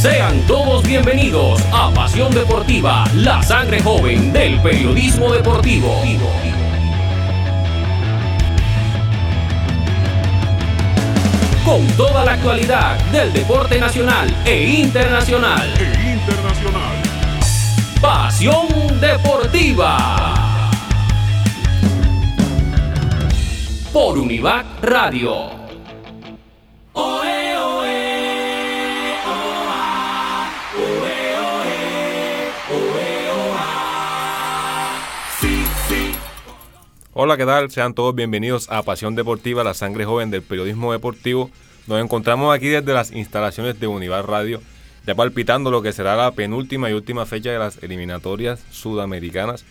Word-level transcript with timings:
Sean 0.00 0.40
todos 0.46 0.84
bienvenidos 0.84 1.60
a 1.72 1.90
Pasión 1.92 2.32
Deportiva, 2.32 3.04
la 3.16 3.42
sangre 3.42 3.82
joven 3.82 4.32
del 4.32 4.60
periodismo 4.60 5.32
deportivo. 5.32 5.92
Con 11.64 11.84
toda 11.96 12.24
la 12.24 12.34
actualidad 12.34 12.96
del 13.10 13.32
deporte 13.32 13.80
nacional 13.80 14.32
e 14.44 14.82
internacional. 14.82 15.68
E 15.76 16.12
internacional. 16.12 16.94
Pasión 18.00 19.00
Deportiva. 19.00 20.32
Por 23.92 24.16
Univac 24.16 24.64
Radio. 24.80 25.57
Hola, 37.20 37.36
¿qué 37.36 37.44
tal? 37.44 37.68
Sean 37.68 37.94
todos 37.94 38.14
bienvenidos 38.14 38.70
a 38.70 38.84
Pasión 38.84 39.16
Deportiva, 39.16 39.64
la 39.64 39.74
sangre 39.74 40.04
joven 40.04 40.30
del 40.30 40.42
periodismo 40.42 40.92
deportivo. 40.92 41.50
Nos 41.88 42.00
encontramos 42.00 42.54
aquí 42.54 42.68
desde 42.68 42.94
las 42.94 43.10
instalaciones 43.10 43.80
de 43.80 43.88
Univar 43.88 44.28
Radio, 44.28 44.62
ya 45.04 45.16
palpitando 45.16 45.72
lo 45.72 45.82
que 45.82 45.92
será 45.92 46.14
la 46.14 46.30
penúltima 46.30 46.88
y 46.88 46.92
última 46.92 47.26
fecha 47.26 47.50
de 47.50 47.58
las 47.58 47.82
eliminatorias 47.82 48.60
sudamericanas. 48.70 49.64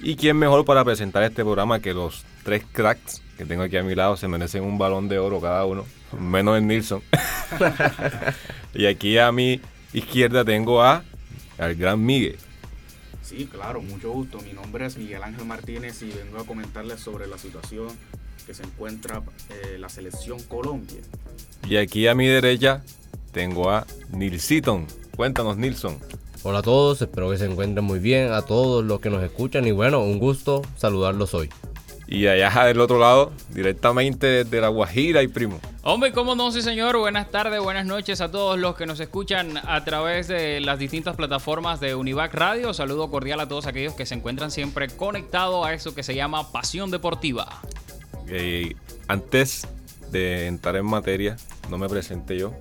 ¿Y 0.00 0.16
quién 0.16 0.36
mejor 0.36 0.64
para 0.64 0.84
presentar 0.84 1.22
este 1.22 1.44
programa 1.44 1.78
que 1.78 1.94
los 1.94 2.24
tres 2.42 2.64
cracks 2.72 3.22
que 3.38 3.44
tengo 3.44 3.62
aquí 3.62 3.76
a 3.76 3.84
mi 3.84 3.94
lado? 3.94 4.16
Se 4.16 4.26
merecen 4.26 4.64
un 4.64 4.76
balón 4.76 5.08
de 5.08 5.20
oro 5.20 5.40
cada 5.40 5.64
uno, 5.64 5.84
menos 6.18 6.58
el 6.58 6.66
Nilsson. 6.66 7.00
y 8.74 8.86
aquí 8.86 9.18
a 9.18 9.30
mi 9.30 9.60
izquierda 9.92 10.44
tengo 10.44 10.82
a 10.82 11.04
al 11.58 11.76
gran 11.76 12.04
Miguel. 12.04 12.38
Sí, 13.34 13.46
claro, 13.46 13.80
mucho 13.80 14.12
gusto. 14.12 14.38
Mi 14.42 14.52
nombre 14.52 14.84
es 14.84 14.98
Miguel 14.98 15.22
Ángel 15.22 15.46
Martínez 15.46 16.02
y 16.02 16.10
vengo 16.10 16.38
a 16.38 16.44
comentarles 16.44 17.00
sobre 17.00 17.26
la 17.26 17.38
situación 17.38 17.88
que 18.46 18.52
se 18.52 18.62
encuentra 18.62 19.22
eh, 19.48 19.78
la 19.78 19.88
selección 19.88 20.38
Colombia. 20.42 21.00
Y 21.66 21.76
aquí 21.78 22.06
a 22.08 22.14
mi 22.14 22.26
derecha 22.26 22.82
tengo 23.32 23.70
a 23.70 23.86
Nilsiton. 24.10 24.86
Cuéntanos, 25.16 25.56
Nilson. 25.56 25.96
Hola 26.42 26.58
a 26.58 26.62
todos, 26.62 27.00
espero 27.00 27.30
que 27.30 27.38
se 27.38 27.46
encuentren 27.46 27.86
muy 27.86 28.00
bien, 28.00 28.32
a 28.32 28.42
todos 28.42 28.84
los 28.84 29.00
que 29.00 29.08
nos 29.08 29.22
escuchan 29.22 29.66
y 29.66 29.70
bueno, 29.70 30.04
un 30.04 30.18
gusto 30.18 30.60
saludarlos 30.76 31.32
hoy. 31.32 31.48
Y 32.12 32.26
allá 32.26 32.66
del 32.66 32.78
otro 32.78 32.98
lado, 32.98 33.32
directamente 33.48 34.26
desde 34.26 34.60
La 34.60 34.68
Guajira 34.68 35.22
y 35.22 35.28
primo. 35.28 35.58
Hombre, 35.82 36.12
¿cómo 36.12 36.34
no? 36.34 36.52
Sí, 36.52 36.60
señor. 36.60 36.98
Buenas 36.98 37.30
tardes, 37.30 37.58
buenas 37.58 37.86
noches 37.86 38.20
a 38.20 38.30
todos 38.30 38.58
los 38.58 38.76
que 38.76 38.84
nos 38.84 39.00
escuchan 39.00 39.56
a 39.56 39.82
través 39.82 40.28
de 40.28 40.60
las 40.60 40.78
distintas 40.78 41.16
plataformas 41.16 41.80
de 41.80 41.94
Univac 41.94 42.34
Radio. 42.34 42.74
Saludo 42.74 43.10
cordial 43.10 43.40
a 43.40 43.48
todos 43.48 43.66
aquellos 43.66 43.94
que 43.94 44.04
se 44.04 44.14
encuentran 44.14 44.50
siempre 44.50 44.88
conectados 44.88 45.66
a 45.66 45.72
eso 45.72 45.94
que 45.94 46.02
se 46.02 46.14
llama 46.14 46.52
Pasión 46.52 46.90
Deportiva. 46.90 47.62
Eh, 48.28 48.76
antes 49.08 49.66
de 50.10 50.48
entrar 50.48 50.76
en 50.76 50.84
materia, 50.84 51.38
no 51.70 51.78
me 51.78 51.88
presenté 51.88 52.36
yo, 52.36 52.52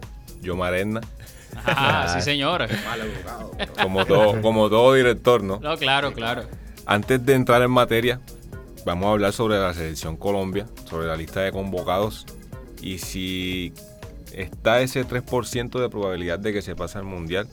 yo 0.42 0.56
Marena. 0.56 1.02
Ah, 1.66 2.08
sí, 2.16 2.22
señor. 2.22 2.70
como, 3.84 4.06
todo, 4.06 4.42
como 4.42 4.70
todo 4.70 4.94
director, 4.94 5.44
¿no? 5.44 5.60
No, 5.60 5.76
claro, 5.76 6.14
claro. 6.14 6.46
Antes 6.86 7.26
de 7.26 7.34
entrar 7.34 7.62
en 7.62 7.72
materia, 7.72 8.22
vamos 8.86 9.08
a 9.08 9.12
hablar 9.12 9.34
sobre 9.34 9.60
la 9.60 9.74
selección 9.74 10.18
Colombia, 10.18 10.68
sobre 10.86 11.08
la 11.08 11.16
lista 11.16 11.42
de 11.42 11.52
convocados 11.52 12.26
y 12.82 12.98
si 12.98 13.74
está 14.34 14.82
ese 14.82 15.06
3% 15.06 15.80
de 15.80 15.90
probabilidad 15.90 16.40
de 16.40 16.54
que 16.54 16.62
se 16.62 16.76
pase 16.76 16.98
al 16.98 17.04
mundial, 17.04 17.48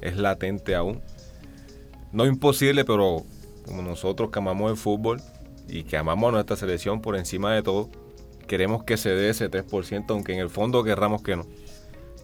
es 0.00 0.16
latente 0.16 0.74
aún. 0.74 1.00
No 2.12 2.26
imposible, 2.26 2.84
pero 2.84 3.24
como 3.66 3.82
nosotros 3.82 4.30
que 4.30 4.38
amamos 4.38 4.70
el 4.70 4.76
fútbol 4.76 5.20
y 5.68 5.84
que 5.84 5.96
amamos 5.96 6.28
a 6.28 6.32
nuestra 6.32 6.56
selección 6.56 7.00
por 7.00 7.16
encima 7.16 7.52
de 7.54 7.62
todo, 7.62 7.90
queremos 8.46 8.84
que 8.84 8.96
se 8.96 9.10
dé 9.10 9.30
ese 9.30 9.50
3%, 9.50 10.04
aunque 10.08 10.34
en 10.34 10.40
el 10.40 10.50
fondo 10.50 10.84
querramos 10.84 11.22
que 11.22 11.36
no. 11.36 11.46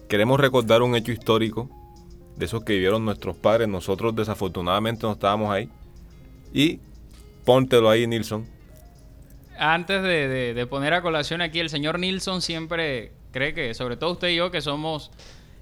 Queremos 0.07 0.39
recordar 0.39 0.81
un 0.81 0.95
hecho 0.95 1.11
histórico 1.11 1.69
de 2.35 2.45
esos 2.45 2.63
que 2.63 2.73
vivieron 2.73 3.05
nuestros 3.05 3.35
padres. 3.35 3.67
Nosotros 3.67 4.15
desafortunadamente 4.15 5.05
no 5.05 5.13
estábamos 5.13 5.51
ahí. 5.51 5.69
Y 6.53 6.79
póntelo 7.49 7.89
ahí, 7.89 8.05
Nilsson. 8.05 8.45
Antes 9.57 10.03
de, 10.03 10.67
poner 10.69 10.93
a 10.93 11.01
colación 11.01 11.41
aquí, 11.41 11.59
el 11.59 11.71
señor 11.71 11.97
Nilsson 11.97 12.43
siempre 12.43 13.11
cree 13.31 13.55
que, 13.55 13.73
sobre 13.73 13.97
todo 13.97 14.11
usted 14.11 14.27
y 14.27 14.35
yo, 14.35 14.51
que 14.51 14.61
somos 14.61 15.09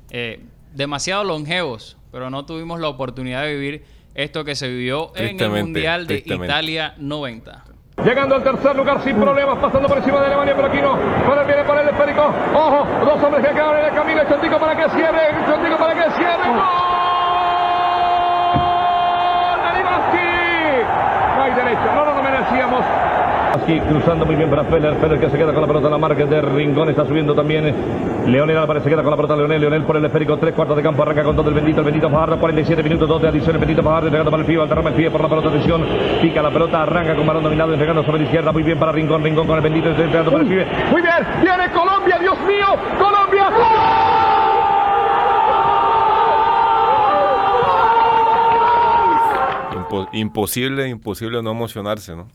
eh, 0.10 0.42
demasiado 0.74 1.24
longevos, 1.24 1.96
pero 2.12 2.30
no 2.30 2.46
tuvimos 2.46 2.82
la 2.82 2.90
oportunidad 2.90 3.44
de 3.44 3.54
vivir 3.54 3.86
esto 4.16 4.44
que 4.44 4.56
se 4.56 4.68
vivió 4.68 5.14
en 5.16 5.40
el 5.40 5.50
Mundial 5.50 6.08
de 6.08 6.24
Italia 6.26 6.94
90. 6.98 7.64
Llegando 8.04 8.36
al 8.36 8.44
tercer 8.44 8.76
lugar 8.76 9.02
sin 9.06 9.16
problemas, 9.16 9.58
pasando 9.58 9.88
por 9.88 9.98
encima 10.00 10.20
de 10.20 10.26
Alemania, 10.26 10.54
pero 10.58 10.68
aquí 10.68 10.82
no. 10.82 11.00
Para 11.26 11.42
el 11.44 11.48
viene 11.48 11.64
por 11.64 11.78
el 11.78 11.88
esférico. 11.88 12.22
Ojo, 12.54 13.06
dos 13.06 13.24
hombres 13.24 13.48
que 13.48 13.54
quedan 13.54 13.80
en 13.80 13.86
el 13.86 13.94
camino. 13.94 14.22
El 14.22 14.28
Chontico 14.28 14.60
para 14.60 14.76
que 14.76 14.90
cierre. 14.94 15.30
El 15.30 15.46
Chontico 15.46 15.78
para 15.78 15.94
que 15.96 16.18
cierre. 16.18 16.48
No 16.48 16.87
no 21.74 22.06
lo 22.06 22.24
merecíamos. 22.24 22.84
Aquí 23.62 23.80
cruzando 23.80 24.26
muy 24.26 24.36
bien 24.36 24.50
para 24.50 24.64
Feller. 24.66 24.96
Feller 24.96 25.20
que 25.20 25.30
se 25.30 25.38
queda 25.38 25.52
con 25.52 25.62
la 25.62 25.68
pelota 25.68 25.88
en 25.88 25.92
la 25.92 25.98
marca 25.98 26.26
de 26.26 26.42
Rincón. 26.42 26.90
Está 26.90 27.06
subiendo 27.06 27.34
también. 27.34 27.74
Leonel 28.28 28.58
Álvarez 28.58 28.84
se 28.84 28.90
queda 28.90 29.02
con 29.02 29.12
la 29.12 29.16
pelota. 29.16 29.36
Leonel, 29.36 29.62
Leonel 29.62 29.84
por 29.84 29.98
el 29.98 30.06
esférico. 30.06 30.38
Tres 30.38 30.54
cuartos 30.54 30.78
de 30.78 30.84
campo. 30.84 31.02
Arranca 31.02 31.24
con 31.24 31.36
todo 31.36 31.50
el 31.50 31.56
bendito. 31.56 31.80
El 31.80 31.86
bendito 31.86 32.10
Fajardo. 32.10 32.40
47 32.40 32.84
minutos. 32.84 33.08
Dos 33.08 33.22
de 33.22 33.30
adición. 33.30 33.56
El 33.56 33.60
bendito 33.60 33.82
Fajardo 33.82 34.08
entregando 34.08 34.32
para 34.32 34.42
el 34.42 34.48
pie. 34.48 34.62
Alterrama 34.62 34.90
el 34.90 34.96
pie 34.96 35.10
por 35.10 35.22
la 35.22 35.30
pelota. 35.30 35.50
Atención. 35.50 35.86
Pica 36.22 36.42
la 36.42 36.52
pelota. 36.52 36.84
Arranca 36.84 37.16
con 37.16 37.26
balón 37.26 37.44
dominado. 37.44 37.74
Entregando 37.74 38.04
sobre 38.04 38.20
la 38.20 38.26
izquierda. 38.26 38.52
Muy 38.52 38.64
bien 38.64 38.78
para 38.78 38.92
Rincón. 38.92 39.24
Rincón 39.24 39.48
con 39.48 39.56
el 39.56 39.62
bendito. 39.64 39.90
Entregando 39.90 40.32
para 40.32 40.44
el. 40.44 40.50
Muy 40.50 41.02
bien. 41.02 41.28
Viene 41.42 41.72
Colombia. 41.72 42.18
Dios 42.20 42.40
mío. 42.42 42.68
Colombia. 43.00 44.37
Imposible, 50.14 50.88
imposible 50.88 51.42
no 51.42 51.52
emocionarse, 51.52 52.16
¿no? 52.16 52.28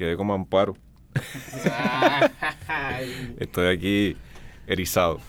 quedé 0.00 0.16
como 0.16 0.32
amparo. 0.32 0.76
Estoy 3.38 3.66
aquí 3.66 4.16
erizado. 4.66 5.20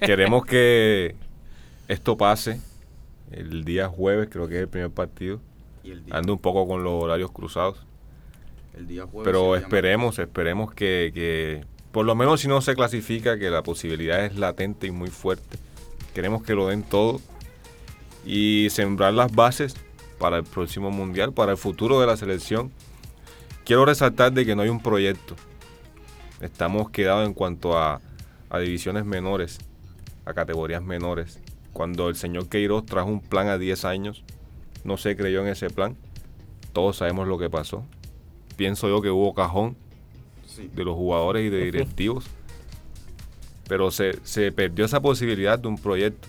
Queremos 0.00 0.46
que 0.46 1.14
esto 1.86 2.16
pase 2.16 2.58
el 3.30 3.64
día 3.64 3.88
jueves, 3.88 4.28
creo 4.30 4.48
que 4.48 4.54
es 4.54 4.62
el 4.62 4.68
primer 4.68 4.90
partido. 4.90 5.42
Ando 6.10 6.32
un 6.32 6.38
poco 6.38 6.66
con 6.66 6.84
los 6.84 7.04
horarios 7.04 7.30
cruzados. 7.32 7.84
El 8.74 8.86
día 8.86 9.02
jueves 9.02 9.24
Pero 9.24 9.56
esperemos, 9.56 10.18
esperemos 10.18 10.72
que, 10.72 11.10
que, 11.12 11.66
por 11.92 12.06
lo 12.06 12.14
menos 12.14 12.40
si 12.40 12.48
no 12.48 12.62
se 12.62 12.74
clasifica, 12.74 13.38
que 13.38 13.50
la 13.50 13.62
posibilidad 13.62 14.24
es 14.24 14.38
latente 14.38 14.86
y 14.86 14.90
muy 14.90 15.10
fuerte. 15.10 15.58
Queremos 16.14 16.42
que 16.42 16.54
lo 16.54 16.68
den 16.68 16.82
todo 16.82 17.20
y 18.24 18.68
sembrar 18.70 19.12
las 19.12 19.34
bases 19.34 19.76
para 20.18 20.38
el 20.38 20.44
próximo 20.44 20.90
mundial, 20.90 21.32
para 21.32 21.52
el 21.52 21.58
futuro 21.58 22.00
de 22.00 22.06
la 22.06 22.16
selección 22.16 22.72
quiero 23.66 23.84
resaltar 23.84 24.32
de 24.32 24.46
que 24.46 24.54
no 24.54 24.62
hay 24.62 24.70
un 24.70 24.80
proyecto. 24.80 25.34
Estamos 26.40 26.88
quedados 26.90 27.26
en 27.26 27.34
cuanto 27.34 27.76
a, 27.76 28.00
divisiones 28.60 29.04
menores, 29.04 29.58
a 30.24 30.32
categorías 30.32 30.82
menores. 30.82 31.40
Cuando 31.74 32.08
el 32.08 32.14
señor 32.14 32.48
Queiroz 32.48 32.86
trajo 32.86 33.10
un 33.10 33.20
plan 33.20 33.48
a 33.48 33.58
10 33.58 33.84
años, 33.84 34.24
no 34.84 34.96
se 34.96 35.16
creyó 35.16 35.42
en 35.42 35.48
ese 35.48 35.68
plan. 35.68 35.96
Todos 36.72 36.98
sabemos 36.98 37.26
lo 37.26 37.38
que 37.38 37.50
pasó. 37.50 37.84
Pienso 38.56 38.88
yo 38.88 39.02
que 39.02 39.10
hubo 39.10 39.34
cajón 39.34 39.76
de 40.74 40.84
los 40.84 40.94
jugadores 40.94 41.44
y 41.44 41.50
de 41.50 41.64
directivos. 41.64 42.26
Pero 43.68 43.90
se, 43.90 44.18
se 44.22 44.52
perdió 44.52 44.84
esa 44.84 45.00
posibilidad 45.00 45.58
de 45.58 45.68
un 45.68 45.76
proyecto. 45.76 46.28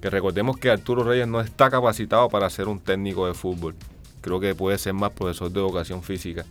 Que 0.00 0.10
recordemos 0.10 0.56
que 0.56 0.70
Arturo 0.70 1.04
Reyes 1.04 1.26
no 1.26 1.40
está 1.40 1.70
capacitado 1.70 2.28
para 2.28 2.48
ser 2.50 2.68
un 2.68 2.78
técnico 2.78 3.26
de 3.26 3.34
fútbol. 3.34 3.74
Creo 4.20 4.40
que 4.40 4.54
puede 4.54 4.78
ser 4.78 4.94
más 4.94 5.12
profesor 5.12 5.50
de 5.50 5.60
educación 5.60 6.02
física 6.02 6.44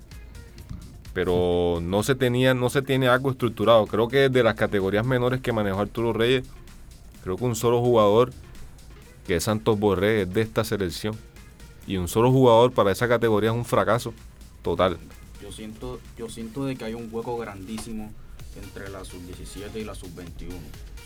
pero 1.17 1.79
no 1.81 2.03
se 2.03 2.13
tenía, 2.13 2.53
no 2.53 2.69
se 2.69 2.83
tiene 2.83 3.07
algo 3.07 3.31
estructurado. 3.31 3.87
Creo 3.87 4.07
que 4.07 4.29
de 4.29 4.43
las 4.43 4.53
categorías 4.53 5.03
menores 5.03 5.41
que 5.41 5.51
manejó 5.51 5.79
Arturo 5.79 6.13
Reyes, 6.13 6.45
creo 7.23 7.37
que 7.37 7.43
un 7.43 7.55
solo 7.55 7.81
jugador, 7.81 8.31
que 9.25 9.37
es 9.37 9.45
Santos 9.45 9.79
Borré, 9.79 10.21
es 10.21 10.31
de 10.31 10.41
esta 10.41 10.63
selección. 10.63 11.17
Y 11.87 11.97
un 11.97 12.07
solo 12.07 12.31
jugador 12.31 12.71
para 12.71 12.91
esa 12.91 13.07
categoría 13.07 13.49
es 13.49 13.55
un 13.55 13.65
fracaso 13.65 14.13
total. 14.61 14.99
Yo 15.41 15.51
siento, 15.51 15.99
yo 16.19 16.29
siento 16.29 16.65
de 16.65 16.75
que 16.75 16.85
hay 16.85 16.93
un 16.93 17.09
hueco 17.11 17.35
grandísimo 17.35 18.11
entre 18.63 18.87
la 18.87 19.03
sub-17 19.03 19.75
y 19.75 19.85
la 19.85 19.95
sub-21. 19.95 20.51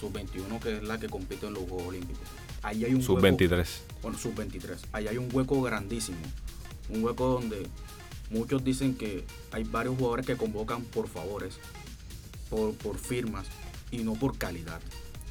Sub-21 0.02 0.60
que 0.60 0.78
es 0.78 0.84
la 0.84 1.00
que 1.00 1.08
compite 1.08 1.48
en 1.48 1.54
los 1.54 1.64
Juegos 1.64 1.88
Olímpicos. 1.88 2.28
Ahí 2.62 2.84
hay 2.84 2.94
un 2.94 3.02
sub-23. 3.02 3.66
Bueno, 4.02 4.18
sub-23. 4.18 4.78
Ahí 4.92 5.08
hay 5.08 5.18
un 5.18 5.30
hueco 5.32 5.62
grandísimo. 5.62 6.18
Un 6.90 7.04
hueco 7.04 7.28
donde 7.28 7.68
Muchos 8.32 8.64
dicen 8.64 8.96
que 8.96 9.26
hay 9.52 9.66
varios 9.66 9.98
jugadores 9.98 10.26
que 10.26 10.38
convocan 10.38 10.84
por 10.84 11.10
favores, 11.10 11.60
por, 12.50 12.74
por 12.76 12.98
firmas 12.98 13.46
y 13.92 13.98
no 14.00 14.14
por 14.14 14.38
calidad. 14.38 14.80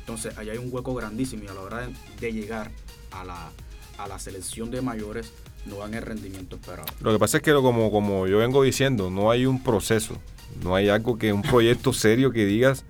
Entonces, 0.00 0.36
ahí 0.36 0.50
hay 0.50 0.58
un 0.58 0.68
hueco 0.70 0.94
grandísimo 0.94 1.44
y 1.44 1.46
a 1.48 1.54
la 1.54 1.60
hora 1.62 1.86
de, 1.86 1.94
de 2.20 2.32
llegar 2.32 2.70
a 3.10 3.24
la, 3.24 3.50
a 3.96 4.06
la 4.06 4.18
selección 4.18 4.70
de 4.70 4.82
mayores 4.82 5.32
no 5.64 5.78
dan 5.78 5.94
el 5.94 6.02
rendimiento 6.02 6.56
esperado. 6.56 6.88
Lo 7.00 7.12
que 7.12 7.18
pasa 7.18 7.38
es 7.38 7.42
que 7.42 7.52
como, 7.54 7.90
como 7.90 8.26
yo 8.26 8.36
vengo 8.36 8.62
diciendo, 8.62 9.10
no 9.10 9.30
hay 9.30 9.46
un 9.46 9.62
proceso, 9.62 10.16
no 10.62 10.74
hay 10.74 10.90
algo 10.90 11.16
que 11.16 11.32
un 11.32 11.40
proyecto 11.42 11.94
serio 11.94 12.32
que 12.32 12.44
digas 12.44 12.84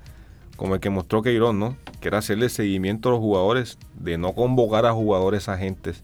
como 0.60 0.74
el 0.74 0.80
que 0.82 0.90
mostró 0.90 1.22
Queiroz, 1.22 1.54
¿no? 1.54 1.74
Que 2.02 2.08
era 2.08 2.18
hacerle 2.18 2.50
seguimiento 2.50 3.08
a 3.08 3.12
los 3.12 3.20
jugadores, 3.20 3.78
de 3.94 4.18
no 4.18 4.34
convocar 4.34 4.84
a 4.84 4.92
jugadores 4.92 5.48
agentes, 5.48 6.02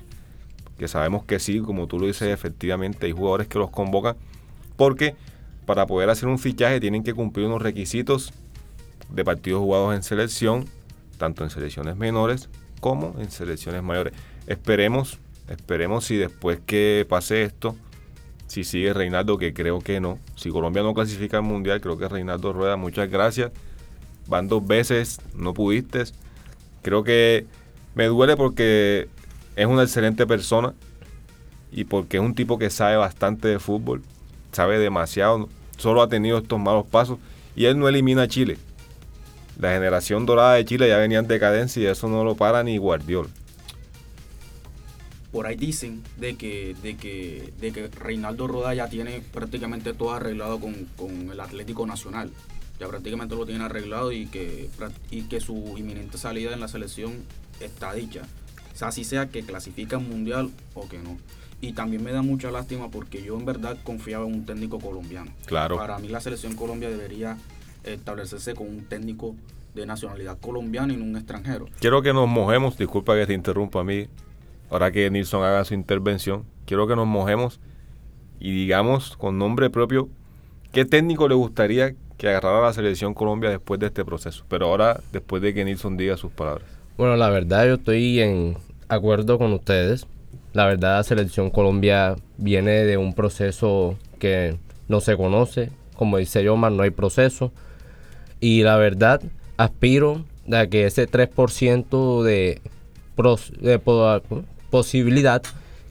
que 0.78 0.88
sabemos 0.88 1.26
que 1.26 1.38
sí, 1.40 1.60
como 1.60 1.86
tú 1.88 1.98
lo 1.98 2.06
dices, 2.06 2.28
efectivamente 2.32 3.04
hay 3.04 3.12
jugadores 3.12 3.48
que 3.48 3.58
los 3.58 3.68
convocan, 3.68 4.16
porque 4.78 5.14
para 5.66 5.86
poder 5.86 6.08
hacer 6.08 6.30
un 6.30 6.38
fichaje 6.38 6.80
tienen 6.80 7.04
que 7.04 7.12
cumplir 7.12 7.44
unos 7.44 7.60
requisitos 7.60 8.32
de 9.10 9.26
partidos 9.26 9.60
jugados 9.60 9.94
en 9.94 10.02
selección, 10.02 10.64
tanto 11.18 11.44
en 11.44 11.50
selecciones 11.50 11.96
menores 11.96 12.48
como 12.80 13.14
en 13.18 13.30
selecciones 13.30 13.82
mayores. 13.82 14.14
Esperemos, 14.46 15.18
esperemos 15.50 16.06
si 16.06 16.16
después 16.16 16.60
que 16.64 17.04
pase 17.06 17.42
esto, 17.42 17.76
si 18.46 18.64
sigue 18.64 18.94
Reinaldo, 18.94 19.36
que 19.36 19.52
creo 19.52 19.80
que 19.80 20.00
no. 20.00 20.18
Si 20.34 20.48
Colombia 20.48 20.82
no 20.82 20.94
clasifica 20.94 21.36
al 21.36 21.42
Mundial, 21.42 21.82
creo 21.82 21.98
que 21.98 22.08
Reinaldo 22.08 22.54
Rueda, 22.54 22.76
muchas 22.76 23.10
gracias. 23.10 23.52
Van 24.28 24.48
dos 24.48 24.66
veces, 24.66 25.20
no 25.34 25.54
pudiste. 25.54 26.04
Creo 26.82 27.04
que 27.04 27.46
me 27.94 28.06
duele 28.06 28.36
porque 28.36 29.08
es 29.56 29.66
una 29.66 29.82
excelente 29.82 30.26
persona 30.26 30.74
y 31.72 31.84
porque 31.84 32.18
es 32.18 32.22
un 32.22 32.34
tipo 32.34 32.58
que 32.58 32.70
sabe 32.70 32.96
bastante 32.96 33.48
de 33.48 33.58
fútbol, 33.58 34.02
sabe 34.52 34.78
demasiado, 34.78 35.48
solo 35.76 36.02
ha 36.02 36.08
tenido 36.08 36.38
estos 36.38 36.58
malos 36.58 36.86
pasos 36.86 37.18
y 37.54 37.64
él 37.64 37.78
no 37.78 37.88
elimina 37.88 38.22
a 38.22 38.28
Chile. 38.28 38.58
La 39.58 39.72
generación 39.72 40.26
dorada 40.26 40.54
de 40.54 40.64
Chile 40.64 40.88
ya 40.88 40.98
venía 40.98 41.18
en 41.18 41.26
decadencia 41.26 41.82
y 41.82 41.86
eso 41.86 42.08
no 42.08 42.24
lo 42.24 42.34
para 42.34 42.62
ni 42.62 42.76
Guardiola. 42.76 43.30
Por 45.32 45.46
ahí 45.46 45.56
dicen 45.56 46.02
de 46.18 46.36
que, 46.36 46.76
de 46.82 46.96
que, 46.96 47.52
de 47.60 47.72
que 47.72 47.88
Reinaldo 47.88 48.46
Roda 48.46 48.74
ya 48.74 48.88
tiene 48.88 49.22
prácticamente 49.32 49.92
todo 49.92 50.12
arreglado 50.12 50.60
con, 50.60 50.74
con 50.96 51.30
el 51.30 51.40
Atlético 51.40 51.86
Nacional. 51.86 52.30
Ya 52.78 52.88
prácticamente 52.88 53.34
lo 53.34 53.46
tiene 53.46 53.64
arreglado 53.64 54.12
y 54.12 54.26
que, 54.26 54.68
y 55.10 55.22
que 55.22 55.40
su 55.40 55.74
inminente 55.76 56.18
salida 56.18 56.52
en 56.52 56.60
la 56.60 56.68
selección 56.68 57.12
está 57.60 57.94
dicha. 57.94 58.22
O 58.74 58.76
sea, 58.76 58.88
así 58.88 59.04
sea 59.04 59.28
que 59.28 59.42
clasifica 59.42 59.96
en 59.96 60.08
mundial 60.08 60.50
o 60.74 60.88
que 60.88 60.98
no. 60.98 61.16
Y 61.62 61.72
también 61.72 62.04
me 62.04 62.12
da 62.12 62.20
mucha 62.20 62.50
lástima 62.50 62.90
porque 62.90 63.22
yo 63.22 63.38
en 63.38 63.46
verdad 63.46 63.78
confiaba 63.82 64.26
en 64.26 64.34
un 64.34 64.44
técnico 64.44 64.78
colombiano. 64.78 65.32
Claro. 65.46 65.76
Para 65.76 65.98
mí 65.98 66.08
la 66.08 66.20
selección 66.20 66.54
Colombia 66.54 66.90
debería 66.90 67.38
establecerse 67.84 68.54
con 68.54 68.68
un 68.68 68.84
técnico 68.84 69.34
de 69.74 69.86
nacionalidad 69.86 70.38
colombiana 70.38 70.92
y 70.92 70.96
no 70.96 71.04
un 71.04 71.16
extranjero. 71.16 71.66
Quiero 71.80 72.02
que 72.02 72.12
nos 72.12 72.28
mojemos, 72.28 72.76
disculpa 72.76 73.14
que 73.14 73.26
te 73.26 73.34
interrumpa 73.34 73.80
a 73.80 73.84
mí, 73.84 74.08
ahora 74.70 74.90
que 74.90 75.10
Nilsson 75.10 75.44
haga 75.44 75.64
su 75.64 75.74
intervención, 75.74 76.44
quiero 76.64 76.86
que 76.86 76.96
nos 76.96 77.06
mojemos 77.06 77.60
y 78.40 78.50
digamos 78.50 79.16
con 79.16 79.38
nombre 79.38 79.70
propio 79.70 80.08
qué 80.72 80.84
técnico 80.84 81.28
le 81.28 81.34
gustaría 81.34 81.94
que 82.16 82.28
agarrara 82.28 82.62
la 82.62 82.72
selección 82.72 83.14
Colombia 83.14 83.50
después 83.50 83.78
de 83.80 83.86
este 83.86 84.04
proceso. 84.04 84.44
Pero 84.48 84.66
ahora, 84.66 85.00
después 85.12 85.42
de 85.42 85.52
que 85.54 85.64
Nilsson 85.64 85.96
diga 85.96 86.16
sus 86.16 86.32
palabras. 86.32 86.64
Bueno, 86.96 87.16
la 87.16 87.28
verdad 87.28 87.66
yo 87.66 87.74
estoy 87.74 88.20
en 88.20 88.56
acuerdo 88.88 89.38
con 89.38 89.52
ustedes. 89.52 90.06
La 90.52 90.64
verdad 90.66 90.96
la 90.98 91.02
selección 91.02 91.50
Colombia 91.50 92.16
viene 92.38 92.70
de 92.84 92.96
un 92.96 93.12
proceso 93.14 93.96
que 94.18 94.56
no 94.88 95.00
se 95.00 95.16
conoce. 95.16 95.70
Como 95.96 96.16
dice 96.18 96.42
Yomar, 96.42 96.72
no 96.72 96.82
hay 96.82 96.90
proceso. 96.90 97.52
Y 98.40 98.62
la 98.62 98.76
verdad 98.76 99.20
aspiro 99.58 100.24
a 100.52 100.66
que 100.66 100.86
ese 100.86 101.06
3% 101.08 102.22
de, 102.22 102.60
de 103.60 103.78
po- 103.78 104.22
posibilidad 104.70 105.42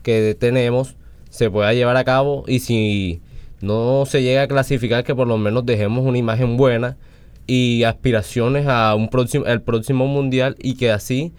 que 0.03 0.35
tenemos 0.39 0.95
se 1.29 1.49
pueda 1.49 1.73
llevar 1.73 1.97
a 1.97 2.03
cabo 2.03 2.45
y 2.47 2.59
si 2.59 3.21
no 3.61 4.03
se 4.05 4.21
llega 4.23 4.43
a 4.43 4.47
clasificar 4.47 5.03
que 5.03 5.15
por 5.15 5.27
lo 5.27 5.37
menos 5.37 5.65
dejemos 5.65 6.05
una 6.05 6.17
imagen 6.17 6.57
buena 6.57 6.97
y 7.47 7.83
aspiraciones 7.83 8.67
a 8.67 8.95
un 8.95 9.09
próximo 9.09 9.45
el 9.45 9.61
próximo 9.61 10.07
mundial 10.07 10.55
y 10.59 10.75
que 10.75 10.91
así 10.91 11.31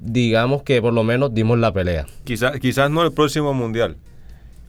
digamos 0.00 0.62
que 0.62 0.80
por 0.80 0.92
lo 0.92 1.02
menos 1.02 1.34
dimos 1.34 1.58
la 1.58 1.72
pelea. 1.72 2.06
Quizás 2.24 2.58
quizás 2.60 2.90
no 2.90 3.02
el 3.02 3.12
próximo 3.12 3.52
Mundial. 3.54 3.96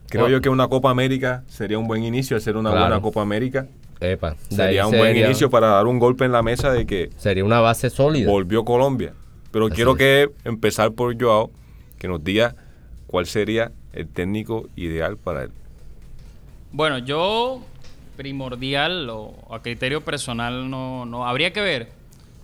Creo 0.08 0.28
yo 0.28 0.40
que 0.40 0.48
una 0.48 0.66
Copa 0.66 0.90
América 0.90 1.44
sería 1.46 1.78
un 1.78 1.86
buen 1.86 2.02
inicio, 2.02 2.36
hacer 2.36 2.56
una 2.56 2.70
Claro. 2.70 2.86
buena 2.86 3.00
Copa 3.00 3.22
América. 3.22 3.68
Epa, 4.00 4.34
Sería 4.48 4.86
un 4.86 4.96
buen 4.96 5.16
inicio 5.16 5.50
para 5.50 5.68
dar 5.68 5.86
un 5.86 5.98
golpe 6.00 6.24
en 6.24 6.32
la 6.32 6.42
mesa 6.42 6.72
de 6.72 6.84
que 6.86 7.10
Sería 7.16 7.44
una 7.44 7.60
base 7.60 7.90
sólida. 7.90 8.28
volvió 8.28 8.64
Colombia. 8.64 9.12
Pero 9.52 9.66
Así 9.66 9.74
quiero 9.76 9.92
es. 9.92 9.98
que 9.98 10.30
empezar 10.44 10.92
por 10.92 11.20
Joao, 11.20 11.50
que 11.98 12.08
nos 12.08 12.24
diga 12.24 12.56
cuál 13.06 13.26
sería 13.26 13.70
el 13.92 14.08
técnico 14.08 14.68
ideal 14.74 15.16
para 15.16 15.44
él. 15.44 15.50
Bueno, 16.72 16.98
yo 16.98 17.62
primordial 18.16 19.08
o 19.10 19.34
a 19.50 19.60
criterio 19.62 20.04
personal 20.04 20.68
no, 20.70 21.04
no 21.06 21.26
habría 21.26 21.52
que 21.52 21.60
ver 21.60 21.92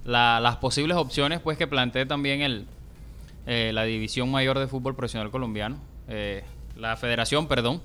la- 0.05 0.41
las 0.41 0.57
posibles 0.57 0.97
opciones 0.97 1.41
pues 1.41 1.59
que 1.59 1.67
plantee 1.67 2.07
también 2.07 2.41
el 2.43 2.67
eh, 3.49 3.71
la 3.73 3.85
división 3.85 4.29
mayor 4.33 4.59
de 4.59 4.67
fútbol 4.67 4.97
profesional 4.97 5.31
colombiano, 5.31 5.79
eh, 6.09 6.43
la 6.77 6.97
federación, 6.97 7.47
perdón. 7.47 7.81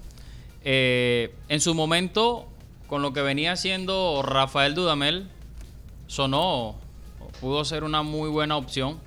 Eh, 0.64 1.36
en 1.50 1.62
su 1.62 1.76
momento, 1.76 2.48
con 2.88 3.04
lo 3.04 3.14
que 3.14 3.22
venía 3.22 3.52
haciendo 3.52 4.24
Rafael 4.24 4.74
Dudamel, 4.74 5.28
sonó, 6.08 6.78
pudo 7.42 7.64
ser 7.64 7.84
una 7.84 8.02
muy 8.02 8.28
buena 8.30 8.58
opción 8.58 8.98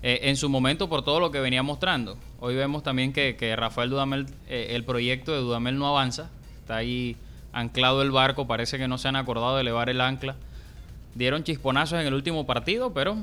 en 0.00 0.36
su 0.38 0.48
momento 0.48 0.88
por 0.88 1.04
todo 1.04 1.20
lo 1.20 1.30
que 1.30 1.40
venía 1.40 1.62
mostrando. 1.62 2.16
Hoy 2.40 2.54
vemos 2.54 2.82
también 2.82 3.12
que, 3.12 3.36
que 3.36 3.54
Rafael 3.54 3.90
Dudamel, 3.90 4.28
el 4.48 4.84
proyecto 4.84 5.32
de 5.32 5.38
Dudamel 5.40 5.76
no 5.78 5.88
avanza, 5.88 6.30
está 6.68 6.76
ahí 6.76 7.16
anclado 7.54 8.02
el 8.02 8.10
barco, 8.10 8.46
parece 8.46 8.76
que 8.76 8.88
no 8.88 8.98
se 8.98 9.08
han 9.08 9.16
acordado 9.16 9.54
de 9.56 9.62
elevar 9.62 9.88
el 9.88 10.02
ancla. 10.02 10.36
Dieron 11.14 11.42
chisponazos 11.42 11.98
en 11.98 12.06
el 12.06 12.12
último 12.12 12.44
partido, 12.44 12.92
pero 12.92 13.16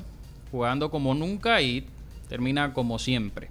jugando 0.51 0.89
como 0.89 1.13
nunca 1.13 1.61
y 1.61 1.85
termina 2.27 2.73
como 2.73 2.97
siempre. 2.97 3.49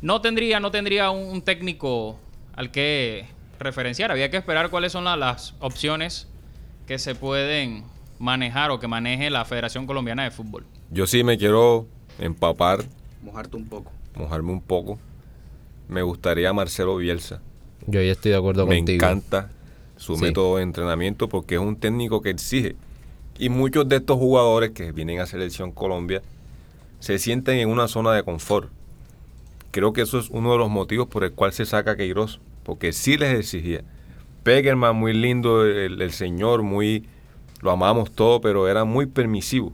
No 0.00 0.20
tendría, 0.20 0.58
no 0.58 0.72
tendría 0.72 1.10
un, 1.10 1.40
técnico 1.42 2.18
al 2.56 2.72
que 2.72 3.26
referenciar. 3.60 4.10
Había 4.10 4.28
que 4.28 4.38
esperar 4.38 4.70
cuáles 4.70 4.90
son 4.90 5.04
la- 5.04 5.16
las 5.16 5.54
opciones 5.60 6.26
que 6.88 6.98
se 6.98 7.14
pueden 7.14 7.84
manejar 8.18 8.72
o 8.72 8.80
que 8.80 8.88
maneje 8.88 9.30
la 9.30 9.44
Federación 9.44 9.86
Colombiana 9.86 10.24
de 10.24 10.32
Fútbol. 10.32 10.66
Yo 10.90 11.06
sí 11.06 11.22
me 11.22 11.38
quiero 11.38 11.86
empapar, 12.18 12.80
Mojarte 13.22 13.56
un 13.56 13.68
poco. 13.68 13.92
mojarme 14.16 14.50
un 14.50 14.60
poco. 14.60 14.98
Me 15.88 16.02
gustaría 16.02 16.52
Marcelo 16.52 16.96
Bielsa. 16.96 17.40
Yo 17.86 18.00
ya 18.00 18.12
estoy 18.12 18.32
de 18.32 18.38
acuerdo 18.38 18.66
Me 18.66 18.76
contigo. 18.76 19.04
encanta 19.04 19.50
su 19.96 20.16
Sí. 20.16 20.22
método 20.22 20.56
de 20.56 20.62
entrenamiento 20.62 21.28
porque 21.28 21.56
es 21.56 21.60
un 21.60 21.76
técnico 21.76 22.22
que 22.22 22.30
exige. 22.30 22.76
Y 23.38 23.48
muchos 23.48 23.88
de 23.88 23.96
estos 23.96 24.18
jugadores 24.18 24.70
que 24.70 24.92
vienen 24.92 25.20
a 25.20 25.26
Selección 25.26 25.72
Colombia 25.72 26.22
se 27.00 27.18
sienten 27.18 27.58
en 27.58 27.68
una 27.68 27.88
zona 27.88 28.12
de 28.12 28.22
confort. 28.22 28.70
Creo 29.70 29.92
que 29.92 30.02
eso 30.02 30.18
es 30.18 30.28
uno 30.30 30.52
de 30.52 30.58
los 30.58 30.70
motivos 30.70 31.08
por 31.08 31.24
el 31.24 31.32
cual 31.32 31.52
se 31.52 31.64
saca 31.64 31.96
Queiroz, 31.96 32.40
porque 32.62 32.92
sí 32.92 33.16
les 33.16 33.38
exigía. 33.38 33.82
Pegerman, 34.42 34.94
muy 34.96 35.12
lindo, 35.14 35.64
el, 35.64 36.00
el 36.02 36.12
señor, 36.12 36.62
muy 36.62 37.06
lo 37.62 37.70
amamos 37.70 38.10
todo, 38.10 38.40
pero 38.40 38.68
era 38.68 38.84
muy 38.84 39.06
permisivo. 39.06 39.72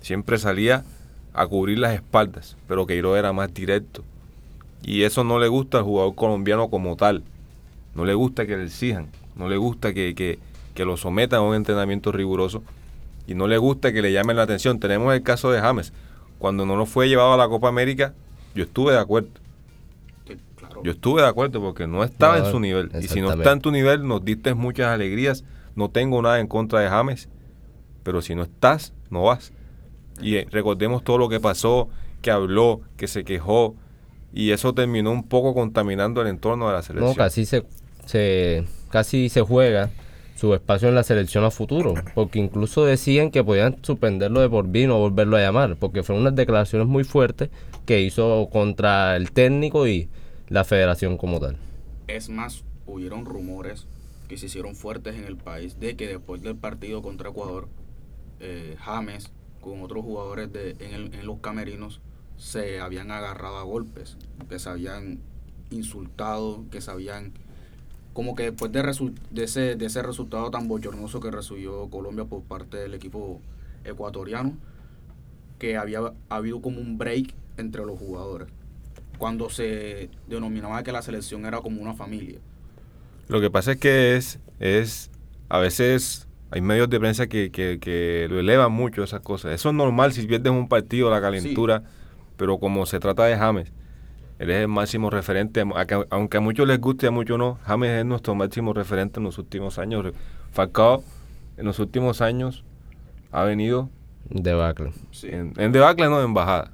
Siempre 0.00 0.38
salía 0.38 0.84
a 1.32 1.46
cubrir 1.46 1.78
las 1.78 1.94
espaldas, 1.94 2.56
pero 2.68 2.86
Queiroz 2.86 3.18
era 3.18 3.32
más 3.32 3.52
directo. 3.52 4.04
Y 4.82 5.02
eso 5.02 5.24
no 5.24 5.38
le 5.38 5.48
gusta 5.48 5.78
al 5.78 5.84
jugador 5.84 6.14
colombiano 6.14 6.70
como 6.70 6.96
tal. 6.96 7.22
No 7.94 8.04
le 8.04 8.14
gusta 8.14 8.46
que 8.46 8.56
le 8.56 8.64
exijan, 8.64 9.08
no 9.36 9.48
le 9.48 9.56
gusta 9.56 9.92
que, 9.92 10.14
que, 10.14 10.38
que 10.74 10.84
lo 10.84 10.96
sometan 10.96 11.40
a 11.40 11.42
un 11.42 11.54
entrenamiento 11.54 12.12
riguroso 12.12 12.62
y 13.28 13.34
no 13.34 13.46
le 13.46 13.58
gusta 13.58 13.92
que 13.92 14.00
le 14.00 14.10
llamen 14.10 14.36
la 14.36 14.44
atención. 14.44 14.80
Tenemos 14.80 15.14
el 15.14 15.22
caso 15.22 15.50
de 15.50 15.60
James. 15.60 15.92
Cuando 16.38 16.64
no 16.64 16.76
nos 16.76 16.88
fue 16.88 17.08
llevado 17.08 17.34
a 17.34 17.36
la 17.36 17.46
Copa 17.46 17.68
América, 17.68 18.14
yo 18.54 18.64
estuve 18.64 18.92
de 18.92 18.98
acuerdo. 18.98 19.28
Claro. 20.56 20.82
Yo 20.82 20.92
estuve 20.92 21.20
de 21.20 21.28
acuerdo 21.28 21.60
porque 21.60 21.86
no 21.86 22.02
estaba 22.04 22.38
No, 22.38 22.46
en 22.46 22.50
su 22.50 22.58
nivel. 22.58 22.90
Y 23.00 23.08
si 23.08 23.20
no 23.20 23.30
está 23.32 23.52
en 23.52 23.60
tu 23.60 23.70
nivel, 23.70 24.08
nos 24.08 24.24
diste 24.24 24.54
muchas 24.54 24.86
alegrías. 24.86 25.44
No 25.76 25.90
tengo 25.90 26.22
nada 26.22 26.40
en 26.40 26.46
contra 26.46 26.80
de 26.80 26.88
James. 26.88 27.28
Pero 28.02 28.22
si 28.22 28.34
no 28.34 28.44
estás, 28.44 28.94
no 29.10 29.24
vas. 29.24 29.52
Y 30.22 30.36
eh, 30.36 30.48
recordemos 30.50 31.04
todo 31.04 31.18
lo 31.18 31.28
que 31.28 31.38
pasó, 31.38 31.90
que 32.22 32.30
habló, 32.30 32.80
que 32.96 33.08
se 33.08 33.24
quejó. 33.24 33.74
Y 34.32 34.50
eso 34.50 34.74
terminó 34.74 35.10
un 35.10 35.24
poco 35.24 35.54
contaminando 35.54 36.20
el 36.22 36.28
entorno 36.28 36.68
de 36.68 36.74
la 36.74 36.82
selección. 36.82 37.10
No, 37.10 37.16
casi 37.16 37.46
se, 37.46 37.64
se, 38.06 38.64
casi 38.90 39.28
se 39.28 39.40
juega 39.42 39.90
su 40.36 40.54
espacio 40.54 40.88
en 40.88 40.94
la 40.94 41.02
selección 41.02 41.44
a 41.44 41.50
futuro, 41.50 41.94
porque 42.14 42.38
incluso 42.38 42.84
decían 42.84 43.30
que 43.30 43.42
podían 43.42 43.78
suspenderlo 43.82 44.40
de 44.40 44.48
por 44.48 44.68
vida 44.68 44.84
y 44.84 44.86
no 44.88 44.98
volverlo 44.98 45.36
a 45.36 45.40
llamar, 45.40 45.76
porque 45.76 46.02
fueron 46.02 46.22
unas 46.22 46.36
declaraciones 46.36 46.86
muy 46.86 47.04
fuertes 47.04 47.50
que 47.86 48.00
hizo 48.02 48.48
contra 48.52 49.16
el 49.16 49.32
técnico 49.32 49.86
y 49.88 50.08
la 50.48 50.64
federación 50.64 51.16
como 51.16 51.40
tal. 51.40 51.56
Es 52.06 52.28
más, 52.28 52.64
hubieron 52.86 53.24
rumores 53.24 53.86
que 54.28 54.36
se 54.36 54.46
hicieron 54.46 54.74
fuertes 54.76 55.16
en 55.16 55.24
el 55.24 55.36
país 55.36 55.80
de 55.80 55.96
que 55.96 56.06
después 56.06 56.42
del 56.42 56.56
partido 56.56 57.02
contra 57.02 57.30
Ecuador, 57.30 57.68
eh, 58.40 58.76
James 58.78 59.30
con 59.60 59.82
otros 59.82 60.04
jugadores 60.04 60.52
de, 60.52 60.70
en, 60.78 60.94
el- 60.94 61.14
en 61.14 61.26
los 61.26 61.38
camerinos 61.40 62.00
se 62.38 62.80
habían 62.80 63.10
agarrado 63.10 63.58
a 63.58 63.64
golpes, 63.64 64.16
que 64.48 64.58
se 64.58 64.70
habían 64.70 65.18
insultado, 65.70 66.64
que 66.70 66.80
se 66.80 66.90
habían 66.90 67.32
como 68.12 68.34
que 68.34 68.50
después 68.50 68.72
de, 68.72 69.44
ese, 69.44 69.76
de 69.76 69.86
ese 69.86 70.02
resultado 70.02 70.50
tan 70.50 70.66
bochornoso 70.66 71.20
que 71.20 71.30
recibió 71.30 71.88
Colombia 71.88 72.24
por 72.24 72.42
parte 72.42 72.76
del 72.76 72.94
equipo 72.94 73.40
ecuatoriano, 73.84 74.56
que 75.58 75.76
había 75.76 76.00
habido 76.28 76.60
como 76.60 76.80
un 76.80 76.98
break 76.98 77.34
entre 77.58 77.84
los 77.84 77.98
jugadores, 77.98 78.48
cuando 79.18 79.50
se 79.50 80.10
denominaba 80.26 80.82
que 80.82 80.90
la 80.90 81.02
selección 81.02 81.46
era 81.46 81.60
como 81.60 81.80
una 81.80 81.94
familia. 81.94 82.38
Lo 83.28 83.40
que 83.40 83.50
pasa 83.50 83.72
es 83.72 83.78
que 83.78 84.16
es, 84.16 84.40
es 84.58 85.10
a 85.48 85.58
veces 85.58 86.26
hay 86.50 86.60
medios 86.60 86.90
de 86.90 86.98
prensa 86.98 87.26
que, 87.26 87.52
que, 87.52 87.78
que 87.78 88.26
lo 88.28 88.40
elevan 88.40 88.72
mucho 88.72 89.04
esas 89.04 89.20
cosas. 89.20 89.52
Eso 89.52 89.68
es 89.68 89.74
normal 89.74 90.12
si 90.12 90.26
pierdes 90.26 90.50
un 90.52 90.68
partido, 90.68 91.08
la 91.10 91.20
calentura, 91.20 91.84
pero 92.38 92.58
como 92.58 92.86
se 92.86 92.98
trata 93.00 93.26
de 93.26 93.36
James, 93.36 93.70
él 94.38 94.50
es 94.50 94.62
el 94.62 94.68
máximo 94.68 95.10
referente, 95.10 95.62
aunque 96.08 96.36
a 96.36 96.40
muchos 96.40 96.66
les 96.66 96.80
guste 96.80 97.06
y 97.06 97.08
a 97.08 97.10
muchos 97.10 97.38
no, 97.38 97.58
James 97.64 97.90
es 97.90 98.06
nuestro 98.06 98.34
máximo 98.34 98.72
referente 98.72 99.20
en 99.20 99.24
los 99.24 99.36
últimos 99.36 99.78
años. 99.78 100.14
Falcao 100.52 101.02
en 101.58 101.66
los 101.66 101.78
últimos 101.80 102.22
años 102.22 102.64
ha 103.32 103.42
venido 103.42 103.90
Debacle. 104.30 104.92
Sí. 105.10 105.28
en, 105.28 105.52
en 105.56 105.72
debacle, 105.72 106.08
no 106.08 106.22
en 106.22 106.34
bajada. 106.34 106.70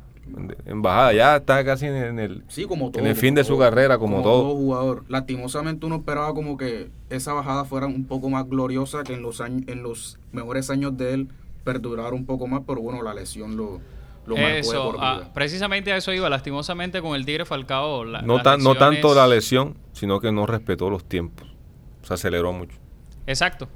En, 0.66 0.83
bajada, 0.83 1.12
ya 1.12 1.37
está 1.37 1.64
casi 1.64 1.87
en, 1.87 1.94
en 1.94 2.18
el... 2.18 2.44
Sí, 2.49 2.64
como 2.64 2.90
todo. 2.90 3.02
En 3.02 3.09
el 3.09 3.14
fin 3.14 3.30
como 3.30 3.38
de 3.38 3.44
su 3.44 3.52
todo, 3.52 3.59
carrera, 3.61 3.99
como 3.99 4.23
todo. 4.23 4.54
jugador. 4.54 5.04
Lastimosamente 5.09 5.87
uno 5.87 5.97
esperaba 5.97 6.35
como 6.35 6.56
que 6.56 6.90
esa 7.11 7.33
bajada 7.33 7.64
fuera 7.64 7.87
un 7.87 8.04
poco 8.06 8.30
más 8.30 8.49
gloriosa, 8.49 9.04
que 9.04 9.14
en 9.14 9.23
los 9.23 9.40
años, 9.40 9.62
en 9.68 9.83
los 9.83 10.18
mejores 10.33 10.71
años 10.71 10.97
de 10.97 11.14
él 11.14 11.28
perdurara 11.62 12.14
un 12.14 12.26
poco 12.26 12.47
más, 12.47 12.62
pero 12.66 12.80
bueno, 12.80 13.02
la 13.02 13.14
lesión 13.14 13.56
lo, 13.56 13.80
lo 14.26 14.37
marcó 14.37 14.49
de 14.54 14.59
Eso, 14.61 14.93
por 14.93 14.97
ah, 15.00 15.31
precisamente 15.35 15.93
a 15.93 15.97
eso 15.97 16.12
iba. 16.12 16.28
Lastimosamente 16.31 17.00
con 17.02 17.14
el 17.14 17.25
Tigre 17.26 17.45
Falcao. 17.45 18.04
la- 18.04 18.23
no, 18.23 18.35
las 18.37 18.43
tan- 18.43 18.62
no 18.62 18.75
tanto 18.75 19.14
la 19.14 19.26
lesión, 19.26 19.76
sino 19.93 20.21
que 20.21 20.33
no 20.33 20.47
respetó 20.47 20.90
los 20.90 21.04
tiempos. 21.09 21.47
Se 22.02 22.14
aceleró 22.14 22.52
mucho. 22.52 22.76
Exacto. 23.26 23.69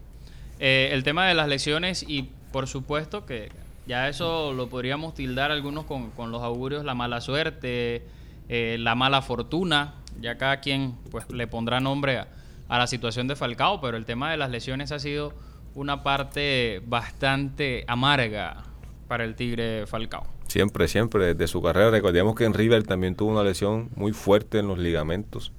Eh, 0.58 0.90
el 0.92 1.02
tema 1.04 1.26
de 1.26 1.34
las 1.34 1.48
lesiones 1.48 2.04
y 2.06 2.30
por 2.52 2.66
supuesto 2.66 3.24
que 3.26 3.50
ya 3.86 4.08
eso 4.08 4.52
lo 4.52 4.68
podríamos 4.68 5.14
tildar 5.14 5.50
algunos 5.50 5.84
con, 5.84 6.10
con 6.10 6.30
los 6.30 6.42
augurios, 6.42 6.84
la 6.84 6.94
mala 6.94 7.20
suerte, 7.20 8.02
eh, 8.48 8.76
la 8.80 8.94
mala 8.94 9.22
fortuna, 9.22 9.94
ya 10.20 10.36
cada 10.36 10.60
quien 10.60 10.96
pues 11.10 11.30
le 11.30 11.46
pondrá 11.46 11.80
nombre 11.80 12.18
a, 12.18 12.28
a 12.68 12.78
la 12.78 12.86
situación 12.86 13.28
de 13.28 13.36
Falcao, 13.36 13.80
pero 13.80 13.96
el 13.96 14.04
tema 14.04 14.30
de 14.30 14.36
las 14.36 14.50
lesiones 14.50 14.92
ha 14.92 14.98
sido 14.98 15.32
una 15.74 16.02
parte 16.02 16.82
bastante 16.86 17.84
amarga 17.86 18.64
para 19.06 19.24
el 19.24 19.36
Tigre 19.36 19.86
Falcao. 19.86 20.26
Siempre, 20.48 20.88
siempre, 20.88 21.26
desde 21.34 21.46
su 21.46 21.62
carrera. 21.62 21.90
Recordemos 21.90 22.34
que 22.34 22.44
en 22.44 22.54
River 22.54 22.82
también 22.84 23.14
tuvo 23.14 23.30
una 23.32 23.44
lesión 23.44 23.90
muy 23.94 24.12
fuerte 24.12 24.58
en 24.58 24.66
los 24.68 24.78
ligamentos. 24.78 25.52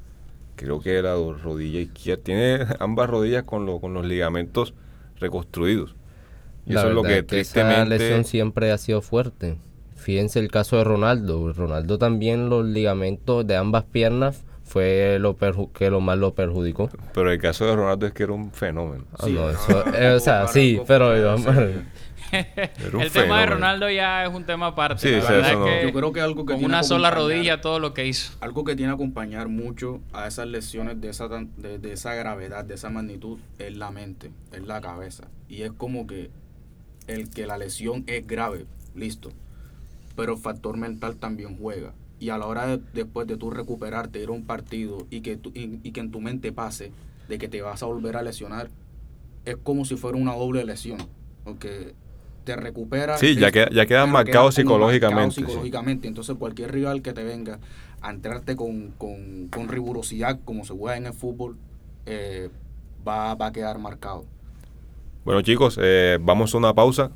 Creo 0.56 0.82
que 0.82 0.98
era 0.98 1.16
la 1.16 1.34
rodilla 1.42 1.80
izquierda. 1.80 2.22
Tiene 2.24 2.60
ambas 2.80 3.10
rodillas 3.10 3.44
con, 3.44 3.66
lo- 3.66 3.80
con 3.80 3.94
los 3.94 4.06
ligamentos 4.06 4.74
reconstruidos. 5.20 5.96
Y 6.66 6.74
La 6.74 6.82
eso 6.82 6.90
es 6.90 6.96
lo 6.96 7.04
que, 7.04 7.18
esa 7.20 7.28
tristemente... 7.28 7.98
lesión 7.98 8.26
siempre 8.26 8.72
ha 8.72 8.78
sido 8.78 9.02
fuerte. 9.02 9.58
Fíjense 9.96 10.40
el 10.40 10.50
caso 10.50 10.78
de 10.78 10.84
Ronaldo. 10.84 11.52
Ronaldo 11.54 11.98
también 11.98 12.50
los 12.50 12.66
ligamentos 12.66 13.46
de 13.46 13.56
ambas 13.58 13.84
piernas 13.86 14.44
fue 14.64 15.18
lo 15.20 15.36
perju- 15.38 15.72
que 15.72 15.90
lo 15.90 16.00
más 16.02 16.18
lo 16.18 16.34
perjudicó. 16.36 16.90
Pero 17.14 17.32
el 17.32 17.40
caso 17.40 17.66
de 17.66 17.76
Ronaldo 17.76 18.06
es 18.08 18.14
que 18.14 18.24
era 18.24 18.34
un 18.34 18.52
fenómeno. 18.52 19.04
Ah, 19.14 19.24
Sí, 19.26 19.34
no, 19.34 19.50
eso- 19.50 19.84
eh, 19.94 20.12
o 20.14 20.20
sea, 20.20 20.48
sí, 20.48 20.80
pero 20.88 21.08
para 21.44 21.68
el 23.02 23.12
tema 23.12 23.40
de. 23.42 23.46
Ronaldo 23.48 23.90
ya 23.90 24.26
es 24.26 24.34
un 24.34 24.46
tema 24.46 24.68
aparte. 24.68 25.02
Sí, 25.02 25.10
la 25.10 25.32
verdad 25.32 25.40
eso 25.40 25.50
es 25.52 25.58
no- 25.60 25.66
que 25.66 25.82
Yo 25.88 25.94
creo 25.94 26.14
que 26.14 26.22
algo 26.22 26.46
que 26.46 26.54
con 26.54 26.60
tiene 26.60 26.66
una 26.74 26.84
sola 26.84 27.12
rodilla 27.12 27.62
todo 27.62 27.80
lo 27.80 27.94
que 27.94 28.06
hizo. 28.08 28.34
Algo 28.42 28.64
que 28.64 28.76
tiene 28.76 28.92
que 28.92 28.96
acompañar 28.96 29.48
mucho 29.48 30.00
a 30.14 30.28
esas 30.28 30.48
lesiones 30.48 31.00
de 31.02 31.10
esa, 31.10 31.28
de, 31.28 31.80
de 31.80 31.94
esa 31.94 32.14
gravedad, 32.14 32.64
de 32.66 32.76
esa 32.76 32.90
magnitud, 32.90 33.40
es 33.58 33.76
la 33.76 33.92
mente, 33.92 34.32
es 34.52 34.64
la 34.66 34.82
cabeza. 34.82 35.26
Y 35.48 35.64
es 35.64 35.72
como 35.72 36.06
que 36.08 36.30
el 37.08 37.30
que 37.30 37.48
la 37.48 37.58
lesión 37.58 38.04
es 38.08 38.26
grave, 38.28 38.66
listo. 38.96 39.32
Pero 40.16 40.34
el 40.34 40.40
factor 40.40 40.78
mental 40.78 41.16
también 41.16 41.58
juega. 41.58 41.94
Y 42.20 42.30
a 42.30 42.38
la 42.38 42.46
hora 42.48 42.68
de, 42.68 42.82
después 42.94 43.26
de 43.28 43.38
tú 43.38 43.50
recuperarte, 43.50 44.20
ir 44.22 44.28
a 44.28 44.32
un 44.34 44.44
partido 44.46 45.08
y 45.10 45.22
que, 45.22 45.38
tú- 45.38 45.52
y, 45.56 45.80
y 45.84 45.92
que 45.92 46.02
en 46.02 46.12
tu 46.12 46.20
mente 46.20 46.52
pase 46.52 46.92
de 47.30 47.38
que 47.38 47.48
te 47.48 47.62
vas 47.62 47.82
a 47.82 47.86
volver 47.86 48.18
a 48.18 48.22
lesionar, 48.22 48.70
es 49.46 49.56
como 49.64 49.86
si 49.86 49.96
fuera 49.96 50.18
una 50.18 50.34
doble 50.36 50.66
lesión. 50.66 50.98
Porque 51.46 51.94
te 52.50 52.56
recuperas. 52.56 53.20
Sí, 53.20 53.36
ya 53.36 53.52
queda- 53.52 53.70
ya 53.72 53.86
quedas 53.86 54.08
marcado 54.10 54.52
psicológicamente, 54.52 55.16
marcado 55.16 55.32
sí. 55.32 55.42
psicológicamente. 55.42 56.08
Entonces, 56.08 56.36
cualquier 56.38 56.72
rival 56.72 57.02
que 57.02 57.14
te 57.14 57.24
venga 57.24 57.60
a 58.02 58.10
entrarte 58.12 58.56
con, 58.56 58.92
con, 58.98 59.48
con 59.50 59.68
rigurosidad, 59.68 60.40
como 60.46 60.66
se 60.66 60.74
juega 60.74 60.98
en 60.98 61.06
el 61.06 61.14
fútbol, 61.14 61.58
eh, 62.06 62.50
va, 63.08 63.36
va 63.36 63.48
a 63.48 63.52
quedar 63.52 63.78
marcado. 63.78 64.26
Bueno, 65.26 65.42
chicos, 65.42 65.78
eh, 65.82 66.18
vamos 66.22 66.56
a 66.56 66.58
una 66.58 66.74
pausa. 66.74 67.12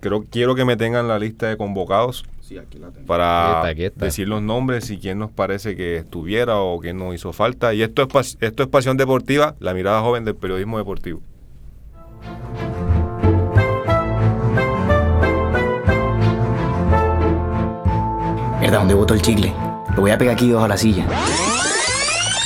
Creo, 0.00 0.24
quiero 0.24 0.54
que 0.56 0.64
me 0.64 0.76
tengan 0.76 1.06
la 1.06 1.16
lista 1.20 1.48
de 1.48 1.56
convocados 1.56 2.24
Sí, 2.40 2.58
aquí 2.58 2.78
la 2.80 2.90
tengo. 2.90 3.06
para 3.06 3.50
Aquí 3.50 3.54
está, 3.54 3.68
aquí 3.68 3.84
está. 3.84 4.04
decir 4.06 4.26
los 4.28 4.42
nombres 4.42 4.90
y 4.90 4.98
quién 4.98 5.18
nos 5.20 5.30
parece 5.30 5.76
que 5.76 5.96
estuviera 5.98 6.58
o 6.58 6.80
quién 6.80 6.96
nos 6.98 7.14
hizo 7.14 7.32
falta. 7.32 7.72
Y 7.72 7.82
esto 7.82 8.02
es, 8.02 8.08
pas- 8.08 8.36
esto 8.40 8.62
es 8.64 8.68
Pasión 8.68 8.96
Deportiva, 8.96 9.54
la 9.60 9.74
mirada 9.74 10.00
joven 10.00 10.24
del 10.24 10.34
periodismo 10.34 10.76
deportivo. 10.78 11.20
Mierda, 18.72 18.84
¿dónde 18.84 18.94
botó 18.94 19.12
el 19.12 19.20
chicle? 19.20 19.52
Lo 19.94 20.00
voy 20.00 20.12
a 20.12 20.16
pegar 20.16 20.34
aquí 20.34 20.46
debajo 20.46 20.62
de 20.62 20.68
la 20.70 20.78
silla. 20.78 21.04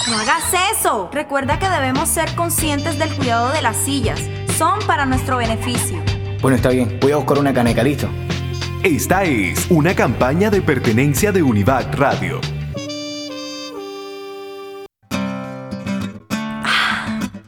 No 0.08 0.18
hagas 0.18 0.42
eso. 0.76 1.08
Recuerda 1.12 1.60
que 1.60 1.68
debemos 1.68 2.08
ser 2.08 2.34
conscientes 2.34 2.98
del 2.98 3.14
cuidado 3.14 3.52
de 3.52 3.62
las 3.62 3.76
sillas. 3.76 4.20
Son 4.58 4.80
para 4.88 5.06
nuestro 5.06 5.36
beneficio. 5.36 6.02
Bueno, 6.42 6.56
está 6.56 6.70
bien. 6.70 6.98
Voy 7.00 7.12
a 7.12 7.16
buscar 7.18 7.38
una 7.38 7.54
caneca, 7.54 7.84
¿listo? 7.84 8.08
Esta 8.82 9.22
es 9.22 9.70
una 9.70 9.94
campaña 9.94 10.50
de 10.50 10.62
pertenencia 10.62 11.30
de 11.30 11.44
Univac 11.44 11.94
Radio. 11.94 12.40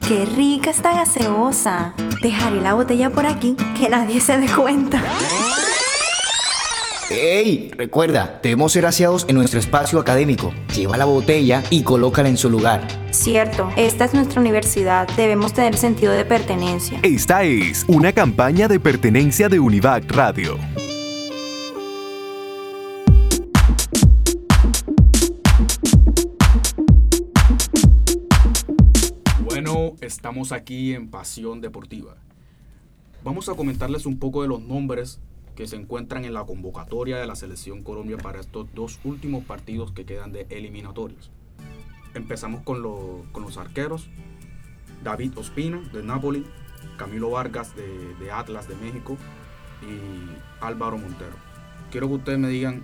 Qué 0.07 0.25
rica 0.37 0.69
esta 0.69 0.93
gaseosa. 0.93 1.93
Dejaré 2.21 2.61
la 2.61 2.75
botella 2.75 3.09
por 3.09 3.25
aquí, 3.25 3.57
que 3.77 3.89
nadie 3.89 4.21
se 4.21 4.37
dé 4.37 4.47
cuenta. 4.47 5.03
¡Ey! 7.11 7.71
Recuerda, 7.75 8.39
debemos 8.43 8.73
ser 8.73 8.85
aseados 8.85 9.25
en 9.27 9.35
nuestro 9.35 9.59
espacio 9.59 9.97
académico. 9.97 10.53
Lleva 10.75 10.95
la 10.95 11.05
botella 11.05 11.63
y 11.71 11.81
colócala 11.81 12.29
en 12.29 12.37
su 12.37 12.51
lugar. 12.51 12.87
Cierto, 13.09 13.71
esta 13.77 14.05
es 14.05 14.13
nuestra 14.13 14.39
universidad. 14.39 15.07
Debemos 15.17 15.53
tener 15.53 15.75
sentido 15.75 16.13
de 16.13 16.23
pertenencia. 16.23 16.99
Esta 17.01 17.41
es 17.41 17.83
una 17.87 18.13
campaña 18.13 18.67
de 18.67 18.79
pertenencia 18.79 19.49
de 19.49 19.59
Univac 19.59 20.11
Radio. 20.11 20.59
Bueno, 29.45 29.95
estamos 30.01 30.51
aquí 30.51 30.93
en 30.93 31.09
Pasión 31.09 31.59
Deportiva. 31.59 32.17
Vamos 33.23 33.49
a 33.49 33.55
comentarles 33.55 34.05
un 34.05 34.19
poco 34.19 34.43
de 34.43 34.47
los 34.47 34.61
nombres 34.61 35.19
que 35.55 35.67
se 35.67 35.75
encuentran 35.75 36.25
en 36.25 36.33
la 36.33 36.43
convocatoria 36.45 37.17
de 37.17 37.27
la 37.27 37.35
Selección 37.35 37.83
Colombia 37.83 38.17
para 38.17 38.39
estos 38.39 38.67
dos 38.73 38.99
últimos 39.03 39.43
partidos 39.43 39.91
que 39.91 40.05
quedan 40.05 40.31
de 40.31 40.45
eliminatorios. 40.49 41.31
Empezamos 42.13 42.61
con, 42.63 42.81
lo- 42.81 43.25
con 43.31 43.43
los 43.43 43.57
arqueros. 43.57 44.07
David 45.03 45.37
Ospina 45.37 45.79
de 45.93 46.03
Napoli, 46.03 46.45
Camilo 46.97 47.29
Vargas 47.31 47.75
de, 47.75 48.13
de 48.15 48.31
Atlas 48.31 48.67
de 48.67 48.75
México 48.75 49.15
y 49.81 50.63
Álvaro 50.63 50.97
Montero. 50.97 51.35
Quiero 51.91 52.07
que 52.07 52.13
ustedes 52.15 52.39
me 52.39 52.49
digan 52.49 52.83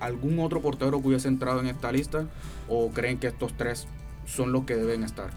algún 0.00 0.38
otro 0.38 0.60
portero 0.60 1.00
que 1.02 1.08
hubiese 1.08 1.28
entrado 1.28 1.60
en 1.60 1.66
esta 1.66 1.92
lista 1.92 2.26
o 2.68 2.90
creen 2.90 3.18
que 3.18 3.26
estos 3.26 3.52
tres 3.54 3.86
son 4.26 4.52
los 4.52 4.64
que 4.64 4.76
deben 4.76 5.02
estar. 5.02 5.30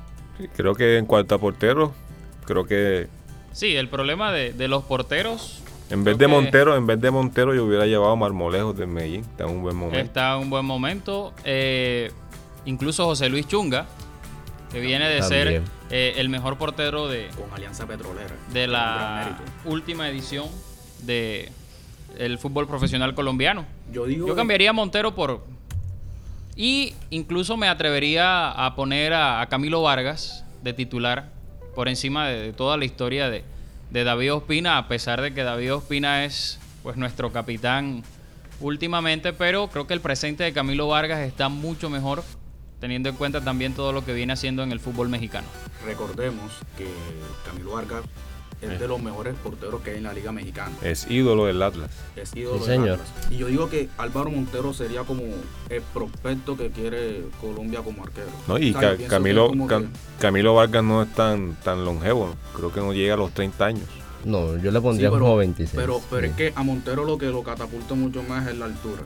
Creo 0.55 0.75
que 0.75 0.97
en 0.97 1.05
cuanto 1.05 1.35
a 1.35 1.39
porteros, 1.39 1.91
creo 2.45 2.65
que 2.65 3.07
Sí, 3.51 3.75
el 3.75 3.87
problema 3.87 4.31
de, 4.31 4.51
de 4.53 4.67
los 4.67 4.83
porteros 4.83 5.61
en 5.89 6.03
vez 6.03 6.17
Creo 6.17 6.29
de 6.29 6.35
Montero, 6.35 6.75
en 6.75 6.87
vez 6.87 6.99
de 6.99 7.11
Montero 7.11 7.53
yo 7.53 7.65
hubiera 7.65 7.85
llevado 7.85 8.11
a 8.11 8.15
Marmolejos 8.15 8.77
de 8.77 8.85
Medellín. 8.85 9.21
Está 9.21 9.43
en 9.43 9.49
un 9.51 9.61
buen 9.61 9.75
momento. 9.75 9.99
está 9.99 10.35
en 10.35 10.41
un 10.41 10.49
buen 10.49 10.65
momento. 10.65 11.33
Eh, 11.43 12.11
incluso 12.65 13.05
José 13.05 13.29
Luis 13.29 13.47
Chunga, 13.47 13.85
que 14.71 14.79
viene 14.79 15.07
de 15.07 15.21
ser 15.21 15.61
eh, 15.91 16.13
el 16.17 16.29
mejor 16.29 16.57
portero 16.57 17.07
de, 17.07 17.27
con 17.37 17.53
Alianza 17.53 17.85
Petrolera. 17.85 18.35
de 18.51 18.67
la 18.67 19.37
última 19.65 20.09
edición 20.09 20.47
de 21.01 21.51
el 22.17 22.37
fútbol 22.37 22.67
profesional 22.67 23.13
colombiano. 23.13 23.65
Yo 23.91 24.05
digo. 24.05 24.27
Yo 24.27 24.35
cambiaría 24.35 24.71
a 24.71 24.73
Montero 24.73 25.13
por... 25.15 25.41
Y 26.55 26.93
incluso 27.09 27.57
me 27.57 27.67
atrevería 27.67 28.51
a 28.51 28.75
poner 28.75 29.13
a, 29.13 29.41
a 29.41 29.49
Camilo 29.49 29.81
Vargas 29.81 30.45
de 30.61 30.73
titular 30.73 31.31
por 31.75 31.89
encima 31.89 32.27
de, 32.27 32.39
de 32.39 32.53
toda 32.53 32.77
la 32.77 32.85
historia 32.85 33.29
de, 33.29 33.43
de 33.93 34.03
David 34.03 34.33
Ospina, 34.33 34.79
a 34.79 34.87
pesar 34.87 35.21
de 35.21 35.35
que 35.35 35.43
David 35.43 35.75
Ospina 35.75 36.25
es 36.25 36.59
pues 36.81 36.97
nuestro 36.97 37.31
capitán 37.31 38.03
últimamente, 38.59 39.33
pero 39.33 39.67
creo 39.67 39.85
que 39.85 39.93
el 39.93 40.01
presente 40.01 40.43
de 40.43 40.51
Camilo 40.51 40.87
Vargas 40.87 41.19
está 41.19 41.47
mucho 41.47 41.91
mejor, 41.91 42.23
teniendo 42.79 43.09
en 43.09 43.15
cuenta 43.15 43.41
también 43.41 43.75
todo 43.75 43.93
lo 43.93 44.03
que 44.03 44.13
viene 44.13 44.33
haciendo 44.33 44.63
en 44.63 44.71
el 44.71 44.79
fútbol 44.79 45.09
mexicano. 45.09 45.47
Recordemos 45.85 46.53
que 46.75 46.87
Camilo 47.45 47.73
Vargas 47.73 48.03
es 48.63 48.79
de 48.79 48.87
los 48.87 49.01
mejores 49.01 49.33
porteros 49.43 49.81
que 49.81 49.91
hay 49.91 49.97
en 49.97 50.03
la 50.03 50.13
Liga 50.13 50.31
Mexicana. 50.31 50.75
Es 50.81 51.09
ídolo 51.09 51.45
del 51.45 51.61
Atlas. 51.61 51.89
Es 52.15 52.35
ídolo 52.35 52.59
Sí, 52.63 52.69
del 52.69 52.79
señor. 52.79 52.99
Atlas. 52.99 53.31
Y 53.31 53.37
yo 53.37 53.47
digo 53.47 53.69
que 53.69 53.89
Álvaro 53.97 54.29
Montero 54.31 54.73
sería 54.73 55.03
como 55.03 55.23
el 55.69 55.81
prospecto 55.93 56.55
que 56.57 56.69
quiere 56.69 57.23
Colombia 57.41 57.81
como 57.81 58.03
arquero. 58.03 58.27
¿no? 58.47 58.57
Y 58.57 58.73
O 58.73 58.79
sea, 58.79 58.97
Ca- 58.97 59.07
Camilo, 59.07 59.51
Cam- 59.51 59.83
que- 59.91 60.21
Camilo 60.21 60.55
Vargas 60.55 60.83
no 60.83 61.01
es 61.03 61.13
tan, 61.13 61.55
tan 61.63 61.83
longevo. 61.85 62.27
¿no? 62.27 62.35
Creo 62.57 62.71
que 62.73 62.79
no 62.79 62.93
llega 62.93 63.13
a 63.15 63.17
los 63.17 63.31
30 63.33 63.65
años. 63.65 63.85
No, 64.25 64.55
yo 64.57 64.71
le 64.71 64.79
Sí, 64.79 64.83
pondría 64.83 65.09
pero, 65.11 65.21
como 65.23 65.35
26. 65.37 65.75
pero, 65.75 66.01
pero 66.09 66.21
sí. 66.21 66.27
es 66.31 66.35
que 66.37 66.53
a 66.55 66.63
Montero 66.63 67.03
lo 67.03 67.17
que 67.17 67.25
lo 67.25 67.43
catapulta 67.43 67.93
mucho 67.93 68.23
más 68.23 68.47
es 68.47 68.57
la 68.57 68.65
altura. 68.65 69.01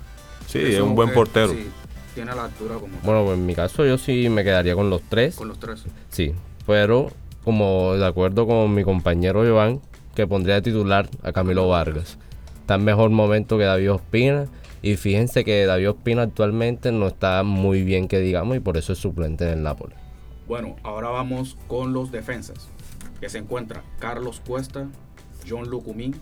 Sí, 0.48 0.60
Eso 0.60 0.68
es 0.70 0.80
un 0.82 0.94
buen 0.96 1.10
es- 1.10 1.16
portero. 1.16 1.50
sí, 1.50 1.68
tiene 2.14 2.36
la 2.36 2.46
altura 2.46 2.76
como 2.76 2.98
Bueno, 3.04 3.26
pues 3.26 3.38
en 3.38 3.46
mi 3.46 3.56
caso 3.56 3.84
yo 3.86 3.98
sí 3.98 4.30
me 4.30 4.44
quedaría 4.44 4.76
con 4.76 4.90
los 4.92 5.02
tres. 5.10 5.36
con 5.36 5.48
los 5.48 5.60
tres. 5.60 5.84
Sí, 6.10 6.34
pero 6.68 7.10
como 7.48 7.94
de 7.94 8.06
acuerdo 8.06 8.46
con 8.46 8.74
mi 8.74 8.84
compañero 8.84 9.42
Joan, 9.48 9.80
que 10.16 10.27
pondría 10.27 10.56
de 10.56 10.63
titular 10.63 11.10
a 11.24 11.32
Camilo 11.32 11.70
Vargas. 11.70 12.18
Está 12.60 12.75
en 12.75 12.84
mejor 12.84 13.10
momento 13.10 13.58
que 13.58 13.63
David 13.63 13.94
Ospina. 13.94 14.48
Y 14.82 14.98
fíjense 14.98 15.46
que 15.46 15.66
David 15.66 15.92
Ospina 15.92 16.24
actualmente 16.24 16.92
no 16.92 17.08
está 17.08 17.44
muy 17.44 17.84
bien 17.84 18.10
que 18.10 18.20
digamos 18.20 18.58
y 18.58 18.60
por 18.60 18.75
eso 18.75 18.92
es 18.92 19.00
suplente 19.00 19.46
en 19.46 19.60
el 19.60 19.63
Napoli. 19.63 19.96
Bueno, 20.46 20.75
ahora 20.84 21.08
vamos 21.08 21.56
con 21.70 21.94
los 21.94 22.12
defensas. 22.12 22.68
Que 23.22 23.30
se 23.30 23.38
encuentra 23.38 23.82
Carlos 23.98 24.42
Cuesta, 24.46 24.89
John 25.48 25.70
Lucumín, 25.70 26.16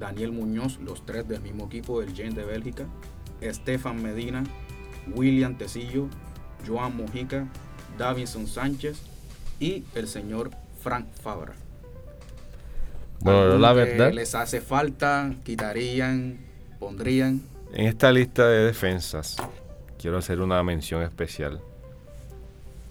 Daniel 0.00 0.32
Muñoz, 0.32 0.78
los 0.78 1.04
tres 1.04 1.28
del 1.28 1.42
mismo 1.42 1.66
equipo 1.66 2.00
del 2.00 2.14
Gen 2.14 2.34
de 2.34 2.46
Bélgica, 2.46 2.86
Estefan 3.42 4.02
Medina, 4.02 4.42
William 5.14 5.58
Tecillo, 5.58 6.06
Joan 6.66 6.96
Mojica, 6.96 7.46
Davinson 7.98 8.46
Sánchez 8.46 9.15
y 9.60 9.84
el 9.94 10.08
señor 10.08 10.50
Frank 10.82 11.06
Fabra. 11.22 11.52
Bueno, 13.20 13.38
yo 13.40 13.44
¿Alguno 13.52 13.60
la 13.60 13.68
que 13.74 13.74
verdad, 13.90 14.12
Les 14.12 14.34
hace 14.34 14.60
falta, 14.60 15.32
quitarían, 15.44 16.38
pondrían. 16.78 17.42
En 17.72 17.86
esta 17.86 18.12
lista 18.12 18.46
de 18.46 18.64
defensas, 18.66 19.36
quiero 20.00 20.18
hacer 20.18 20.40
una 20.40 20.62
mención 20.62 21.02
especial. 21.02 21.60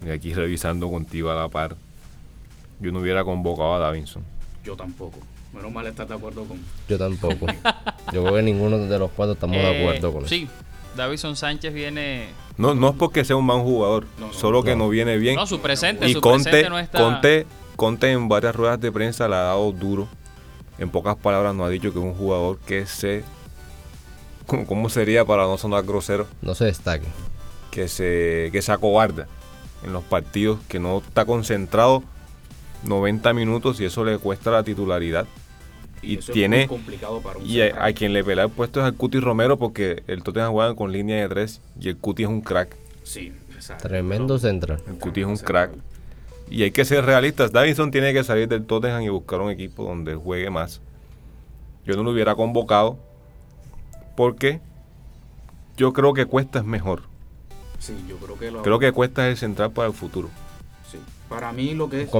Y 0.04 0.10
aquí 0.10 0.34
revisando 0.34 0.90
contigo 0.90 1.30
a 1.30 1.34
la 1.34 1.48
par, 1.48 1.76
yo 2.80 2.92
no 2.92 3.00
hubiera 3.00 3.24
convocado 3.24 3.74
a 3.74 3.78
Davinson. 3.78 4.22
Yo 4.64 4.76
tampoco. 4.76 5.18
Menos 5.54 5.72
mal 5.72 5.86
estás 5.86 6.06
de 6.08 6.14
acuerdo 6.14 6.44
con. 6.44 6.58
yo 6.88 6.98
tampoco. 6.98 7.46
yo 8.12 8.22
creo 8.22 8.34
que 8.34 8.42
ninguno 8.42 8.76
de 8.78 8.98
los 8.98 9.10
cuatro 9.12 9.32
estamos 9.34 9.56
de 9.56 9.62
Eh, 9.62 9.80
acuerdo 9.80 10.12
con 10.12 10.20
eso. 10.24 10.28
Sí, 10.28 10.46
Davison 10.96 11.36
Sánchez 11.36 11.72
viene... 11.72 12.28
No, 12.56 12.74
no 12.74 12.88
es 12.90 12.94
porque 12.96 13.24
sea 13.24 13.36
un 13.36 13.44
mal 13.46 13.60
jugador, 13.60 14.06
No, 14.18 14.28
no, 14.28 14.32
solo 14.32 14.62
que 14.62 14.74
no. 14.76 14.88
viene 14.88 15.18
bien. 15.18 15.36
No, 15.36 15.46
su 15.46 15.60
presente, 15.60 16.08
y 16.08 16.14
su 16.14 16.20
Conte, 16.20 16.44
presente 16.50 16.70
no 16.70 16.78
está... 16.78 16.98
Conte, 16.98 17.46
Conte 17.76 18.10
en 18.12 18.28
varias 18.28 18.56
ruedas 18.56 18.80
de 18.80 18.90
prensa 18.90 19.28
le 19.28 19.34
ha 19.36 19.40
dado 19.40 19.70
duro. 19.72 20.08
En 20.78 20.90
pocas 20.90 21.16
palabras 21.16 21.54
nos 21.54 21.66
ha 21.66 21.70
dicho 21.70 21.92
que 21.92 21.98
es 21.98 22.04
un 22.04 22.14
jugador 22.14 22.58
que 22.66 22.86
se... 22.86 23.22
¿Cómo 24.46 24.66
cómo 24.66 24.88
sería 24.88 25.24
para 25.24 25.42
no 25.44 25.58
sonar 25.58 25.84
grosero? 25.84 26.26
No 26.40 26.54
se 26.54 26.64
destaque. 26.66 27.06
que 27.70 27.88
se, 27.88 28.48
que 28.52 28.62
se 28.62 28.72
acobarda 28.72 29.26
en 29.84 29.92
los 29.92 30.02
partidos, 30.04 30.58
que 30.68 30.78
no 30.78 30.98
está 30.98 31.24
concentrado 31.26 32.02
90 32.84 33.32
minutos 33.34 33.80
y 33.80 33.84
eso 33.84 34.04
le 34.04 34.18
cuesta 34.18 34.50
la 34.50 34.62
titularidad. 34.62 35.26
Y 36.02 36.18
eso 36.18 36.30
es 36.30 36.34
tiene 36.34 36.58
muy 36.58 36.66
complicado 36.66 37.20
para 37.20 37.38
un 37.38 37.46
y 37.46 37.60
a, 37.60 37.92
quien 37.92 38.12
le 38.12 38.22
pelea 38.22 38.44
el 38.44 38.50
puesto 38.50 38.80
es 38.80 38.86
al 38.86 38.94
Cuti 38.94 39.18
Romero 39.18 39.58
porque 39.58 40.02
el 40.06 40.22
Tottenham 40.22 40.52
juega 40.52 40.74
con 40.74 40.92
línea 40.92 41.22
de 41.22 41.28
tres 41.28 41.60
y 41.80 41.88
el 41.88 41.96
Cuti 41.96 42.24
es 42.24 42.28
un 42.28 42.42
crack. 42.42 42.76
Sí, 43.02 43.32
exacto. 43.54 43.88
Tremendo 43.88 44.38
central. 44.38 44.80
El 44.86 44.98
Cuti 44.98 45.22
es 45.22 45.26
un 45.26 45.36
crack. 45.36 45.72
Y 46.48 46.62
hay 46.62 46.70
que 46.70 46.84
ser 46.84 47.04
realistas. 47.04 47.50
Davinson 47.50 47.90
tiene 47.90 48.12
que 48.12 48.22
salir 48.22 48.48
del 48.48 48.64
Tottenham 48.64 49.02
y 49.02 49.08
buscar 49.08 49.40
un 49.40 49.50
equipo 49.50 49.84
donde 49.84 50.14
juegue 50.14 50.50
más. 50.50 50.80
Yo 51.84 51.96
no 51.96 52.02
lo 52.02 52.10
hubiera 52.10 52.34
convocado 52.34 52.98
porque 54.16 54.60
yo 55.76 55.92
creo 55.92 56.14
que 56.14 56.26
Cuesta 56.26 56.60
es 56.60 56.64
mejor. 56.64 57.02
Sí, 57.78 57.94
yo 58.08 58.16
creo 58.16 58.38
que 58.38 58.50
lo. 58.50 58.62
Creo 58.62 58.78
que 58.78 58.92
Cuesta 58.92 59.26
es 59.26 59.32
el 59.32 59.36
central 59.38 59.72
para 59.72 59.88
el 59.88 59.94
futuro. 59.94 60.28
Sí. 60.90 60.98
Para 61.28 61.52
mí 61.52 61.74
lo 61.74 61.88
que 61.90 62.02
es. 62.02 62.10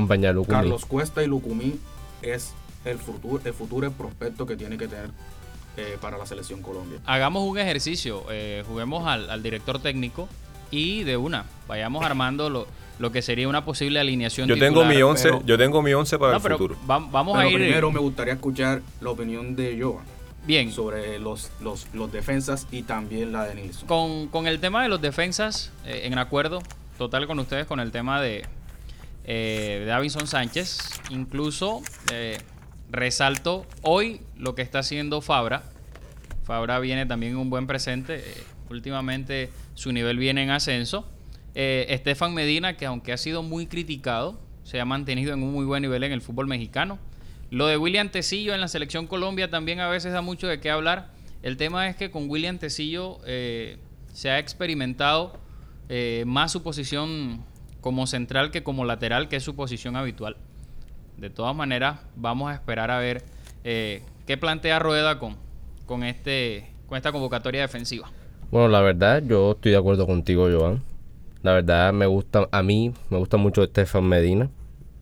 Carlos 0.49 0.85
Cuesta 0.87 1.23
y 1.23 1.27
Lucumí 1.27 1.79
es 2.23 2.53
el 2.87 2.99
futuro, 2.99 3.40
el 3.44 3.53
futuro 3.55 3.90
prospecto 3.92 4.46
que 4.46 4.57
tiene 4.57 4.79
que 4.79 4.88
tener 4.88 5.11
eh, 5.77 5.99
para 6.01 6.16
la 6.16 6.25
selección 6.27 6.62
Colombia. 6.62 6.99
Hagamos 7.05 7.42
un 7.44 7.59
ejercicio, 7.59 8.25
eh, 8.31 8.64
juguemos 8.66 9.07
al, 9.07 9.29
al 9.29 9.42
director 9.42 9.79
técnico 9.81 10.29
y 10.70 11.03
de 11.05 11.16
una, 11.16 11.44
vayamos 11.68 12.05
armando 12.05 12.49
lo, 12.51 12.66
lo 12.99 13.12
que 13.12 13.20
sería 13.22 13.49
una 13.49 13.64
posible 13.64 14.01
alineación 14.01 14.49
Yo 14.49 14.55
tengo 14.59 14.81
titular. 14.81 14.94
mi 14.96 15.03
11, 15.03 15.22
pero- 15.22 15.42
yo 15.44 15.59
tengo 15.59 15.83
mi 15.83 15.92
11 15.92 16.18
para 16.18 16.31
No, 16.33 16.37
el 16.38 16.42
pero 16.42 16.59
futuro. 16.59 16.77
va- 16.90 16.99
vamos 16.99 17.37
Pero 17.37 17.49
a 17.49 17.51
ir 17.51 17.57
primero 17.59 17.90
me 17.92 18.01
gustaría 18.01 18.35
escuchar 18.35 18.81
la 19.01 19.11
opinión 19.11 19.55
de 19.55 19.79
Joan 19.81 20.05
bien. 20.46 20.72
sobre 20.72 21.18
los, 21.18 21.51
los, 21.61 21.87
los 21.92 22.11
defensas 22.11 22.66
y 22.72 22.83
también 22.83 23.33
la 23.33 23.44
de 23.44 23.55
Nilsson. 23.57 23.87
Con, 23.87 24.29
con 24.29 24.46
el 24.46 24.61
tema 24.61 24.83
de 24.83 24.88
los 24.88 25.01
defensas, 25.03 25.72
eh, 25.85 26.03
en 26.05 26.16
acuerdo 26.18 26.62
total 26.99 27.27
con 27.27 27.38
ustedes 27.38 27.66
con 27.66 27.79
el 27.81 27.90
tema 27.92 28.20
de, 28.22 28.46
eh, 29.25 29.77
de 29.81 29.85
Davinson 29.85 30.27
Sánchez. 30.27 30.79
Incluso 31.11 31.83
eh, 32.12 32.38
resalto 32.90 33.66
hoy 33.83 34.20
lo 34.37 34.55
que 34.55 34.62
está 34.62 34.81
haciendo 34.81 35.20
Fabra. 35.20 35.62
Fabra 36.44 36.79
viene 36.79 37.07
también 37.07 37.33
en 37.33 37.38
un 37.38 37.51
buen 37.51 37.66
presente. 37.66 38.16
eh, 38.18 38.22
últimamente 38.70 39.51
su 39.75 39.92
nivel 39.92 40.18
viene 40.18 40.42
en 40.42 40.51
ascenso. 40.51 41.09
Eh, 41.55 41.87
Estefan 41.90 42.35
Medina, 42.35 42.77
que 42.77 42.87
aunque 42.87 43.12
ha 43.12 43.16
sido 43.16 43.42
muy 43.42 43.66
criticado, 43.66 44.40
se 44.64 44.81
ha 44.81 44.85
mantenido 44.85 45.33
en 45.33 45.42
un 45.42 45.53
muy 45.53 45.64
buen 45.64 45.83
nivel 45.83 46.03
en 46.05 46.12
el 46.12 46.20
fútbol 46.20 46.46
mexicano. 46.46 46.99
Lo 47.51 47.66
de 47.66 47.77
William 47.77 48.09
Tecillo 48.11 48.55
en 48.55 48.61
la 48.61 48.68
selección 48.68 49.07
Colombia 49.07 49.51
también 49.51 49.81
a 49.81 49.88
veces 49.88 50.12
da 50.12 50.20
mucho 50.20 50.49
de 50.49 50.61
qué 50.61 50.70
hablar. 50.70 51.11
El 51.42 51.57
tema 51.57 51.88
es 51.88 51.96
que 51.96 52.11
con 52.11 52.29
William 52.29 52.59
Tecillo 52.59 53.18
eh, 53.25 53.79
se 54.12 54.31
ha 54.31 54.38
experimentado 54.38 55.40
más 56.25 56.51
su 56.51 56.64
posición 56.64 57.44
como 57.81 58.09
central 58.09 58.51
que 58.51 58.64
como 58.64 58.85
lateral, 58.85 59.29
que 59.29 59.37
es 59.37 59.44
su 59.44 59.55
posición 59.55 59.94
habitual. 59.94 60.37
De 61.18 61.31
todas 61.31 61.57
maneras, 61.57 62.00
vamos 62.14 62.50
a 62.50 62.55
esperar 62.55 62.90
a 62.90 62.98
ver 62.98 63.22
eh, 63.64 64.02
qué 64.26 64.37
plantea 64.37 64.79
Rueda 64.79 65.18
con, 65.18 65.37
con, 65.87 66.05
este, 66.05 66.68
con 66.87 66.96
esta 66.96 67.11
convocatoria 67.11 67.62
defensiva. 67.62 68.11
Bueno, 68.50 68.68
la 68.68 68.81
verdad, 68.81 69.22
yo 69.26 69.52
estoy 69.52 69.72
de 69.72 69.79
acuerdo 69.79 70.07
contigo, 70.07 70.48
Joan. 70.50 70.83
La 71.42 71.52
verdad, 71.52 71.92
me 71.92 72.07
gusta, 72.07 72.48
a 72.50 72.62
mí 72.62 72.92
me 73.09 73.18
gusta 73.18 73.38
mucho 73.38 73.62
Estefan 73.62 74.05
Medina, 74.05 74.50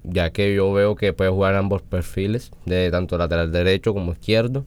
ya 0.05 0.31
que 0.31 0.55
yo 0.55 0.73
veo 0.73 0.95
que 0.95 1.13
puede 1.13 1.31
jugar 1.31 1.57
ambos 1.57 1.83
perfiles, 1.83 2.53
de 2.65 2.91
tanto 2.91 3.19
lateral 3.19 3.51
derecho 3.51 3.93
como 3.93 4.13
izquierdo. 4.13 4.67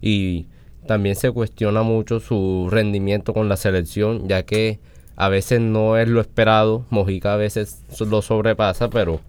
Y 0.00 0.46
también 0.86 1.16
se 1.16 1.30
cuestiona 1.30 1.82
mucho 1.82 2.20
su 2.20 2.68
rendimiento 2.70 3.32
con 3.32 3.48
la 3.48 3.56
selección, 3.56 4.28
ya 4.28 4.42
que 4.42 4.78
a 5.16 5.28
veces 5.28 5.60
no 5.60 5.96
es 5.96 6.08
lo 6.08 6.20
esperado. 6.20 6.84
Mojica 6.90 7.34
a 7.34 7.36
veces 7.36 7.82
lo 8.00 8.20
sobrepasa, 8.20 8.90
pero 8.90 9.20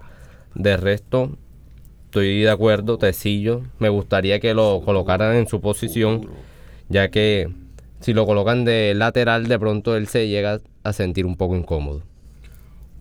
de 0.56 0.78
resto 0.78 1.38
estoy 2.13 2.41
de 2.41 2.52
acuerdo. 2.52 2.99
Tecillo, 2.99 3.63
me 3.80 3.89
gustaría 3.89 4.39
que 4.39 4.54
lo 4.54 4.84
colocaran 4.86 5.36
en 5.36 5.47
su 5.47 5.62
posición, 5.62 6.30
ya 6.88 7.10
que 7.10 7.52
si 8.02 8.13
lo 8.13 8.28
colocan 8.28 8.65
de 8.65 8.93
lateral, 8.93 9.47
de 9.47 9.58
pronto 9.58 9.97
él 9.97 10.08
se 10.08 10.28
llega 10.28 10.60
a 10.84 10.93
sentir 10.93 11.26
un 11.26 11.36
poco 11.36 11.56
incómodo. 11.56 12.04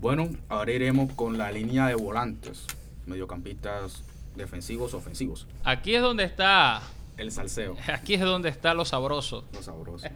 Bueno, 0.00 0.30
ahora 0.48 0.72
iremos 0.72 1.12
con 1.12 1.36
la 1.36 1.52
línea 1.52 1.88
de 1.88 1.94
volantes, 1.94 2.64
mediocampistas 3.04 4.02
defensivos, 4.34 4.94
ofensivos. 4.94 5.46
Aquí 5.62 5.94
es 5.94 6.00
donde 6.00 6.24
está, 6.24 6.80
El 7.18 7.30
salseo, 7.32 7.76
aquí 7.92 8.14
es 8.14 8.20
donde 8.22 8.48
está 8.48 8.72
lo 8.72 8.86
sabroso. 8.86 9.44
lo 9.52 9.62
sabroso. 9.62 10.08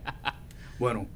Bueno, 0.78 1.06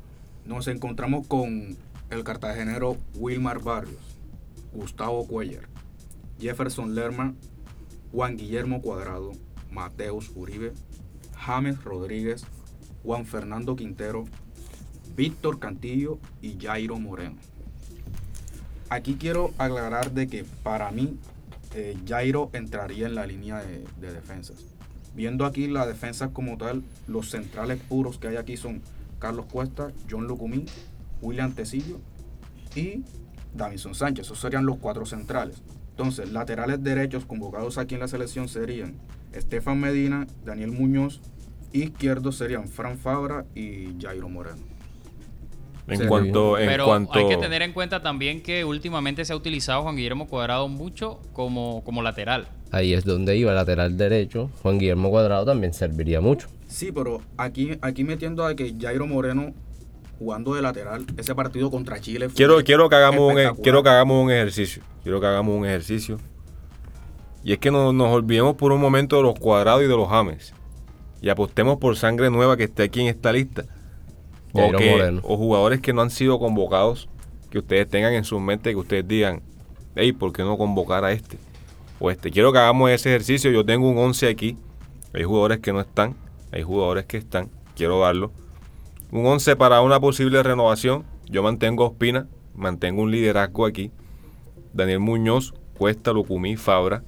nos 0.44 0.68
encontramos 0.68 1.26
con 1.26 1.78
el 2.10 2.24
cartagenero 2.24 2.98
Wilmar 3.14 3.60
Barrios, 3.62 4.02
Gustavo 4.74 5.26
Cuellar, 5.26 5.66
Jefferson 6.38 6.94
Lerma, 6.94 7.32
Juan 8.12 8.36
Guillermo 8.36 8.82
Cuadrado, 8.82 9.32
Mateus 9.70 10.30
Uribe, 10.34 10.72
James 11.36 11.82
Rodríguez, 11.84 12.44
Juan 13.02 13.24
Fernando 13.24 13.76
Quintero, 13.76 14.24
Víctor 15.16 15.58
Cantillo 15.58 16.18
y 16.40 16.58
Jairo 16.60 16.98
Moreno. 16.98 17.36
Aquí 18.88 19.14
quiero 19.14 19.52
aclarar 19.58 20.12
de 20.12 20.26
que 20.26 20.44
para 20.62 20.90
mí 20.90 21.18
eh, 21.74 21.96
Jairo 22.06 22.50
entraría 22.52 23.06
en 23.06 23.14
la 23.14 23.26
línea 23.26 23.62
de, 23.62 23.84
de 24.00 24.12
defensas. 24.12 24.64
Viendo 25.14 25.44
aquí 25.44 25.68
la 25.68 25.86
defensa 25.86 26.30
como 26.30 26.56
tal, 26.56 26.82
los 27.06 27.30
centrales 27.30 27.80
puros 27.80 28.18
que 28.18 28.28
hay 28.28 28.36
aquí 28.36 28.56
son 28.56 28.82
Carlos 29.18 29.46
Cuesta, 29.46 29.92
John 30.10 30.26
Lucumí, 30.26 30.66
William 31.20 31.52
Tecillo 31.52 32.00
y 32.74 33.04
Davison 33.54 33.94
Sánchez. 33.94 34.26
Esos 34.26 34.40
serían 34.40 34.66
los 34.66 34.78
cuatro 34.78 35.06
centrales. 35.06 35.62
Entonces, 36.00 36.32
laterales 36.32 36.82
derechos 36.82 37.26
convocados 37.26 37.76
aquí 37.76 37.94
en 37.94 38.00
la 38.00 38.08
selección 38.08 38.48
serían 38.48 38.94
Estefan 39.34 39.78
Medina, 39.78 40.26
Daniel 40.46 40.72
Muñoz, 40.72 41.20
izquierdos 41.74 42.36
serían 42.36 42.68
Fran 42.68 42.96
Fabra 42.96 43.44
y 43.54 43.88
Jairo 44.00 44.30
Moreno. 44.30 44.56
En 45.88 45.98
Sí. 45.98 46.06
cuanto, 46.06 46.58
en 46.58 46.68
Pero 46.68 46.86
cuanto 46.86 47.18
hay 47.18 47.28
que 47.28 47.36
tener 47.36 47.60
en 47.60 47.74
cuenta 47.74 48.00
también 48.00 48.40
que 48.42 48.64
últimamente 48.64 49.26
se 49.26 49.34
ha 49.34 49.36
utilizado 49.36 49.82
Juan 49.82 49.96
Guillermo 49.96 50.26
Cuadrado 50.26 50.68
mucho 50.68 51.20
como, 51.34 51.84
como 51.84 52.00
lateral. 52.02 52.48
Ahí 52.70 52.94
es 52.94 53.04
donde 53.04 53.36
iba, 53.36 53.52
lateral 53.52 53.98
derecho. 53.98 54.48
Juan 54.62 54.78
Guillermo 54.78 55.10
Cuadrado 55.10 55.44
también 55.44 55.74
serviría 55.74 56.22
mucho. 56.22 56.48
Sí, 56.66 56.92
pero 56.92 57.20
aquí, 57.36 57.72
aquí 57.82 58.04
metiendo 58.04 58.46
a 58.46 58.54
que 58.56 58.74
Jairo 58.80 59.06
Moreno 59.06 59.52
jugando 60.20 60.54
de 60.54 60.60
lateral, 60.62 61.04
ese 61.16 61.34
partido 61.34 61.70
contra 61.70 61.98
Chile 62.00 62.28
fue 62.28 62.36
quiero, 62.36 62.62
quiero 62.62 62.88
que 62.90 62.94
hagamos 62.96 63.32
un, 63.32 63.38
e- 63.38 63.50
quiero 63.62 63.82
que 63.82 63.88
hagamos 63.88 64.22
un 64.22 64.30
ejercicio. 64.30 64.82
Quiero 65.02 65.18
que 65.20 65.26
hagamos 65.26 65.56
un 65.58 65.64
ejercicio. 65.66 66.18
Y 67.42 67.54
es 67.54 67.58
que 67.58 67.70
no, 67.70 67.92
nos 67.94 68.12
olvidemos 68.12 68.54
por 68.54 68.70
un 68.70 68.80
momento 68.80 69.16
de 69.16 69.22
los 69.22 69.34
cuadrados 69.38 69.82
y 69.82 69.86
de 69.86 69.96
los 69.96 70.08
James. 70.08 70.52
Y 71.22 71.30
apostemos 71.30 71.78
por 71.78 71.96
sangre 71.96 72.30
nueva 72.30 72.56
que 72.58 72.64
esté 72.64 72.82
aquí 72.84 73.00
en 73.00 73.06
esta 73.08 73.32
lista. 73.32 73.64
O, 74.52 74.58
que- 74.78 74.92
o 75.22 75.36
jugadores 75.38 75.80
que 75.80 75.92
no 75.94 76.02
han 76.02 76.10
sido 76.10 76.38
convocados, 76.38 77.08
que 77.50 77.58
ustedes 77.58 77.88
tengan 77.88 78.12
en 78.12 78.24
su 78.24 78.38
mente, 78.40 78.70
que 78.70 78.76
ustedes 78.76 79.08
digan, 79.08 79.40
hey, 79.96 80.12
¿por 80.12 80.32
qué 80.34 80.42
no 80.42 80.58
convocar 80.58 81.02
a 81.04 81.12
este? 81.12 81.38
O 81.98 82.10
este. 82.10 82.30
Quiero 82.30 82.52
que 82.52 82.58
hagamos 82.58 82.90
ese 82.90 83.08
ejercicio. 83.08 83.50
Yo 83.50 83.64
tengo 83.64 83.88
un 83.88 83.96
11 83.96 84.28
aquí. 84.28 84.56
Hay 85.14 85.24
jugadores 85.24 85.60
que 85.60 85.72
no 85.72 85.80
están, 85.80 86.14
hay 86.52 86.62
jugadores 86.62 87.06
que 87.06 87.16
están. 87.16 87.48
Quiero 87.74 88.00
darlo. 88.00 88.32
Un 89.12 89.26
11 89.26 89.56
para 89.56 89.80
una 89.80 89.98
posible 89.98 90.42
renovación. 90.42 91.04
Yo 91.26 91.42
mantengo 91.42 91.84
a 91.84 91.88
Ospina, 91.88 92.28
mantengo 92.54 93.02
un 93.02 93.10
liderazgo 93.10 93.66
aquí. 93.66 93.90
Daniel 94.72 95.00
Muñoz, 95.00 95.52
Cuesta, 95.76 96.12
Lucumí, 96.12 96.56
Fabra. 96.56 97.02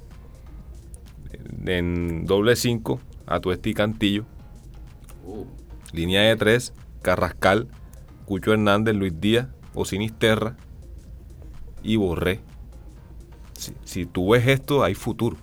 En 1.65 2.25
doble 2.27 2.57
5, 2.57 3.01
Atuesti 3.27 3.71
y 3.71 3.75
Cantillo. 3.75 4.25
Uh, 5.25 5.47
Línea 5.93 6.23
de 6.23 6.37
3, 6.37 6.73
Carrascal, 7.03 7.69
Cucho 8.25 8.53
Hernández, 8.53 8.97
Luis 8.97 9.21
Díaz, 9.21 9.49
Osinisterra 9.75 10.57
y 11.83 11.97
Borré. 11.97 12.41
Si, 13.53 13.75
si 13.85 14.07
tú 14.07 14.31
ves 14.31 14.49
esto, 14.49 14.83
hay 14.83 14.95
futuro. 14.95 15.37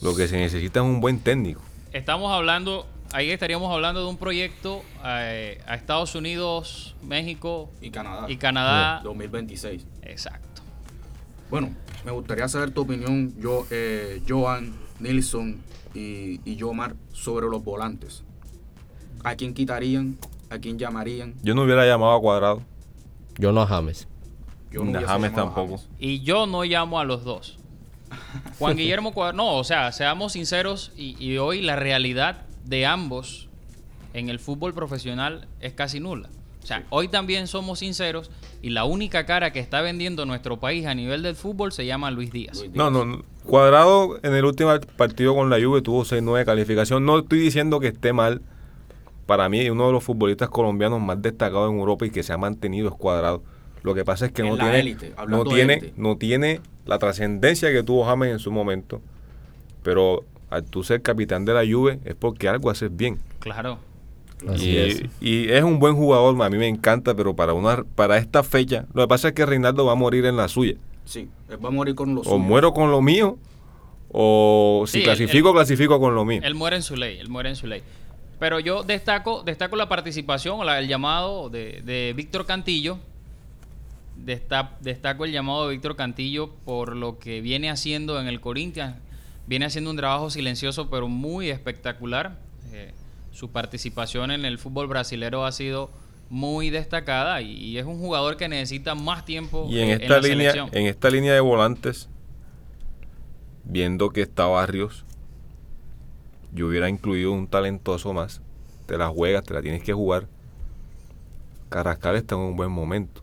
Lo 0.00 0.14
que 0.14 0.28
se 0.28 0.36
necesita 0.36 0.80
es 0.80 0.86
un 0.86 1.00
buen 1.00 1.18
técnico. 1.18 1.60
Estamos 1.92 2.32
hablando, 2.32 2.86
ahí 3.14 3.30
estaríamos 3.30 3.72
hablando 3.72 4.00
de 4.02 4.06
un 4.08 4.16
proyecto 4.16 4.82
eh, 5.04 5.60
a 5.66 5.76
Estados 5.76 6.14
Unidos, 6.16 6.96
México 7.02 7.70
y 7.80 7.90
Canadá. 7.90 8.26
y 8.28 8.36
Canadá. 8.36 9.00
2026. 9.04 9.86
Exacto. 10.02 10.62
Bueno, 11.48 11.74
me 12.04 12.10
gustaría 12.10 12.48
saber 12.48 12.72
tu 12.72 12.82
opinión, 12.82 13.32
yo, 13.38 13.66
eh, 13.70 14.20
Joan, 14.28 14.74
Nilsson 14.98 15.62
y, 15.94 16.40
y 16.44 16.56
Yomar, 16.56 16.96
sobre 17.12 17.46
los 17.46 17.62
volantes. 17.62 18.24
¿A 19.22 19.36
quién 19.36 19.54
quitarían? 19.54 20.18
¿A 20.50 20.58
quién 20.58 20.78
llamarían? 20.78 21.34
Yo 21.42 21.54
no 21.54 21.62
hubiera 21.62 21.86
llamado 21.86 22.14
a 22.14 22.20
Cuadrado. 22.20 22.62
Yo 23.38 23.52
no 23.52 23.62
a 23.62 23.66
James. 23.66 24.08
Yo 24.72 24.80
no 24.80 24.86
Ni 24.86 24.94
a 24.94 24.98
hubiese 24.98 25.12
James 25.12 25.34
tampoco. 25.34 25.76
James. 25.78 25.88
Y 26.00 26.20
yo 26.22 26.46
no 26.46 26.64
llamo 26.64 26.98
a 26.98 27.04
los 27.04 27.22
dos. 27.24 27.58
Juan 28.58 28.76
Guillermo 28.76 29.12
Cuadrado, 29.12 29.36
no, 29.36 29.56
o 29.56 29.64
sea, 29.64 29.92
seamos 29.92 30.32
sinceros 30.32 30.92
y, 30.96 31.16
y 31.24 31.38
hoy 31.38 31.62
la 31.62 31.76
realidad 31.76 32.42
de 32.64 32.86
ambos 32.86 33.48
en 34.12 34.28
el 34.28 34.38
fútbol 34.38 34.74
profesional 34.74 35.46
es 35.60 35.72
casi 35.72 36.00
nula. 36.00 36.28
O 36.62 36.66
sea, 36.66 36.84
hoy 36.88 37.08
también 37.08 37.46
somos 37.46 37.80
sinceros 37.80 38.30
y 38.62 38.70
la 38.70 38.84
única 38.84 39.26
cara 39.26 39.52
que 39.52 39.60
está 39.60 39.82
vendiendo 39.82 40.24
nuestro 40.24 40.58
país 40.60 40.86
a 40.86 40.94
nivel 40.94 41.22
del 41.22 41.34
fútbol 41.34 41.72
se 41.72 41.84
llama 41.84 42.10
Luis 42.10 42.32
Díaz. 42.32 42.58
Luis 42.58 42.70
No, 42.74 42.90
Díaz. 42.90 42.92
no, 42.92 43.16
no. 43.16 43.24
Cuadrado 43.44 44.18
en 44.22 44.34
el 44.34 44.46
último 44.46 44.70
partido 44.96 45.34
con 45.34 45.50
la 45.50 45.62
Juve 45.62 45.82
tuvo 45.82 46.04
6-9 46.04 46.38
de 46.38 46.44
calificación. 46.46 47.04
No 47.04 47.18
estoy 47.18 47.40
diciendo 47.40 47.80
que 47.80 47.88
esté 47.88 48.14
mal. 48.14 48.40
Para 49.26 49.48
mí, 49.50 49.68
uno 49.68 49.86
de 49.86 49.92
los 49.92 50.04
futbolistas 50.04 50.48
colombianos 50.48 51.00
más 51.02 51.20
destacados 51.20 51.70
en 51.70 51.78
Europa 51.78 52.06
y 52.06 52.10
que 52.10 52.22
se 52.22 52.32
ha 52.32 52.38
mantenido 52.38 52.88
es 52.88 52.94
Cuadrado. 52.94 53.42
Lo 53.82 53.94
que 53.94 54.04
pasa 54.04 54.26
es 54.26 54.32
que 54.32 54.40
En 54.42 54.48
no 54.48 54.56
tiene, 54.56 54.80
élite, 54.80 55.10
no 55.10 55.14
hablando 55.20 55.44
de 55.44 55.54
tiene, 55.56 55.74
élite. 55.74 55.92
no 55.96 56.16
tiene 56.16 56.60
la 56.86 56.98
trascendencia 56.98 57.70
que 57.72 57.82
tuvo 57.82 58.04
James 58.06 58.30
en 58.32 58.38
su 58.38 58.50
momento. 58.50 59.02
Pero 59.82 60.24
al 60.54 60.64
tú 60.64 60.82
ser 60.84 61.02
capitán 61.02 61.44
de 61.44 61.52
la 61.54 61.62
Juve 61.70 61.98
es 62.04 62.14
porque 62.14 62.48
algo 62.48 62.70
haces 62.70 62.94
bien. 62.94 63.18
Claro. 63.40 63.78
Así 64.48 64.70
y, 64.70 64.76
es. 64.76 65.02
y 65.20 65.48
es 65.50 65.62
un 65.62 65.78
buen 65.78 65.94
jugador, 65.94 66.40
a 66.42 66.50
mí 66.50 66.58
me 66.58 66.68
encanta, 66.68 67.14
pero 67.14 67.34
para 67.34 67.52
una 67.54 67.82
para 67.94 68.18
esta 68.18 68.42
fecha, 68.42 68.84
lo 68.92 69.02
que 69.04 69.08
pasa 69.08 69.28
es 69.28 69.34
que 69.34 69.46
Reinaldo 69.46 69.86
va 69.86 69.92
a 69.92 69.96
morir 69.96 70.26
en 70.26 70.36
la 70.36 70.48
suya. 70.48 70.74
Sí, 71.04 71.28
él 71.48 71.64
va 71.64 71.68
a 71.68 71.72
morir 71.72 71.94
con 71.94 72.14
los 72.14 72.26
O 72.26 72.38
muero 72.38 72.72
con 72.74 72.90
lo 72.90 73.00
mío, 73.00 73.38
o 74.10 74.84
si 74.86 74.98
Sí, 74.98 75.04
clasifico, 75.04 75.52
clasifico 75.52 75.98
con 75.98 76.14
lo 76.14 76.24
mío. 76.24 76.40
Él 76.44 76.54
muere 76.54 76.76
en 76.76 76.82
su 76.82 76.96
ley, 76.96 77.18
él 77.18 77.28
muere 77.28 77.48
en 77.50 77.56
su 77.56 77.66
ley. 77.66 77.82
Pero 78.38 78.58
yo 78.60 78.82
destaco, 78.82 79.42
destaco 79.44 79.76
la 79.76 79.88
participación 79.88 80.60
o 80.60 80.64
la- 80.64 80.78
el 80.78 80.88
llamado 80.88 81.48
de, 81.48 81.80
de 81.84 82.12
Víctor 82.14 82.44
Cantillo. 82.44 82.98
Desta- 84.16 84.76
destaco 84.80 85.24
el 85.24 85.32
llamado 85.32 85.66
de 85.66 85.72
Víctor 85.74 85.96
Cantillo 85.96 86.50
por 86.64 86.94
lo 86.96 87.18
que 87.18 87.40
viene 87.40 87.70
haciendo 87.70 88.20
en 88.20 88.26
el 88.28 88.40
Corinthians. 88.40 88.96
Viene 89.46 89.66
haciendo 89.66 89.90
un 89.90 89.96
trabajo 89.96 90.30
silencioso 90.30 90.88
pero 90.90 91.08
muy 91.08 91.50
espectacular. 91.50 92.38
Eh, 92.72 92.92
su 93.32 93.50
participación 93.50 94.30
en 94.30 94.44
el 94.44 94.58
fútbol 94.58 94.86
brasilero 94.86 95.44
ha 95.44 95.52
sido 95.52 95.90
muy 96.30 96.70
destacada 96.70 97.42
y, 97.42 97.52
y 97.52 97.78
es 97.78 97.84
un 97.84 97.98
jugador 97.98 98.36
que 98.36 98.48
necesita 98.48 98.94
más 98.94 99.24
tiempo 99.24 99.66
y 99.68 99.80
en 99.80 99.90
eh, 99.90 99.92
esta 100.00 100.14
la 100.14 100.20
línea, 100.20 100.52
selección. 100.52 100.70
en 100.72 100.86
esta 100.86 101.10
línea 101.10 101.34
de 101.34 101.40
volantes, 101.40 102.08
viendo 103.64 104.10
que 104.10 104.22
está 104.22 104.46
Barrios, 104.46 105.04
yo 106.52 106.68
hubiera 106.68 106.88
incluido 106.88 107.32
un 107.32 107.48
talentoso 107.48 108.12
más. 108.12 108.40
Te 108.86 108.96
la 108.96 109.08
juegas, 109.08 109.44
te 109.44 109.54
la 109.54 109.62
tienes 109.62 109.82
que 109.82 109.92
jugar. 109.92 110.28
Carrascal 111.68 112.16
está 112.16 112.36
en 112.36 112.42
un 112.42 112.56
buen 112.56 112.70
momento. 112.70 113.22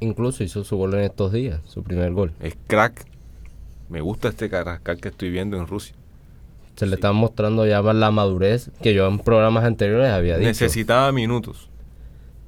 Incluso 0.00 0.42
hizo 0.42 0.64
su 0.64 0.76
gol 0.76 0.94
en 0.94 1.00
estos 1.00 1.32
días, 1.32 1.60
su 1.66 1.82
primer 1.82 2.12
gol. 2.12 2.32
Es 2.40 2.56
crack. 2.66 3.06
Me 3.88 4.00
gusta 4.00 4.28
este 4.28 4.48
Carrascal 4.50 5.00
que 5.00 5.08
estoy 5.08 5.30
viendo 5.30 5.56
en 5.56 5.66
Rusia. 5.66 5.94
Se 6.76 6.86
le 6.86 6.96
está 6.96 7.12
mostrando 7.12 7.66
ya 7.66 7.80
más 7.82 7.94
la 7.94 8.10
madurez 8.10 8.70
que 8.82 8.92
yo 8.92 9.06
en 9.06 9.18
programas 9.18 9.64
anteriores 9.64 10.10
había 10.10 10.36
dicho. 10.36 10.48
Necesitaba 10.48 11.10
minutos. 11.12 11.70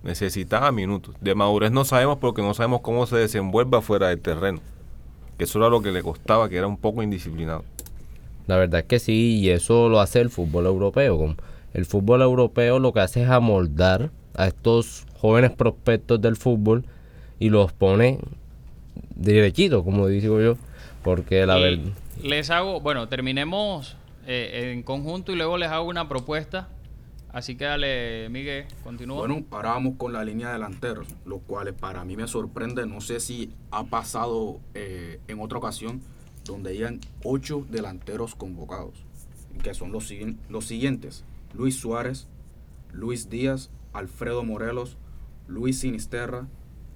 Necesitaba 0.02 0.70
minutos. 0.70 1.14
De 1.20 1.34
madurez 1.34 1.70
no 1.70 1.84
sabemos 1.84 2.18
porque 2.18 2.42
no 2.42 2.54
sabemos 2.54 2.80
cómo 2.82 3.06
se 3.06 3.16
desenvuelve 3.16 3.80
fuera 3.80 4.08
del 4.08 4.20
terreno. 4.20 4.60
Que 5.38 5.44
eso 5.44 5.58
era 5.58 5.68
lo 5.68 5.80
que 5.80 5.92
le 5.92 6.02
costaba, 6.02 6.48
que 6.48 6.56
era 6.56 6.66
un 6.66 6.76
poco 6.76 7.02
indisciplinado. 7.02 7.64
La 8.46 8.56
verdad 8.56 8.80
es 8.80 8.86
que 8.86 8.98
sí, 8.98 9.38
y 9.38 9.50
eso 9.50 9.88
lo 9.88 10.00
hace 10.00 10.20
el 10.20 10.30
fútbol 10.30 10.66
europeo. 10.66 11.36
El 11.74 11.86
fútbol 11.86 12.22
europeo 12.22 12.78
lo 12.78 12.92
que 12.92 13.00
hace 13.00 13.22
es 13.22 13.30
amoldar 13.30 14.10
a 14.34 14.46
estos 14.46 15.06
jóvenes 15.18 15.52
prospectos 15.52 16.20
del 16.20 16.36
fútbol 16.36 16.84
y 17.38 17.50
los 17.50 17.72
pone 17.72 18.18
derechitos, 19.14 19.84
como 19.84 20.06
digo 20.06 20.40
yo. 20.40 20.56
Porque 21.08 21.46
la 21.46 21.58
Y 21.58 21.62
verdad... 21.62 21.92
Les 22.22 22.50
hago, 22.50 22.80
bueno, 22.80 23.08
terminemos 23.08 23.96
eh, 24.26 24.72
en 24.74 24.82
conjunto 24.82 25.32
y 25.32 25.36
luego 25.36 25.56
les 25.56 25.70
hago 25.70 25.88
una 25.88 26.06
propuesta. 26.06 26.68
Así 27.32 27.56
que 27.56 27.64
dale, 27.64 28.28
Miguel, 28.28 28.66
continúa. 28.84 29.16
Bueno, 29.16 29.42
ahora 29.50 29.70
vamos 29.70 29.94
con 29.96 30.12
la 30.12 30.22
línea 30.22 30.48
de 30.48 30.52
delanteros, 30.54 31.08
lo 31.24 31.38
cual 31.38 31.72
para 31.72 32.04
mí 32.04 32.14
me 32.14 32.26
sorprende. 32.26 32.86
No 32.86 33.00
sé 33.00 33.20
si 33.20 33.54
ha 33.70 33.84
pasado 33.84 34.60
eh, 34.74 35.18
en 35.28 35.40
otra 35.40 35.56
ocasión 35.56 36.02
donde 36.44 36.72
hayan 36.72 37.00
ocho 37.24 37.64
delanteros 37.70 38.34
convocados, 38.34 39.02
que 39.62 39.72
son 39.72 39.92
los, 39.92 40.12
los 40.50 40.66
siguientes: 40.66 41.24
Luis 41.54 41.76
Suárez, 41.76 42.28
Luis 42.92 43.30
Díaz, 43.30 43.70
Alfredo 43.94 44.42
Morelos, 44.44 44.98
Luis 45.46 45.80
Sinisterra, 45.80 46.48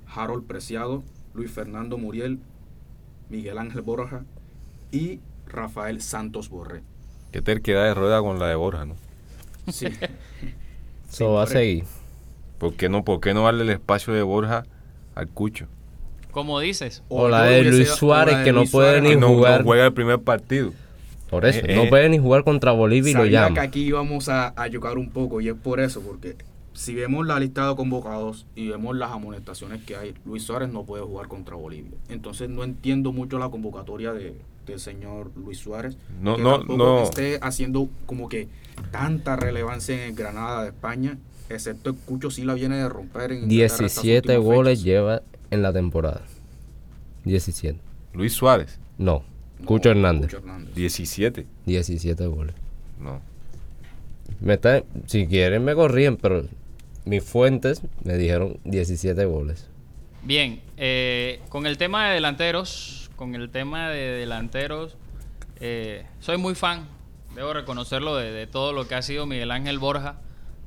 Harold 0.07 0.46
Preciado, 0.46 1.03
Luis 1.33 1.51
Fernando 1.51 1.96
Muriel, 1.96 2.40
Miguel 3.33 3.57
Ángel 3.59 3.81
Borja 3.81 4.25
y 4.92 5.18
Rafael 5.49 6.03
Santos 6.03 6.49
Borré. 6.51 6.83
Qué 7.33 7.40
terquedad 7.40 7.85
de 7.85 7.95
rueda 7.95 8.21
con 8.21 8.38
la 8.38 8.47
de 8.49 8.55
Borja, 8.55 8.85
¿no? 8.85 8.95
Sí. 9.73 9.87
Eso 11.11 11.33
va 11.33 11.45
a 11.45 11.47
seguir. 11.47 11.85
¿Por 12.59 12.75
qué 12.75 12.88
no, 12.90 13.05
por 13.05 13.21
qué 13.21 13.33
no 13.35 13.45
darle 13.45 13.62
el 13.64 13.71
espacio 13.71 14.12
de 14.12 14.23
Borja 14.23 14.64
al 15.14 15.29
Cucho? 15.29 15.66
Como 16.31 16.61
dices, 16.61 17.03
O 17.09 17.29
la 17.29 17.45
de 17.45 17.64
Luis 17.64 17.88
Suárez, 17.90 18.38
de 18.38 18.45
que 18.45 18.53
no 18.53 18.64
puede 18.64 19.01
Suárez, 19.01 19.03
ni 19.03 19.09
Que 19.11 19.16
no, 19.16 19.29
no 19.29 19.35
jugar. 19.35 19.64
juega 19.64 19.87
el 19.87 19.92
primer 19.95 20.21
partido. 20.21 20.73
Por 21.31 21.47
eso, 21.47 21.61
Eh, 21.64 21.75
no 21.75 21.83
eh. 21.85 21.88
puede 21.88 22.09
ni 22.11 22.18
jugar 22.18 22.45
contra 22.45 22.73
Bolivia 22.73 23.11
y 23.11 23.14
lo 23.14 23.21
Sabía 23.21 23.42
llama. 23.45 23.55
que 23.55 23.61
aquí 23.61 23.83
íbamos 23.85 24.29
a, 24.29 24.53
a 24.57 24.71
chocar 24.71 24.99
un 24.99 25.11
poco 25.11 25.40
y 25.40 25.49
es 25.49 25.55
por 25.55 25.81
eso, 25.81 26.01
porque 26.03 26.37
si 26.74 26.94
vemos 26.94 27.26
la 27.26 27.38
lista 27.38 27.68
de 27.68 27.76
convocados 27.76 28.46
y 28.54 28.68
vemos 28.68 28.96
las 28.96 29.11
amonestaciones 29.12 29.82
que 29.85 29.96
hay, 29.96 30.14
Luis 30.24 30.42
Suárez 30.42 30.70
no 30.70 30.85
puede 30.85 31.02
jugar 31.04 31.28
contra 31.28 31.54
Bolivia. 31.56 31.92
Entonces 32.08 32.48
no 32.48 32.64
entiendo 32.64 33.12
mucho 33.12 33.38
la 33.38 33.48
convocatoria 33.50 34.12
de, 34.12 34.35
del 34.66 34.80
señor 34.80 35.30
Luis 35.37 35.58
Suárez. 35.58 35.96
No, 36.20 36.37
que 36.37 36.42
no, 36.42 36.58
no. 36.64 37.02
esté 37.02 37.38
haciendo 37.42 37.88
como 38.06 38.28
que 38.28 38.48
tanta 38.90 39.37
relevancia 39.37 39.94
en 39.94 40.11
el 40.11 40.14
Granada 40.14 40.62
de 40.62 40.68
España, 40.70 41.18
excepto 41.50 41.90
el 41.90 41.96
Cucho 41.96 42.30
sí 42.30 42.44
la 42.44 42.54
viene 42.54 42.76
de 42.76 42.88
romper 42.88 43.32
en 43.32 43.44
Inglaterra 43.50 43.64
estas 43.87 44.02
17 44.02 44.38
últimas 44.38 44.44
goles 44.56 44.78
fechas. 44.78 44.85
lleva 44.85 45.22
en 45.50 45.62
la 45.62 45.72
temporada. 45.72 46.22
17. 47.24 47.78
Luis 48.14 48.32
Suárez. 48.32 48.78
No, 48.98 49.22
Cucho 49.64 49.90
Hernández. 49.90 50.26
Cucho 50.26 50.38
Hernández. 50.38 50.74
17. 50.74 51.46
17 51.66 52.26
goles. 52.26 52.54
No. 53.00 53.20
Me 54.40 54.54
está- 54.54 54.82
si 55.06 55.26
quieren 55.26 55.64
me 55.64 55.74
corrigen, 55.74 56.16
pero 56.16 56.44
mis 57.05 57.25
fuentes 57.25 57.83
me 58.05 58.17
dijeron 58.17 58.59
17 58.65 59.25
goles. 59.25 59.69
Bien, 60.23 60.61
eh, 60.77 61.41
con 61.49 61.67
el 61.67 61.79
tema 61.79 62.09
de 62.09 62.15
delanteros, 62.15 63.11
con 63.17 63.35
el 63.35 63.51
tema 63.51 63.88
de 63.91 63.99
delanteros, 64.12 64.97
eh, 65.61 66.07
soy 66.21 66.37
muy 66.38 66.55
fan, 66.55 66.87
debo 67.35 67.53
reconocerlo, 67.53 68.17
de, 68.17 68.31
de 68.31 68.47
todo 68.47 68.73
lo 68.73 68.87
que 68.87 68.95
ha 68.95 69.03
sido 69.03 69.27
Miguel 69.27 69.51
Ángel 69.51 69.79
Borja 69.79 70.17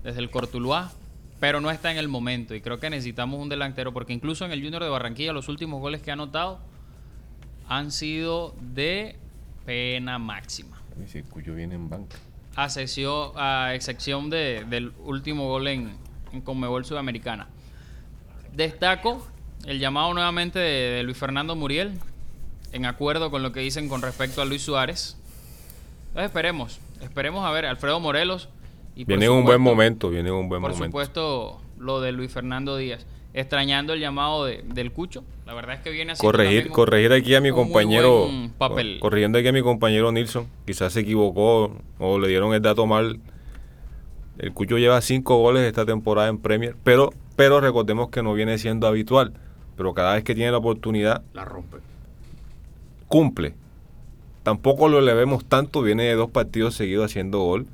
desde 0.04 0.20
el 0.20 0.30
Cortuluá, 0.30 0.92
pero 1.40 1.62
no 1.62 1.72
está 1.72 1.92
en 1.92 1.98
el 1.98 2.08
momento 2.08 2.54
y 2.56 2.62
creo 2.62 2.80
que 2.80 2.90
necesitamos 2.90 3.40
un 3.42 3.50
delantero 3.50 3.94
porque 3.94 4.14
incluso 4.14 4.46
en 4.46 4.52
el 4.52 4.62
Junior 4.64 4.84
de 4.84 4.90
Barranquilla 4.90 5.32
los 5.34 5.48
últimos 5.50 5.80
goles 5.82 6.02
que 6.02 6.10
ha 6.12 6.14
anotado 6.14 6.60
han 7.68 7.92
sido 7.92 8.56
de 8.74 9.16
pena 9.66 10.20
máxima. 10.20 10.82
Dice, 10.98 11.24
Cuyo 11.24 11.56
viene 11.56 11.76
en 11.76 11.90
banca. 11.90 12.18
A 12.56 12.66
excepción, 12.66 13.32
a 13.36 13.74
excepción 13.74 14.30
de- 14.30 14.64
del 14.70 14.94
último 15.04 15.48
gol 15.50 15.68
en, 15.68 15.94
en 16.36 16.42
Conmebol 16.42 16.86
Sudamericana. 16.86 17.48
Destaco 18.54 19.26
el 19.66 19.80
llamado 19.80 20.14
nuevamente 20.14 20.60
de, 20.60 20.96
de 20.98 21.04
Luis 21.04 21.18
Fernando 21.18 21.56
Muriel, 21.56 21.94
en 22.72 22.86
acuerdo 22.86 23.32
con 23.32 23.42
lo 23.42 23.52
que 23.52 23.62
dicen 23.62 23.90
con 23.90 24.02
respecto 24.02 24.42
a 24.42 24.46
Luis 24.46 24.62
Suárez. 24.62 25.18
Entonces 26.10 26.26
esperemos, 26.30 26.80
esperemos 27.02 27.46
a 27.46 27.52
ver, 27.52 27.66
Alfredo 27.66 28.00
Morelos. 28.00 28.50
Y 28.96 29.04
por 29.04 29.10
Viene 29.10 29.26
en 29.26 29.32
un 29.32 29.44
buen 29.44 29.58
supuesto- 29.58 29.60
momento, 29.76 30.10
viene 30.10 30.30
en 30.30 30.36
un 30.36 30.48
buen 30.48 30.62
Por 30.62 30.72
momento. 30.72 30.86
supuesto, 30.88 31.62
lo 31.78 32.00
de 32.00 32.12
Luis 32.14 32.32
Fernando 32.32 32.78
Díaz. 32.78 33.06
Extrañando 33.34 33.92
el 33.92 34.00
llamado 34.00 34.46
de- 34.46 34.64
del 34.66 34.94
Cucho. 34.94 35.26
La 35.46 35.54
verdad 35.54 35.76
es 35.76 35.82
que 35.82 35.90
viene 35.90 36.14
haciendo 36.14 36.32
Corregir, 36.32 36.70
corregir 36.70 37.12
aquí 37.12 37.36
a 37.36 37.42
mi 37.42 37.52
compañero, 37.52 38.30
papel. 38.58 38.98
corrigiendo 39.02 39.38
aquí 39.38 39.50
a 39.50 39.52
mi 39.52 39.62
compañero 39.62 40.10
Nilsson, 40.14 40.48
quizás 40.66 40.94
se 40.94 41.02
equivocó 41.02 41.76
o 42.00 42.18
le 42.20 42.30
dieron 42.30 42.54
el 42.54 42.62
dato 42.62 42.86
mal. 42.86 43.20
El 44.38 44.54
Cucho 44.54 44.78
lleva 44.78 45.00
cinco 45.02 45.38
goles 45.38 45.64
esta 45.64 45.86
temporada 45.86 46.28
en 46.28 46.38
Premier, 46.38 46.76
pero, 46.84 47.14
pero 47.36 47.62
recordemos 47.62 48.10
que 48.10 48.22
no 48.22 48.34
viene 48.34 48.58
siendo 48.58 48.88
habitual. 48.88 49.34
Pero 49.78 49.94
cada 49.94 50.16
vez 50.16 50.24
que 50.24 50.36
tiene 50.36 50.52
la 50.52 50.58
oportunidad, 50.58 51.22
La 51.34 51.44
rompe. 51.46 51.78
cumple. 53.08 53.54
Tampoco 54.44 54.88
lo 54.90 55.00
elevemos 55.00 55.44
tanto, 55.46 55.82
viene 55.82 56.04
de 56.04 56.14
dos 56.14 56.30
partidos 56.30 56.76
seguidos 56.76 57.06
haciendo 57.06 57.40
gol. 57.40 57.66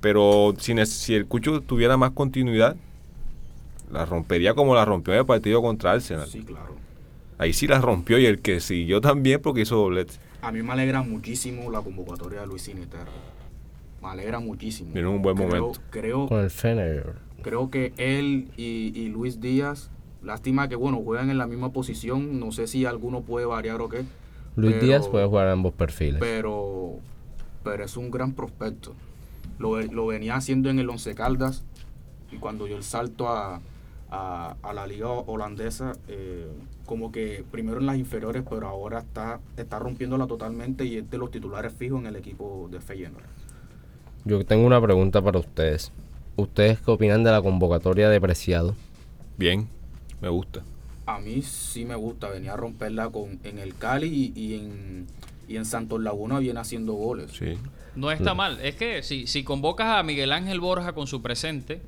Pero 0.00 0.54
si, 0.58 1.14
el 1.14 1.26
Cucho 1.26 1.60
tuviera 1.60 1.96
más 1.96 2.10
continuidad, 2.12 2.76
la 3.90 4.04
rompería 4.04 4.54
como 4.54 4.74
la 4.74 4.84
rompió 4.84 5.14
en 5.14 5.20
el 5.20 5.26
partido 5.26 5.62
contra 5.62 5.92
Arsenal. 5.92 6.28
Sí, 6.28 6.42
claro. 6.42 6.76
Ahí 7.38 7.52
sí 7.52 7.66
la 7.66 7.80
rompió 7.80 8.18
y 8.18 8.26
el 8.26 8.40
que 8.40 8.60
siguió 8.60 9.00
también 9.00 9.40
porque 9.42 9.62
hizo 9.62 9.76
doblete. 9.76 10.14
A 10.42 10.52
mí 10.52 10.62
me 10.62 10.72
alegra 10.72 11.02
muchísimo 11.02 11.70
la 11.70 11.80
convocatoria 11.80 12.40
de 12.40 12.46
Luis 12.46 12.62
Sinisterra. 12.62 13.10
Me 14.06 14.12
alegra 14.12 14.38
muchísimo. 14.38 14.92
Viene 14.92 15.08
en 15.08 15.16
un 15.16 15.22
buen 15.22 15.36
Creo- 15.36 15.48
momento. 15.48 15.80
Creo, 15.90 16.26
Con 16.28 16.40
el 16.40 16.50
Fener. 16.50 17.14
creo 17.42 17.70
que 17.70 17.92
él 17.96 18.50
y, 18.56 18.92
y 18.94 19.08
Luis 19.08 19.40
Díaz, 19.40 19.90
lástima 20.22 20.68
que 20.68 20.76
bueno, 20.76 20.98
juegan 21.02 21.28
en 21.30 21.38
la 21.38 21.46
misma 21.48 21.72
posición. 21.72 22.38
No 22.38 22.52
sé 22.52 22.68
si 22.68 22.84
alguno 22.86 23.22
puede 23.22 23.46
variar 23.46 23.80
o 23.80 23.88
qué. 23.88 24.04
Luis 24.54 24.74
pero- 24.74 24.86
Díaz 24.86 25.08
puede 25.08 25.26
jugar 25.26 25.48
a 25.48 25.52
ambos 25.52 25.72
perfiles. 25.74 26.18
Pero, 26.20 27.00
pero 27.64 27.84
es 27.84 27.96
un 27.96 28.10
gran 28.12 28.32
prospecto. 28.32 28.94
Lo, 29.58 29.72
ve- 29.72 29.88
lo 29.88 30.06
venía 30.06 30.36
haciendo 30.36 30.70
en 30.70 30.78
el 30.78 30.88
Once 30.88 31.12
Caldas 31.16 31.64
y 32.30 32.36
cuando 32.36 32.66
dio 32.66 32.76
el 32.76 32.84
salto 32.84 33.28
a, 33.28 33.60
a- 34.08 34.56
a 34.62 34.72
la 34.72 34.86
liga 34.86 35.08
holandesa, 35.10 35.94
eh, 36.06 36.46
como 36.84 37.10
que 37.10 37.44
primero 37.50 37.80
en 37.80 37.86
las 37.86 37.96
inferiores, 37.96 38.44
pero 38.48 38.68
ahora 38.68 39.00
está, 39.00 39.40
está 39.56 39.80
rompiéndola 39.80 40.28
totalmente 40.28 40.84
y 40.84 40.98
es 40.98 41.10
de 41.10 41.18
los 41.18 41.32
titulares 41.32 41.72
fijos 41.72 41.98
en 42.00 42.06
el 42.06 42.14
equipo 42.16 42.68
de 42.70 42.80
Feyenoord. 42.80 43.24
Yo 44.26 44.44
tengo 44.44 44.66
una 44.66 44.80
pregunta 44.80 45.22
para 45.22 45.38
ustedes. 45.38 45.92
¿Ustedes 46.36 46.78
qué 46.80 46.90
opinan 46.90 47.24
de 47.24 47.30
la 47.30 47.40
convocatoria 47.40 48.10
de 48.10 48.20
Preciado? 48.20 48.74
Bien, 49.38 49.68
me 50.20 50.28
gusta. 50.28 50.62
A 51.06 51.18
mí 51.20 51.40
sí 51.42 51.84
me 51.84 51.94
gusta, 51.94 52.28
venía 52.28 52.52
a 52.54 52.56
romperla 52.56 53.08
con, 53.08 53.38
en 53.44 53.58
el 53.58 53.74
Cali 53.76 54.32
y, 54.34 54.38
y 54.38 54.54
en, 54.56 55.06
y 55.48 55.56
en 55.56 55.64
Santos 55.64 56.02
Laguna 56.02 56.40
viene 56.40 56.58
haciendo 56.58 56.94
goles. 56.94 57.30
Sí. 57.38 57.54
No 57.94 58.10
está 58.10 58.34
mal. 58.34 58.58
Es 58.60 58.74
que 58.74 59.02
si, 59.02 59.26
si 59.28 59.44
convocas 59.44 59.86
a 59.96 60.02
Miguel 60.02 60.32
Ángel 60.32 60.60
Borja 60.60 60.92
con 60.92 61.06
su 61.06 61.22
presente, 61.22 61.80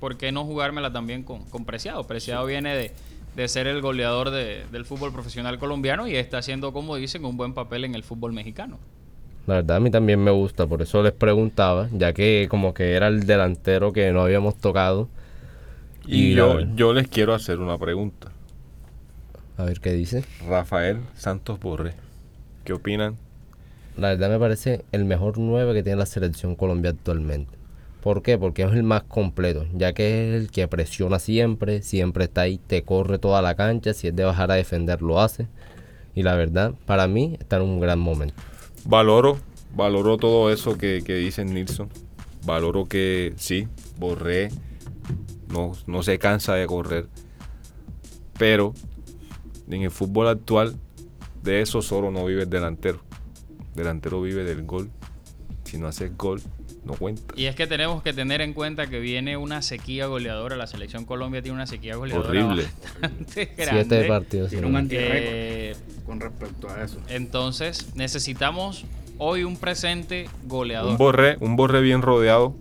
¿por 0.00 0.16
qué 0.16 0.30
no 0.32 0.44
jugármela 0.44 0.92
también 0.92 1.24
con, 1.24 1.42
con 1.46 1.64
Preciado? 1.66 2.06
Preciado 2.06 2.46
viene 2.46 2.74
de, 2.76 2.92
de 3.34 3.48
ser 3.48 3.66
el 3.66 3.82
goleador 3.82 4.30
de- 4.30 4.64
del 4.70 4.84
fútbol 4.84 5.12
profesional 5.12 5.58
colombiano 5.58 6.06
y 6.06 6.14
está 6.14 6.38
haciendo, 6.38 6.72
como 6.72 6.94
dicen, 6.96 7.24
un 7.24 7.36
buen 7.36 7.52
papel 7.52 7.84
en 7.84 7.94
el 7.96 8.04
fútbol 8.04 8.32
mexicano. 8.32 8.78
La 9.46 9.54
verdad 9.56 9.78
a 9.78 9.80
mí 9.80 9.90
también 9.90 10.22
me 10.22 10.30
gusta, 10.30 10.66
por 10.66 10.82
eso 10.82 11.02
les 11.02 11.12
preguntaba, 11.12 11.88
ya 11.92 12.12
que 12.12 12.46
como 12.50 12.74
que 12.74 12.92
era 12.94 13.08
el 13.08 13.26
delantero 13.26 13.92
que 13.92 14.12
no 14.12 14.22
habíamos 14.22 14.56
tocado. 14.56 15.08
Y, 16.06 16.32
Y 16.32 16.34
yo, 16.34 16.60
yo 16.60 16.92
les 16.92 17.08
quiero 17.08 17.34
hacer 17.34 17.58
una 17.60 17.78
pregunta. 17.78 18.32
A 19.56 19.64
ver 19.64 19.80
qué 19.80 19.92
dice. 19.92 20.24
Rafael 20.46 21.08
Santos 21.14 21.58
Borré, 21.60 21.94
¿qué 22.64 22.72
opinan? 22.72 23.18
La 23.96 24.08
verdad 24.10 24.30
me 24.30 24.38
parece 24.38 24.84
el 24.92 25.04
mejor 25.04 25.38
9 25.38 25.74
que 25.74 25.82
tiene 25.82 25.98
la 25.98 26.06
selección 26.06 26.56
Colombia 26.56 26.90
actualmente. 26.92 27.58
¿Por 28.00 28.22
qué? 28.22 28.38
Porque 28.38 28.62
es 28.62 28.72
el 28.72 28.82
más 28.82 29.02
completo, 29.04 29.66
ya 29.72 29.92
que 29.92 30.36
es 30.36 30.42
el 30.42 30.50
que 30.50 30.66
presiona 30.68 31.18
siempre, 31.18 31.82
siempre 31.82 32.24
está 32.24 32.42
ahí, 32.42 32.58
te 32.58 32.82
corre 32.84 33.18
toda 33.18 33.42
la 33.42 33.54
cancha, 33.54 33.94
si 33.94 34.08
es 34.08 34.16
de 34.16 34.24
bajar 34.24 34.50
a 34.50 34.54
defender 34.54 35.02
lo 35.02 35.20
hace. 35.20 35.48
Y 36.14 36.22
la 36.22 36.34
verdad, 36.34 36.74
para 36.86 37.06
mí 37.06 37.36
está 37.40 37.56
en 37.56 37.62
un 37.62 37.80
gran 37.80 37.98
momento. 38.00 38.42
Valoro, 38.84 39.38
valoro 39.74 40.16
todo 40.16 40.52
eso 40.52 40.76
que, 40.76 41.02
que 41.04 41.14
dice 41.14 41.44
Nilsson. 41.44 41.88
Valoro 42.44 42.86
que 42.86 43.34
sí, 43.36 43.68
Borré 43.98 44.50
no, 45.52 45.72
no 45.86 46.02
se 46.02 46.18
cansa 46.18 46.54
de 46.54 46.66
correr. 46.66 47.08
Pero 48.38 48.74
en 49.68 49.82
el 49.82 49.90
fútbol 49.90 50.28
actual, 50.28 50.76
de 51.42 51.60
eso 51.60 51.82
solo 51.82 52.10
no 52.10 52.24
vive 52.24 52.42
el 52.42 52.50
delantero. 52.50 53.00
delantero 53.74 54.20
vive 54.22 54.44
del 54.44 54.64
gol. 54.64 54.90
Si 55.72 55.78
no 55.78 55.86
haces 55.86 56.14
gol, 56.18 56.38
no 56.84 56.92
cuenta. 56.92 57.22
Y 57.34 57.46
es 57.46 57.54
que 57.56 57.66
tenemos 57.66 58.02
que 58.02 58.12
tener 58.12 58.42
en 58.42 58.52
cuenta 58.52 58.88
que 58.88 59.00
viene 59.00 59.38
una 59.38 59.62
sequía 59.62 60.04
goleadora. 60.04 60.54
La 60.54 60.66
selección 60.66 61.06
Colombia 61.06 61.40
tiene 61.40 61.54
una 61.54 61.66
sequía 61.66 61.96
goleadora 61.96 62.28
Horrible. 62.28 62.66
bastante 63.00 63.46
grande. 63.56 63.84
Siete 63.86 64.04
partidos. 64.06 64.50
Tiene 64.50 64.66
un 64.66 64.88
Eh, 64.90 65.74
con 66.04 66.20
respecto 66.20 66.68
a 66.68 66.84
eso. 66.84 66.98
entonces 67.08 67.86
necesitamos 67.94 68.84
hoy 69.16 69.44
un 69.44 69.56
presente 69.56 70.28
goleador. 70.44 70.90
Un 70.90 70.98
Borré, 70.98 71.38
un 71.40 71.56
Borré 71.56 71.80
bien 71.80 72.02
rodeado. 72.02 72.54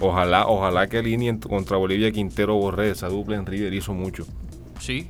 Ojalá, 0.00 0.46
ojalá 0.46 0.86
que 0.88 0.98
alineen 0.98 1.38
contra 1.38 1.78
Bolivia 1.78 2.12
Quintero 2.12 2.56
Borré. 2.56 2.90
Esa 2.90 3.08
dupla 3.08 3.36
en 3.36 3.46
River 3.46 3.72
hizo 3.72 3.94
mucho. 3.94 4.26
Sí, 4.80 5.08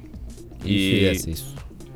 Y, 0.64 1.06
y- 1.06 1.18
sí. 1.18 1.34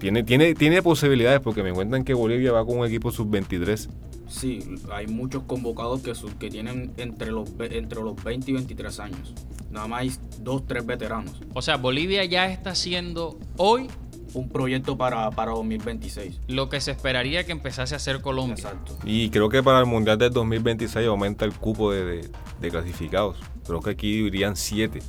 Tiene, 0.01 0.25
tiene, 0.25 0.55
tiene 0.55 0.83
posibilidades 0.83 1.39
porque 1.39 1.63
me 1.63 1.73
cuentan 1.73 2.03
que 2.05 2.13
Bolivia 2.13 2.51
va 2.51 2.67
con 2.67 2.79
un 2.79 2.87
equipo 2.87 3.13
sub-23. 3.13 3.89
Sí, 4.35 4.59
hay 4.93 5.07
muchos 5.07 5.45
convocados 5.45 6.01
que, 6.03 6.15
su- 6.15 6.37
que 6.39 6.51
tienen 6.51 6.93
entre 6.97 7.31
los, 7.31 7.49
entre 7.61 8.01
los 8.03 8.23
20 8.23 8.51
y 8.51 8.55
23 8.55 9.01
años. 9.01 9.33
Nada 9.71 9.87
más 9.87 10.01
hay 10.01 10.13
dos, 10.41 10.67
tres 10.67 10.85
veteranos. 10.85 11.41
o 11.55 11.63
sea, 11.63 11.77
Bolivia 11.77 12.25
ya 12.25 12.49
está 12.51 12.71
haciendo 12.71 13.39
hoy 13.57 13.87
Un 14.35 14.49
proyecto 14.49 14.97
para, 14.99 15.31
para 15.31 15.53
2026. 15.53 16.41
lo 16.49 16.69
que 16.69 16.81
se 16.81 16.91
esperaría 16.91 17.45
que 17.45 17.53
empezase 17.53 17.95
a 17.95 17.99
hacer 17.99 18.21
Colombia. 18.21 18.55
Exacto. 18.57 18.99
Y 19.05 19.31
creo 19.31 19.49
que 19.49 19.63
para 19.63 19.79
el 19.79 19.87
Mundial 19.87 20.19
del 20.19 20.33
2026 20.33 21.07
aumenta 21.07 21.45
el 21.45 21.53
cupo 21.55 21.93
de, 21.93 22.05
de- 22.05 22.31
de 22.61 22.71
clasificados. 22.71 23.37
Creo 23.67 23.81
que 23.81 23.91
aquí 23.91 24.09
irían 24.09 24.57
7. 24.57 25.01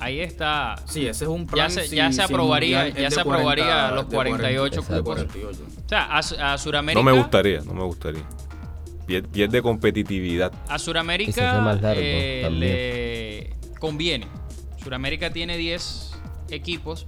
Ahí 0.00 0.20
está. 0.20 0.76
Sí, 0.86 1.06
ese 1.06 1.24
es 1.24 1.30
un 1.30 1.46
Ya 1.46 1.52
plan. 1.52 1.70
se, 1.70 1.88
ya 1.88 2.10
se 2.12 2.20
el 2.22 2.24
aprobaría, 2.26 2.84
mundial 2.84 3.02
ya 3.02 3.10
se 3.10 3.22
40 3.22 3.32
aprobaría 3.32 3.90
los 3.92 4.08
de 4.08 4.14
48 4.14 4.80
Exacto. 4.80 5.04
cupos. 5.04 5.14
48. 5.16 5.62
O 5.84 5.88
sea, 5.88 6.52
a 6.52 6.58
Suramérica. 6.58 7.02
No 7.02 7.10
me 7.10 7.18
gustaría, 7.18 7.60
no 7.62 7.74
me 7.74 7.84
gustaría. 7.84 8.22
Pier- 9.10 9.26
Pierde 9.28 9.60
competitividad. 9.60 10.52
A 10.68 10.78
largo 11.82 12.00
eh, 12.00 12.48
le 12.52 13.78
conviene. 13.80 14.28
Suramérica 14.82 15.30
tiene 15.32 15.56
10 15.56 16.12
equipos. 16.50 17.06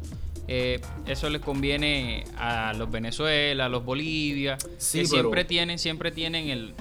eh, 0.48 0.80
eso 1.06 1.30
les 1.30 1.40
conviene 1.40 2.24
a 2.36 2.72
los 2.72 2.90
Venezuela, 2.90 3.66
a 3.66 3.68
los 3.68 3.84
Bolivia, 3.84 4.58
Sí, 4.76 4.98
que 5.02 5.04
pero- 5.08 5.20
siempre 5.22 5.44
tienen, 5.44 5.78
siempre 5.78 6.10
tienen 6.10 6.48
el, 6.50 6.74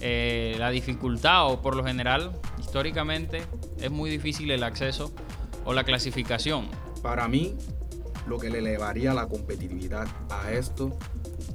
eh, 0.00 0.56
la 0.58 0.70
dificultad 0.70 1.46
o 1.46 1.62
por 1.62 1.76
lo 1.76 1.84
general, 1.84 2.32
históricamente, 2.58 3.42
es 3.80 3.90
muy 3.92 4.10
difícil 4.10 4.50
el 4.50 4.64
acceso 4.64 5.14
o 5.64 5.72
la 5.72 5.84
clasificación. 5.84 6.66
Para 7.00 7.28
mí, 7.28 7.54
lo 8.26 8.38
que 8.38 8.50
le 8.50 8.58
elevaría 8.58 9.14
la 9.14 9.28
competitividad 9.28 10.08
a 10.28 10.50
esto 10.50 10.98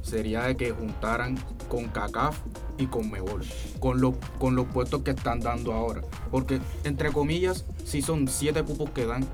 sería 0.01 0.43
de 0.43 0.55
que 0.55 0.71
juntaran 0.71 1.37
con 1.67 1.89
CACAF 1.89 2.37
y 2.79 2.87
con 2.87 3.11
Mebol, 3.11 3.41
con, 3.79 4.01
los 4.01 4.15
con 4.39 4.55
los 4.55 4.65
puestos 4.67 5.03
que 5.03 5.11
están 5.11 5.39
dando 5.41 5.73
ahora. 5.73 6.01
Porque, 6.31 6.59
entre 6.83 7.11
comillas, 7.11 7.65
si 7.85 8.01
son 8.01 8.27
siete 8.27 8.63
cupos 8.63 8.89
que 8.91 9.05
dan, 9.05 9.27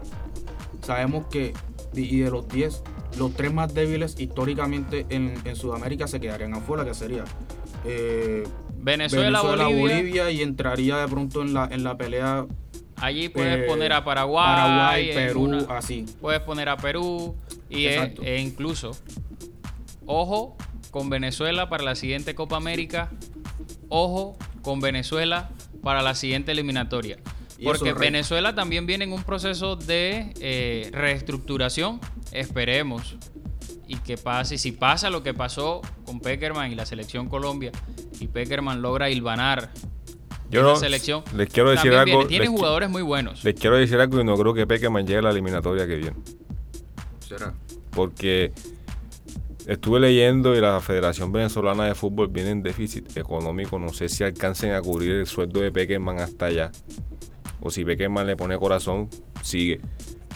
sabemos 0.82 1.28
que 1.28 1.54
y 1.94 2.20
de 2.20 2.30
los 2.30 2.48
10, 2.50 2.84
los 3.18 3.34
tres 3.34 3.54
más 3.54 3.74
débiles 3.74 4.20
históricamente 4.20 5.06
en, 5.10 5.36
en 5.46 5.56
Sudamérica 5.56 6.08
se 6.08 6.20
quedarían 6.20 6.54
afuera, 6.54 6.84
que 6.84 6.94
sería 6.94 7.24
eh, 7.86 8.44
Venezuela, 8.78 9.42
Bolivia. 9.42 10.30
y 10.32 10.42
entraría 10.42 10.98
de 10.98 11.08
pronto 11.08 11.42
en 11.42 11.54
la, 11.54 11.70
en 11.72 11.84
la 11.84 11.96
pelea 11.98 12.46
Allí 12.98 13.30
puedes 13.30 13.64
eh, 13.64 13.68
poner 13.68 13.92
a 13.94 14.04
Paraguay, 14.06 14.46
Paraguay, 14.56 15.14
Perú, 15.14 15.44
una- 15.44 15.78
así. 15.78 16.06
Puedes 16.22 16.42
poner 16.42 16.70
a 16.70 16.78
Perú 16.78 17.36
y 17.70 17.86
e, 17.88 18.16
e 18.24 18.40
incluso, 18.40 18.92
ojo 20.06 20.56
con 20.92 21.10
Venezuela 21.10 21.68
para 21.68 21.84
la 21.84 21.96
siguiente 21.96 22.36
Copa 22.36 22.56
América, 22.56 23.12
ojo 23.90 24.38
con 24.62 24.80
Venezuela 24.82 25.50
para 25.84 26.02
la 26.02 26.16
siguiente 26.16 26.52
eliminatoria. 26.52 27.18
Porque. 27.64 27.94
Venezuela 27.94 28.54
también 28.54 28.86
viene 28.86 29.06
en 29.06 29.14
un 29.14 29.24
proceso 29.24 29.76
de 29.76 30.34
eh, 30.42 30.90
reestructuración, 30.92 32.00
esperemos. 32.32 33.16
Y 33.88 33.98
que 33.98 34.18
pase, 34.18 34.58
si 34.58 34.72
pasa 34.72 35.10
lo 35.12 35.22
que 35.22 35.34
pasó 35.36 35.82
con 36.06 36.20
Peckerman 36.20 36.72
y 36.72 36.76
la 36.76 36.86
selección 36.88 37.30
Colombia, 37.30 37.72
y 38.20 38.28
Peckerman 38.28 38.82
logra 38.82 39.12
hilvanar 39.12 39.70
Yo 40.50 40.62
esa 40.62 40.70
no- 40.70 40.76
selección. 40.76 41.24
les 41.36 41.50
quiero 41.50 41.70
decir 41.70 41.92
también 41.92 42.18
algo, 42.18 42.28
viene- 42.28 42.30
tiene 42.46 42.48
jugadores 42.48 42.90
muy 42.90 43.04
buenos. 43.04 43.44
Les 43.44 43.54
quiero 43.54 43.78
decir 43.78 44.00
algo 44.00 44.20
y 44.20 44.24
no 44.24 44.36
creo 44.38 44.54
que 44.56 44.66
Peckerman 44.66 45.06
llegue 45.06 45.20
a 45.20 45.22
la 45.22 45.30
eliminatoria 45.30 45.86
que 45.86 45.96
viene. 45.98 46.16
será. 47.20 47.54
Porque 47.92 48.52
estuve 49.68 50.00
leyendo 50.00 50.56
y 50.56 50.62
la 50.62 50.80
Federación 50.82 51.32
Venezolana 51.32 51.86
de 51.86 51.96
Fútbol 51.96 52.28
viene 52.28 52.52
en 52.52 52.64
déficit 52.64 53.16
económico. 53.18 53.80
No 53.80 53.90
sé 53.94 54.10
si 54.10 54.24
alcancen 54.24 54.74
a 54.74 54.82
cubrir 54.82 55.12
el 55.12 55.28
sueldo 55.28 55.60
de 55.62 55.72
Peckerman 55.72 56.20
hasta 56.20 56.46
allá. 56.48 56.72
O 57.62 57.72
si 57.72 57.84
Peckerman 57.86 58.28
le 58.28 58.36
pone 58.36 58.58
corazón, 58.58 59.10
sigue. 59.42 59.80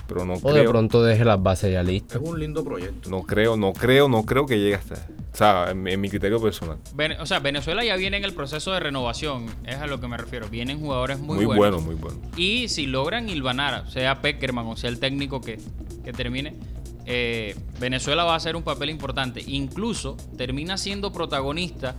Pero 0.07 0.25
no 0.25 0.33
O 0.33 0.51
de 0.53 0.61
creo, 0.61 0.71
pronto 0.71 1.03
deje 1.03 1.23
las 1.23 1.41
bases 1.41 1.71
ya 1.71 1.83
listas. 1.83 2.19
Es 2.21 2.27
un 2.27 2.39
lindo 2.39 2.63
proyecto. 2.63 3.09
no 3.11 3.21
creo, 3.21 3.55
no 3.55 3.73
creo, 3.73 4.09
no 4.09 4.23
creo 4.25 4.47
que 4.47 4.57
llegue 4.57 4.73
hasta. 4.75 4.95
O 5.31 5.37
sea, 5.39 5.67
en, 5.69 5.83
mi- 5.83 5.93
en 5.93 6.01
mi 6.01 6.09
criterio 6.09 6.41
personal. 6.41 6.77
Vene- 6.95 7.17
o 7.19 7.27
sea, 7.27 7.37
Venezuela 7.39 7.85
ya 7.85 7.95
viene 7.95 8.17
en 8.17 8.23
el 8.23 8.33
proceso 8.33 8.71
de 8.71 8.79
renovación, 8.79 9.45
es 9.67 9.75
a 9.75 9.85
lo 9.85 10.01
que 10.01 10.07
me 10.07 10.17
refiero. 10.17 10.49
Vienen 10.49 10.79
jugadores 10.79 11.19
muy, 11.19 11.35
Muy, 11.37 11.45
buenos. 11.45 11.57
bueno, 11.57 11.79
muy 11.81 11.93
bueno. 11.93 12.17
Y 12.35 12.69
si 12.69 12.87
logran 12.87 13.29
hilvanar, 13.29 13.87
sea 13.91 14.19
Peckerman 14.23 14.65
o 14.65 14.75
sea 14.75 14.89
el 14.89 14.99
técnico 14.99 15.39
que, 15.41 15.59
que 16.03 16.11
termine, 16.11 16.55
eh, 17.05 17.55
Venezuela 17.79 18.23
va 18.23 18.33
a 18.33 18.37
hacer 18.37 18.55
un 18.55 18.63
papel 18.63 18.89
importante. 18.89 19.43
Incluso 19.45 20.17
termina 20.37 20.77
siendo 20.77 21.11
protagonista 21.11 21.95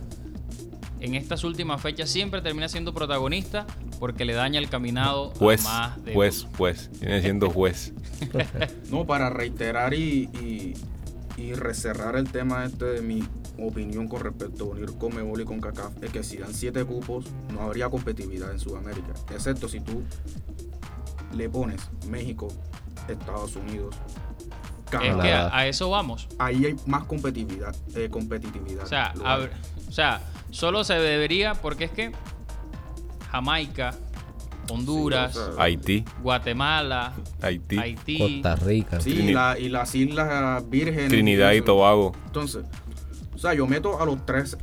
en 0.99 1.15
estas 1.15 1.43
últimas 1.43 1.81
fechas, 1.81 2.09
siempre 2.09 2.41
termina 2.41 2.69
siendo 2.69 2.93
protagonista 2.93 3.65
porque 3.99 4.23
le 4.23 4.33
daña 4.33 4.59
el 4.59 4.69
caminado 4.69 5.31
Juez, 5.31 5.65
a 5.65 5.69
más 5.69 6.05
de 6.05 6.13
juez, 6.13 6.47
juez. 6.57 6.89
Viene 6.99 7.21
siendo 7.21 7.49
juez. 7.49 7.93
No, 8.91 9.07
para 9.07 9.31
reiterar 9.31 9.95
y, 9.95 10.29
y, 10.41 10.73
y 11.37 11.53
recerrar 11.53 12.15
el 12.17 12.29
tema 12.31 12.65
este 12.65 12.85
de 12.85 13.01
mi 13.01 13.23
opinión 13.57 14.07
con 14.07 14.21
respecto 14.21 14.65
a 14.65 14.67
unir 14.67 14.91
Comebol 14.99 15.41
y 15.41 15.45
con 15.45 15.59
CACAF, 15.59 16.03
es 16.03 16.11
que 16.11 16.23
si 16.23 16.37
dan 16.37 16.53
siete 16.53 16.83
cupos, 16.85 17.25
no 17.51 17.61
habría 17.61 17.89
competitividad 17.89 18.51
en 18.51 18.59
Sudamérica. 18.59 19.13
Excepto 19.33 19.67
si 19.67 19.79
tú 19.79 20.03
le 21.35 21.49
pones 21.49 21.81
México, 22.09 22.47
Estados 23.07 23.55
Unidos, 23.55 23.95
Es 24.97 25.15
que 25.17 25.31
a, 25.33 25.55
a 25.55 25.67
eso 25.67 25.89
vamos. 25.89 26.27
Ahí 26.39 26.65
hay 26.65 26.75
más 26.85 27.03
competitividad. 27.05 27.75
eh, 27.95 28.09
competitividad. 28.09 28.83
O 28.83 28.87
sea, 28.87 29.13
o 29.19 29.91
solo 30.51 30.83
se 30.83 30.95
debería, 30.95 31.53
porque 31.55 31.85
es 31.85 31.91
que 31.91 32.11
Jamaica, 33.31 33.93
Honduras, 34.69 35.33
Sí, 35.33 35.39
o 35.39 35.53
sea, 35.53 35.63
Haití, 35.63 36.05
Guatemala, 36.21 37.13
Haití, 37.41 37.77
Haití, 37.77 38.17
Costa 38.17 38.55
Rica. 38.55 38.99
Sí, 39.01 39.11
Trini- 39.15 39.33
la- 39.33 39.57
y 39.59 39.69
las 39.69 39.93
Islas 39.95 40.69
Vírgenes. 40.69 41.09
Trinidad 41.09 41.51
y. 41.53 41.61
Tobago. 41.61 42.13
Entonces, 42.25 42.63
o 43.33 43.37
sea, 43.37 43.53
yo 43.53 43.67
meto 43.67 43.99
a 44.01 44.05
los 44.05 44.25
tres, 44.25 44.57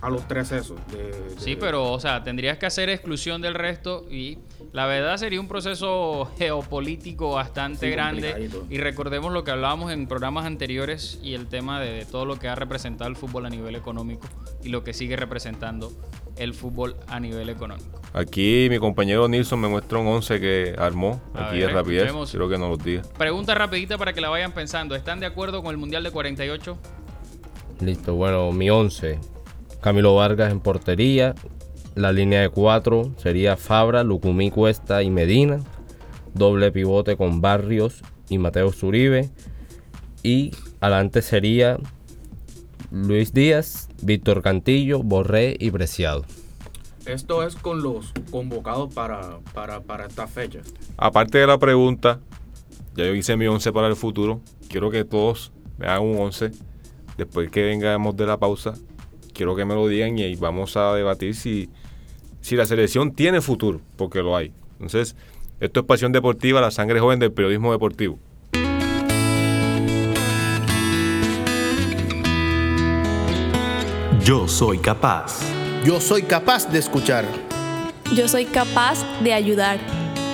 a 0.00 0.10
los 0.10 0.26
tres 0.26 0.50
esos. 0.52 0.78
de- 0.92 1.10
de- 1.12 1.34
Sí, 1.40 1.56
pero, 1.56 1.92
o 1.92 2.00
sea, 2.00 2.22
tendrías 2.24 2.58
que 2.58 2.66
hacer 2.66 2.88
exclusión 2.88 3.40
del 3.42 3.54
resto 3.54 4.06
y 4.10 4.38
la 4.72 4.86
verdad 4.86 5.16
sería 5.16 5.40
un 5.40 5.48
proceso 5.48 6.30
geopolítico 6.38 7.30
bastante 7.32 7.86
Sí, 7.86 7.92
grande. 7.92 8.50
Y 8.68 8.78
recordemos 8.78 9.32
lo 9.32 9.44
que 9.44 9.50
hablábamos 9.50 9.92
en 9.92 10.06
programas 10.06 10.46
anteriores 10.46 11.18
y 11.22 11.34
el 11.34 11.46
tema 11.46 11.80
de, 11.80 11.92
de 11.92 12.04
todo 12.04 12.24
lo 12.24 12.38
que 12.38 12.48
ha 12.48 12.54
representado 12.54 13.08
el 13.10 13.16
fútbol 13.16 13.46
a 13.46 13.50
nivel 13.50 13.74
económico 13.76 14.28
y 14.62 14.68
lo 14.68 14.84
que 14.84 14.92
sigue 14.92 15.16
representando 15.16 15.92
el 16.36 16.52
fútbol 16.52 16.96
a 17.08 17.18
nivel 17.20 17.48
económico. 17.48 18.00
Aquí 18.12 18.66
mi 18.70 18.78
compañero 18.78 19.28
Nilsson 19.28 19.60
me 19.60 19.68
muestra 19.68 19.98
un 19.98 20.06
11 20.06 20.40
que 20.40 20.74
armó 20.78 21.20
A 21.34 21.48
aquí 21.48 21.58
ver, 21.58 21.68
de 21.68 21.72
rapidez. 21.74 22.12
Quiero 22.30 22.48
que 22.48 22.58
nos 22.58 22.70
lo 22.70 22.76
diga. 22.76 23.02
Pregunta 23.16 23.54
rapidita 23.54 23.96
para 23.98 24.12
que 24.12 24.20
la 24.20 24.28
vayan 24.28 24.52
pensando. 24.52 24.94
¿Están 24.94 25.20
de 25.20 25.26
acuerdo 25.26 25.62
con 25.62 25.70
el 25.70 25.76
Mundial 25.78 26.02
de 26.02 26.10
48? 26.10 26.76
Listo, 27.80 28.14
bueno, 28.14 28.52
mi 28.52 28.70
11. 28.70 29.18
Camilo 29.80 30.14
Vargas 30.14 30.50
en 30.50 30.60
portería. 30.60 31.34
La 31.96 32.12
línea 32.12 32.42
de 32.42 32.50
4 32.50 33.14
sería 33.16 33.56
Fabra, 33.56 34.04
Lucumí, 34.04 34.50
Cuesta 34.50 35.02
y 35.02 35.08
Medina. 35.08 35.60
Doble 36.34 36.70
pivote 36.70 37.16
con 37.16 37.40
Barrios 37.40 38.02
y 38.28 38.36
Mateo 38.36 38.70
Zuribe. 38.70 39.30
Y 40.22 40.50
adelante 40.82 41.22
sería 41.22 41.78
Luis 42.90 43.32
Díaz, 43.32 43.88
Víctor 44.02 44.42
Cantillo, 44.42 45.02
Borré 45.02 45.56
y 45.58 45.70
Preciado. 45.70 46.26
Esto 47.06 47.42
es 47.42 47.56
con 47.56 47.82
los 47.82 48.12
convocados 48.30 48.92
para, 48.92 49.38
para, 49.54 49.80
para 49.80 50.04
esta 50.04 50.26
fecha. 50.26 50.60
Aparte 50.98 51.38
de 51.38 51.46
la 51.46 51.56
pregunta, 51.56 52.20
ya 52.94 53.06
yo 53.06 53.14
hice 53.14 53.38
mi 53.38 53.46
11 53.46 53.72
para 53.72 53.86
el 53.86 53.96
futuro. 53.96 54.42
Quiero 54.68 54.90
que 54.90 55.06
todos 55.06 55.50
me 55.78 55.86
hagan 55.86 56.02
un 56.02 56.18
11. 56.18 56.50
Después 57.16 57.50
que 57.50 57.62
vengamos 57.62 58.14
de 58.18 58.26
la 58.26 58.36
pausa, 58.36 58.74
quiero 59.32 59.56
que 59.56 59.64
me 59.64 59.74
lo 59.74 59.88
digan 59.88 60.18
y 60.18 60.24
ahí 60.24 60.36
vamos 60.36 60.76
a 60.76 60.92
debatir 60.92 61.34
si, 61.34 61.70
si 62.46 62.54
la 62.54 62.64
selección 62.64 63.10
tiene 63.10 63.40
futuro, 63.40 63.80
porque 63.96 64.22
lo 64.22 64.36
hay. 64.36 64.52
Entonces, 64.74 65.16
esto 65.58 65.80
es 65.80 65.86
Pasión 65.86 66.12
Deportiva, 66.12 66.60
la 66.60 66.70
sangre 66.70 67.00
joven 67.00 67.18
del 67.18 67.32
periodismo 67.32 67.72
deportivo. 67.72 68.20
Yo 74.22 74.46
soy 74.46 74.78
capaz. 74.78 75.40
Yo 75.84 76.00
soy 76.00 76.22
capaz 76.22 76.70
de 76.70 76.78
escuchar. 76.78 77.24
Yo 78.14 78.28
soy 78.28 78.44
capaz 78.44 79.04
de 79.24 79.32
ayudar. 79.32 79.80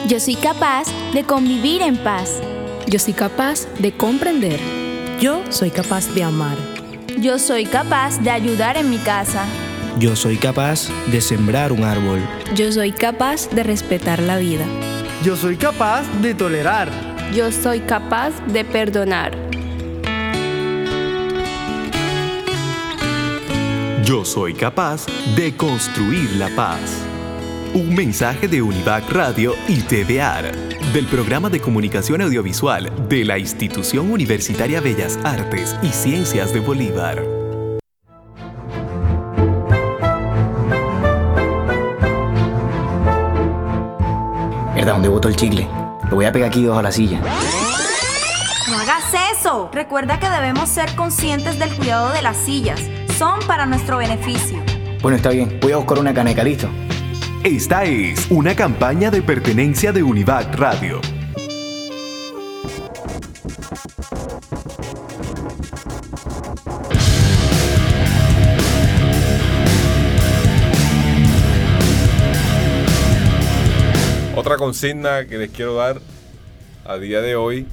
Yo 0.06 0.20
soy 0.20 0.34
capaz 0.34 0.88
de 1.14 1.24
convivir 1.24 1.80
en 1.80 1.96
paz. 1.96 2.42
Yo 2.86 2.98
soy 2.98 3.14
capaz 3.14 3.66
de 3.78 3.90
comprender. 3.90 4.60
Yo 5.18 5.42
soy 5.48 5.70
capaz 5.70 6.12
de 6.12 6.24
amar. 6.24 6.58
Yo 7.18 7.38
soy 7.38 7.64
capaz 7.64 8.20
de 8.20 8.28
ayudar 8.28 8.76
en 8.76 8.90
mi 8.90 8.98
casa. 8.98 9.46
Yo 9.98 10.16
soy 10.16 10.36
capaz 10.36 10.88
de 11.10 11.20
sembrar 11.20 11.70
un 11.70 11.84
árbol. 11.84 12.20
Yo 12.54 12.72
soy 12.72 12.92
capaz 12.92 13.50
de 13.50 13.62
respetar 13.62 14.22
la 14.22 14.38
vida. 14.38 14.64
Yo 15.22 15.36
soy 15.36 15.56
capaz 15.56 16.04
de 16.22 16.34
tolerar. 16.34 16.90
Yo 17.34 17.52
soy 17.52 17.80
capaz 17.80 18.32
de 18.46 18.64
perdonar. 18.64 19.36
Yo 24.02 24.24
soy 24.24 24.54
capaz 24.54 25.06
de 25.36 25.54
construir 25.56 26.32
la 26.36 26.48
paz. 26.56 26.80
Un 27.74 27.94
mensaje 27.94 28.48
de 28.48 28.60
Univac 28.62 29.08
Radio 29.10 29.54
y 29.68 29.80
TVAR, 29.82 30.52
del 30.92 31.06
programa 31.06 31.48
de 31.50 31.60
comunicación 31.60 32.22
audiovisual 32.22 32.90
de 33.08 33.24
la 33.24 33.38
Institución 33.38 34.10
Universitaria 34.10 34.80
Bellas 34.80 35.18
Artes 35.22 35.76
y 35.82 35.88
Ciencias 35.88 36.52
de 36.52 36.60
Bolívar. 36.60 37.41
¿Verdad? 44.92 44.96
¿Dónde 44.96 45.08
botó 45.08 45.28
el 45.28 45.36
chicle? 45.36 45.66
Lo 46.10 46.16
voy 46.16 46.26
a 46.26 46.32
pegar 46.32 46.48
aquí 46.48 46.62
debajo 46.62 46.78
de 46.78 46.82
la 46.82 46.92
silla. 46.92 47.20
No 48.68 48.78
hagas 48.78 49.04
eso. 49.32 49.70
Recuerda 49.72 50.18
que 50.18 50.28
debemos 50.28 50.68
ser 50.68 50.94
conscientes 50.94 51.58
del 51.58 51.74
cuidado 51.74 52.12
de 52.12 52.22
las 52.22 52.36
sillas. 52.36 52.80
Son 53.16 53.40
para 53.46 53.66
nuestro 53.66 53.98
beneficio. 53.98 54.58
Bueno, 55.00 55.16
está 55.16 55.30
bien. 55.30 55.58
Voy 55.62 55.72
a 55.72 55.76
buscar 55.78 55.98
una 55.98 56.12
caneca, 56.12 56.44
¿listo? 56.44 56.68
Esta 57.42 57.84
es 57.84 58.26
una 58.30 58.54
campaña 58.54 59.10
de 59.10 59.22
pertenencia 59.22 59.92
de 59.92 60.02
Univac 60.02 60.54
Radio. 60.56 61.00
Consigna 74.62 75.26
que 75.26 75.38
les 75.38 75.50
quiero 75.50 75.74
dar 75.74 76.00
a 76.84 76.96
día 76.96 77.20
de 77.20 77.34
hoy, 77.34 77.66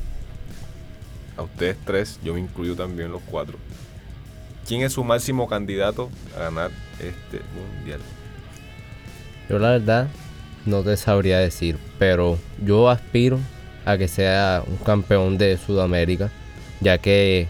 a 1.38 1.44
ustedes 1.44 1.78
tres, 1.86 2.20
yo 2.24 2.34
me 2.34 2.40
incluyo 2.40 2.76
también 2.76 3.12
los 3.12 3.22
cuatro. 3.30 3.60
¿Quién 4.68 4.82
es 4.82 4.94
su 4.94 5.04
máximo 5.04 5.48
candidato 5.48 6.10
a 6.36 6.46
ganar 6.46 6.72
este 6.98 7.42
mundial? 7.54 8.00
Yo 9.48 9.60
la 9.60 9.70
verdad 9.70 10.08
no 10.66 10.82
te 10.82 10.98
sabría 10.98 11.38
decir, 11.38 11.78
pero 12.00 12.40
yo 12.66 12.90
aspiro 12.90 13.38
a 13.86 13.96
que 14.00 14.08
sea 14.08 14.64
un 14.66 14.78
campeón 14.78 15.38
de 15.38 15.60
Sudamérica, 15.60 16.32
ya 16.80 16.98
que 16.98 17.46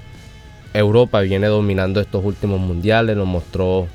Europa 0.73 1.21
viene 1.21 1.47
dominando 1.47 2.01
estos 2.01 2.25
últimos 2.25 2.59
mundiales, 2.59 3.15
lo 3.15 3.25
mostró 3.25 3.87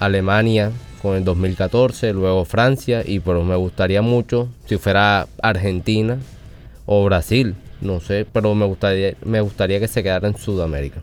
Alemania 0.00 0.72
con 1.04 1.16
el 1.16 1.24
2014, 1.24 2.14
luego 2.14 2.46
Francia 2.46 3.02
y 3.04 3.20
pero 3.20 3.44
me 3.44 3.56
gustaría 3.56 4.00
mucho 4.00 4.48
si 4.64 4.78
fuera 4.78 5.26
Argentina 5.42 6.16
o 6.86 7.04
Brasil, 7.04 7.54
no 7.82 8.00
sé, 8.00 8.24
pero 8.32 8.54
me 8.54 8.64
gustaría 8.64 9.14
me 9.22 9.42
gustaría 9.42 9.78
que 9.80 9.86
se 9.86 10.02
quedara 10.02 10.26
en 10.28 10.36
Sudamérica. 10.38 11.02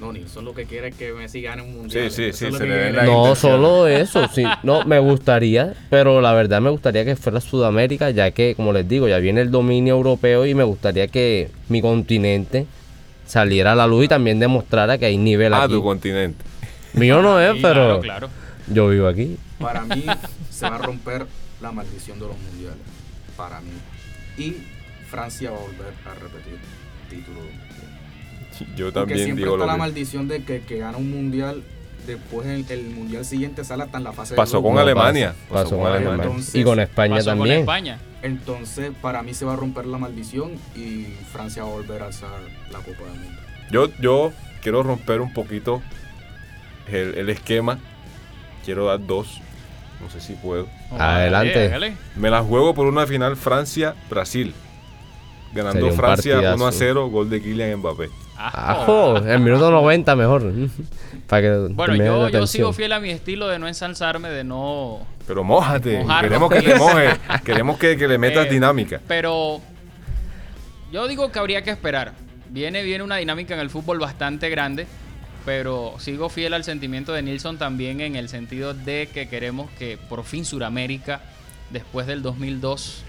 No, 0.00 0.12
Nilsson 0.12 0.44
lo 0.44 0.52
que 0.52 0.64
quiere 0.66 0.88
es 0.88 0.96
que 0.96 1.12
Messi 1.12 1.40
gane 1.40 1.62
un 1.62 1.74
mundial. 1.78 2.10
Sí, 2.10 2.32
sí, 2.32 2.32
sí, 2.32 2.44
se 2.44 2.50
le 2.50 2.58
ve 2.58 2.66
quiere. 2.90 2.92
la 2.92 3.04
No 3.04 3.34
solo 3.34 3.86
eso, 3.86 4.28
sí, 4.28 4.44
no 4.64 4.84
me 4.84 4.98
gustaría, 4.98 5.72
pero 5.88 6.20
la 6.20 6.34
verdad 6.34 6.60
me 6.60 6.68
gustaría 6.68 7.04
que 7.06 7.16
fuera 7.16 7.40
Sudamérica, 7.40 8.10
ya 8.10 8.32
que 8.32 8.54
como 8.54 8.74
les 8.74 8.86
digo, 8.86 9.08
ya 9.08 9.16
viene 9.18 9.40
el 9.40 9.50
dominio 9.50 9.94
europeo 9.94 10.44
y 10.44 10.54
me 10.54 10.64
gustaría 10.64 11.06
que 11.08 11.48
mi 11.70 11.80
continente 11.80 12.66
saliera 13.24 13.72
a 13.72 13.76
la 13.76 13.86
luz 13.86 14.04
y 14.04 14.08
también 14.08 14.38
demostrara 14.38 14.98
que 14.98 15.06
hay 15.06 15.16
nivel 15.16 15.54
Ah, 15.54 15.62
aquí. 15.64 15.72
tu 15.72 15.82
continente. 15.82 16.44
Mío 16.94 17.22
no 17.22 17.40
es, 17.40 17.54
Sí, 17.54 17.60
pero 17.62 18.00
claro, 18.00 18.00
claro. 18.00 18.41
Yo 18.68 18.88
vivo 18.88 19.08
aquí. 19.08 19.36
Para 19.58 19.82
mí 19.82 20.04
se 20.50 20.68
va 20.68 20.76
a 20.76 20.78
romper 20.78 21.26
la 21.60 21.72
maldición 21.72 22.18
de 22.18 22.26
los 22.26 22.36
mundiales. 22.38 22.78
Para 23.36 23.60
mí. 23.60 23.70
Y 24.38 24.56
Francia 25.08 25.50
va 25.50 25.56
a 25.58 25.60
volver 25.60 25.94
a 26.06 26.14
repetir 26.14 26.58
título. 27.10 27.38
de 27.40 27.44
mundial. 27.50 28.76
Yo 28.76 28.86
Porque 28.86 28.92
también 28.92 29.18
siempre 29.24 29.44
digo 29.44 29.54
está 29.56 29.64
lo 29.64 29.66
la 29.66 29.72
mismo. 29.74 29.84
maldición 29.86 30.28
de 30.28 30.44
que, 30.44 30.60
que 30.60 30.78
gana 30.78 30.98
un 30.98 31.10
mundial, 31.10 31.62
después 32.06 32.46
el, 32.46 32.64
el 32.70 32.90
mundial 32.90 33.24
siguiente 33.24 33.64
sale 33.64 33.82
hasta 33.84 33.98
en 33.98 34.04
la 34.04 34.12
fase 34.12 34.34
de 34.34 34.36
Pasó 34.36 34.58
grupos. 34.58 34.70
con 34.72 34.78
Alemania. 34.80 35.34
Pasó, 35.48 35.78
con 35.78 35.86
Alemania. 35.86 36.24
Entonces- 36.24 36.54
y 36.54 36.62
con 36.64 36.78
España 36.80 37.16
Pasó 37.16 37.30
con 37.30 37.38
también. 37.38 37.60
España. 37.60 37.98
Entonces, 38.22 38.92
para 39.02 39.22
mí 39.22 39.34
se 39.34 39.44
va 39.44 39.54
a 39.54 39.56
romper 39.56 39.86
la 39.86 39.98
maldición 39.98 40.52
y 40.76 41.06
Francia 41.32 41.64
va 41.64 41.70
a 41.70 41.72
volver 41.72 42.02
a 42.02 42.06
alzar 42.06 42.30
la 42.70 42.78
Copa 42.78 43.04
del 43.10 43.20
Mundo. 43.20 43.40
Yo, 43.72 43.88
yo 44.00 44.32
quiero 44.62 44.82
romper 44.82 45.20
un 45.20 45.32
poquito 45.32 45.82
el, 46.88 47.14
el 47.16 47.30
esquema. 47.30 47.78
Quiero 48.64 48.86
dar 48.86 49.04
dos. 49.04 49.40
No 50.00 50.10
sé 50.10 50.20
si 50.20 50.34
puedo. 50.34 50.66
Adelante. 50.98 51.66
Hágale. 51.66 51.94
Me 52.16 52.30
la 52.30 52.42
juego 52.42 52.74
por 52.74 52.86
una 52.86 53.06
final 53.06 53.36
Francia-Brasil. 53.36 54.52
Ganando 55.54 55.86
un 55.86 55.94
Francia 55.94 56.34
partidazo. 56.34 56.56
1 56.56 56.66
a 56.66 56.72
0, 56.72 57.08
gol 57.08 57.30
de 57.30 57.42
Kylian 57.42 57.78
Mbappé. 57.78 58.08
Ajo, 58.36 59.18
el 59.18 59.40
minuto 59.40 59.70
90 59.70 60.16
mejor. 60.16 60.52
Para 61.28 61.42
que 61.42 61.56
Bueno, 61.70 62.28
yo, 62.28 62.46
sigo 62.46 62.72
fiel 62.72 62.92
a 62.92 63.00
mi 63.00 63.10
estilo 63.10 63.48
de 63.48 63.58
no 63.58 63.68
ensalzarme, 63.68 64.30
de 64.30 64.42
no... 64.44 65.06
Pero 65.26 65.44
mójate. 65.44 66.00
Mojarnos. 66.00 66.22
Queremos 66.22 66.50
que 66.50 66.62
te 66.62 66.74
mojes. 66.74 67.18
Queremos 67.44 67.78
que, 67.78 67.96
que 67.96 68.08
le 68.08 68.18
metas 68.18 68.46
Eh, 68.46 68.50
dinámica. 68.50 69.00
Pero 69.06 69.60
yo 70.90 71.06
digo 71.06 71.30
que 71.30 71.38
habría 71.38 71.62
que 71.62 71.70
esperar. 71.70 72.12
Viene, 72.50 72.82
viene 72.82 73.04
una 73.04 73.16
dinámica 73.16 73.54
en 73.54 73.60
el 73.60 73.70
fútbol 73.70 73.98
bastante 73.98 74.50
grande, 74.50 74.86
pero 75.44 75.94
sigo 75.98 76.28
fiel 76.28 76.54
al 76.54 76.64
sentimiento 76.64 77.12
de 77.12 77.22
Nilsson 77.22 77.58
también 77.58 78.00
en 78.00 78.16
el 78.16 78.28
sentido 78.28 78.74
de 78.74 79.08
que 79.12 79.28
queremos 79.28 79.70
que 79.78 79.98
por 79.98 80.24
fin 80.24 80.44
Suramérica, 80.44 81.20
después 81.70 82.06
del 82.06 82.22
2002, 82.22 83.02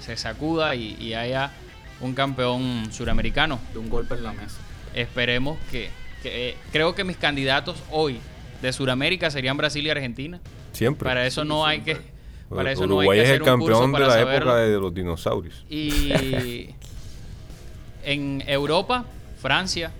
se 0.00 0.16
sacuda 0.16 0.74
y, 0.74 0.96
y 1.00 1.14
haya 1.14 1.52
un 2.00 2.14
campeón 2.14 2.92
suramericano. 2.92 3.58
De 3.72 3.78
un 3.78 3.88
golpe 3.88 4.14
en 4.14 4.24
la 4.24 4.32
mesa. 4.32 4.56
Esperemos 4.94 5.58
que, 5.70 5.88
que, 6.22 6.50
eh, 6.50 6.56
creo 6.72 6.94
que 6.94 7.04
mis 7.04 7.16
candidatos 7.16 7.76
hoy 7.90 8.18
de 8.60 8.72
Suramérica 8.72 9.30
serían 9.30 9.56
Brasil 9.56 9.86
y 9.86 9.90
Argentina. 9.90 10.40
Siempre. 10.72 11.08
Para 11.08 11.26
eso 11.26 11.44
no 11.44 11.64
hay 11.64 11.80
que 11.80 11.96
para 12.50 12.72
eso 12.72 12.86
no 12.86 13.00
hay 13.00 13.06
Uruguay 13.08 13.18
que 13.18 13.22
es 13.24 13.30
hacer 13.30 13.42
el 13.42 13.48
un 13.54 13.60
curso 13.60 13.80
campeón 13.80 13.92
de 13.92 13.98
para 13.98 14.06
la 14.06 14.12
saberlo. 14.12 14.36
época 14.36 14.56
de 14.56 14.78
los 14.78 14.94
dinosaurios. 14.94 15.64
Y 15.70 16.68
en 18.04 18.42
Europa, 18.46 19.06
Francia, 19.40 19.90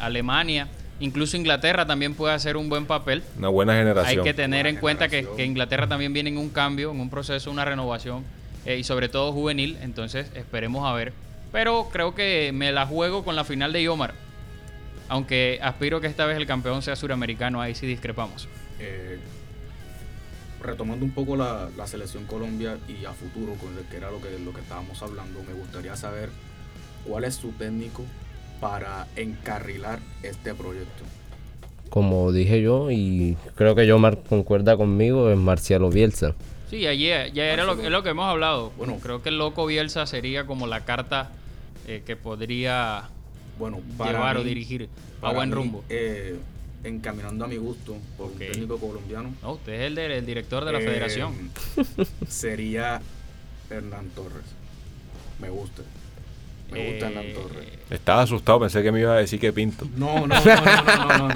Alemania, 0.00 0.66
incluso 1.00 1.36
Inglaterra 1.36 1.86
también 1.86 2.14
puede 2.14 2.34
hacer 2.34 2.56
un 2.56 2.68
buen 2.68 2.86
papel. 2.86 3.22
Una 3.36 3.48
buena 3.48 3.74
generación. 3.74 4.18
Hay 4.18 4.24
que 4.24 4.34
tener 4.34 4.66
en 4.66 4.76
cuenta 4.76 5.08
que, 5.08 5.26
que 5.36 5.44
Inglaterra 5.44 5.86
también 5.88 6.12
viene 6.12 6.30
en 6.30 6.38
un 6.38 6.50
cambio, 6.50 6.90
en 6.90 7.00
un 7.00 7.10
proceso, 7.10 7.50
una 7.50 7.64
renovación 7.64 8.24
eh, 8.66 8.78
y 8.78 8.84
sobre 8.84 9.08
todo 9.08 9.32
juvenil. 9.32 9.78
Entonces 9.82 10.30
esperemos 10.34 10.86
a 10.86 10.92
ver. 10.92 11.12
Pero 11.52 11.88
creo 11.90 12.14
que 12.14 12.50
me 12.52 12.72
la 12.72 12.86
juego 12.86 13.24
con 13.24 13.36
la 13.36 13.44
final 13.44 13.72
de 13.72 13.82
Yomar. 13.82 14.14
Aunque 15.08 15.58
aspiro 15.62 16.00
que 16.00 16.06
esta 16.06 16.26
vez 16.26 16.36
el 16.36 16.46
campeón 16.46 16.82
sea 16.82 16.94
suramericano, 16.94 17.62
ahí 17.62 17.74
sí 17.74 17.86
discrepamos. 17.86 18.46
Eh, 18.78 19.18
retomando 20.62 21.04
un 21.04 21.12
poco 21.12 21.36
la, 21.36 21.68
la 21.76 21.86
selección 21.86 22.24
Colombia 22.24 22.76
y 22.88 23.04
a 23.04 23.12
futuro, 23.12 23.54
con 23.54 23.76
el 23.78 23.84
que 23.84 23.96
era 23.96 24.10
lo 24.10 24.20
que, 24.20 24.38
lo 24.38 24.52
que 24.52 24.60
estábamos 24.60 25.02
hablando, 25.02 25.42
me 25.44 25.54
gustaría 25.54 25.96
saber 25.96 26.28
cuál 27.06 27.24
es 27.24 27.36
su 27.36 27.52
técnico 27.52 28.04
para 28.60 29.06
encarrilar 29.16 30.00
este 30.22 30.54
proyecto. 30.54 31.04
Como 31.90 32.32
dije 32.32 32.60
yo, 32.60 32.90
y 32.90 33.36
creo 33.54 33.74
que 33.74 33.86
Yomar 33.86 34.18
concuerda 34.22 34.76
conmigo, 34.76 35.30
es 35.30 35.38
Marcialo 35.38 35.88
Bielsa. 35.90 36.34
Sí, 36.68 36.86
ayer 36.86 37.32
ya 37.32 37.44
era 37.46 37.64
lo, 37.64 37.80
es 37.80 37.88
lo 37.90 38.02
que 38.02 38.10
hemos 38.10 38.26
hablado. 38.26 38.72
Bueno, 38.76 38.98
creo 39.02 39.22
que 39.22 39.30
el 39.30 39.38
loco 39.38 39.64
Bielsa 39.64 40.06
sería 40.06 40.44
como 40.46 40.66
la 40.66 40.84
carta 40.84 41.30
eh, 41.86 42.02
que 42.04 42.14
podría 42.14 43.08
bueno, 43.58 43.80
llevar 44.04 44.36
o 44.36 44.44
dirigir 44.44 44.88
a 45.18 45.20
para 45.22 45.34
buen 45.34 45.48
mí, 45.48 45.54
rumbo. 45.54 45.84
eh, 45.88 46.36
encaminando 46.84 47.46
a 47.46 47.48
mi 47.48 47.56
gusto 47.56 47.96
por 48.18 48.26
un 48.32 48.38
técnico 48.38 48.78
colombiano. 48.78 49.34
No, 49.42 49.52
usted 49.52 49.72
es 49.72 49.80
el, 49.86 49.94
de- 49.94 50.18
el 50.18 50.26
director 50.26 50.64
de 50.66 50.72
la 50.72 50.78
eh, 50.80 50.84
federación. 50.84 51.32
Sería 52.28 53.00
Hernán 53.70 54.10
Torres. 54.10 54.44
Me 55.40 55.48
gusta. 55.48 55.82
Me 56.70 56.90
gusta 56.90 57.06
Eh, 57.06 57.08
Hernán 57.08 57.32
Torres. 57.34 57.68
Estaba 57.90 58.22
asustado, 58.22 58.60
pensé 58.60 58.82
que 58.82 58.92
me 58.92 59.00
iba 59.00 59.14
a 59.14 59.16
decir 59.16 59.40
que 59.40 59.50
pinto. 59.52 59.86
No, 59.96 60.26
no, 60.26 60.26
no, 60.26 60.34
no, 60.44 60.94
no, 60.94 61.18
no, 61.18 61.28
no, 61.28 61.32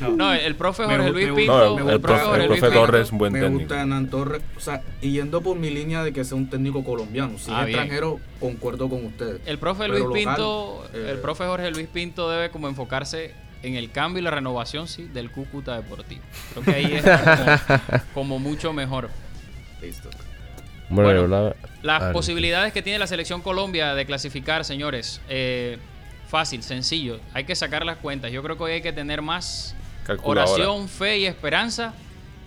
no. 0.00 0.16
No, 0.16 0.32
el 0.34 0.54
profe 0.54 0.86
Me 0.86 0.94
Jorge 0.96 1.10
Luis 1.12 1.28
me 1.28 1.34
Pinto. 1.34 1.52
gusta- 1.52 1.80
No, 1.80 1.84
me 1.86 1.92
el 1.94 2.00
profe-. 2.00 2.70
Torres 2.72 3.00
es 3.06 3.12
un 3.12 3.18
buen 3.18 3.32
me 3.32 3.40
técnico. 3.40 3.60
gusta 3.60 3.80
Hernán 3.80 4.10
Torres. 4.10 4.42
O 4.56 4.60
sea, 4.60 4.82
y 5.00 5.12
yendo 5.12 5.40
por 5.40 5.56
mi 5.56 5.70
línea 5.70 6.04
de 6.04 6.12
que 6.12 6.24
sea 6.24 6.36
un 6.36 6.50
técnico 6.50 6.84
colombiano. 6.84 7.38
Si 7.38 7.50
Ah, 7.50 7.60
es 7.60 7.66
bien. 7.68 7.78
extranjero, 7.80 8.20
concuerdo 8.38 8.90
con 8.90 9.06
ustedes. 9.06 9.40
El 9.46 9.58
profe 9.58 9.84
Pero 9.84 9.94
Luis 9.94 10.04
local, 10.24 10.34
Pinto, 10.36 10.84
eh, 10.92 11.08
el 11.12 11.18
profe 11.20 11.44
Jorge 11.44 11.70
Luis 11.70 11.86
Pinto 11.90 12.28
debe 12.30 12.50
como 12.50 12.68
enfocarse 12.68 13.32
en 13.62 13.74
el 13.76 13.90
cambio 13.90 14.20
y 14.20 14.24
la 14.24 14.30
renovación, 14.32 14.86
sí, 14.86 15.04
del 15.12 15.30
Cúcuta 15.30 15.74
Deportivo. 15.76 16.20
Creo 16.52 16.64
que 16.64 16.70
ahí 16.72 17.00
como, 17.02 17.88
como 18.12 18.38
mucho 18.38 18.74
mejor. 18.74 19.08
Listo. 19.80 20.10
Bueno, 20.88 21.08
Bueno, 21.08 21.22
yo 21.22 21.28
la- 21.28 21.56
Las 21.82 22.02
ah, 22.02 22.12
posibilidades 22.12 22.72
que 22.72 22.82
tiene 22.82 22.98
la 22.98 23.06
selección 23.06 23.42
Colombia 23.42 23.94
de 23.94 24.06
clasificar, 24.06 24.64
señores, 24.64 25.20
eh, 25.28 25.78
fácil, 26.28 26.62
sencillo. 26.62 27.20
Hay 27.34 27.44
que 27.44 27.54
sacar 27.54 27.84
las 27.84 27.98
cuentas. 27.98 28.30
Yo 28.32 28.42
creo 28.42 28.56
que 28.56 28.62
hoy 28.64 28.72
hay 28.72 28.82
que 28.82 28.92
tener 28.92 29.22
más 29.22 29.74
oración, 30.22 30.88
fe 30.88 31.18
y 31.18 31.26
esperanza 31.26 31.94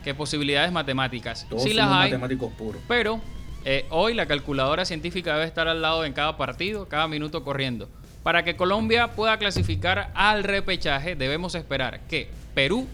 que 0.04 0.14
posibilidades 0.14 0.72
matemáticas. 0.72 1.46
Todos 1.50 1.64
sí 1.64 1.74
las 1.74 1.88
hay, 1.88 2.12
matemáticos 2.12 2.54
puros. 2.54 2.82
pero 2.88 3.20
eh, 3.66 3.86
hoy 3.90 4.14
la 4.14 4.26
calculadora 4.26 4.86
científica 4.86 5.34
debe 5.34 5.46
estar 5.46 5.68
al 5.68 5.82
lado 5.82 6.06
en 6.06 6.14
cada 6.14 6.38
partido, 6.38 6.88
cada 6.88 7.08
minuto 7.08 7.44
corriendo. 7.44 7.90
Para 8.24 8.44
que 8.44 8.56
Colombia 8.56 9.10
pueda 9.10 9.38
clasificar 9.38 10.12
al 10.14 10.44
repechaje, 10.44 11.16
debemos 11.16 11.56
esperar 11.56 12.02
que 12.10 12.30
Perú, 12.54 12.88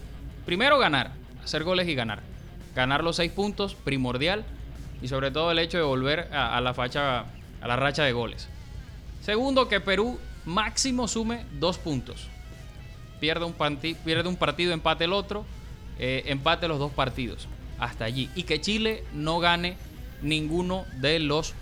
primero 0.44 0.78
ganar, 0.78 1.12
hacer 1.44 1.62
goles 1.64 1.86
y 1.88 1.94
ganar. 1.94 2.20
Ganar 2.74 3.02
los 3.04 3.16
seis 3.16 3.30
puntos, 3.32 3.74
primordial. 3.74 4.44
Y 5.02 5.08
sobre 5.08 5.30
todo 5.30 5.50
el 5.50 5.58
hecho 5.58 5.78
de 5.78 5.84
volver 5.84 6.28
a, 6.32 6.60
la 6.60 6.74
facha, 6.74 7.24
a 7.60 7.68
la 7.68 7.76
racha 7.76 8.04
de 8.04 8.12
goles. 8.12 8.48
Segundo, 9.22 9.68
que 9.68 9.80
Perú 9.80 10.18
máximo 10.44 11.08
sume 11.08 11.44
dos 11.58 11.78
puntos. 11.78 12.28
Pierde 13.20 13.44
un, 13.44 13.54
pierde 14.04 14.28
un 14.28 14.36
partido, 14.36 14.72
empate 14.72 15.04
el 15.04 15.12
otro, 15.12 15.44
eh, 15.98 16.22
empate 16.26 16.68
los 16.68 16.78
dos 16.78 16.92
partidos. 16.92 17.48
Hasta 17.78 18.04
allí. 18.04 18.30
Y 18.34 18.44
que 18.44 18.60
Chile 18.60 19.04
no 19.12 19.38
gane 19.38 19.76
ninguno 20.22 20.84
de 21.00 21.18
los 21.18 21.54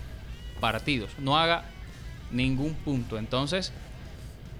partidos. 0.59 1.11
No 1.19 1.37
haga 1.37 1.65
ningún 2.31 2.73
punto. 2.73 3.17
Entonces, 3.17 3.73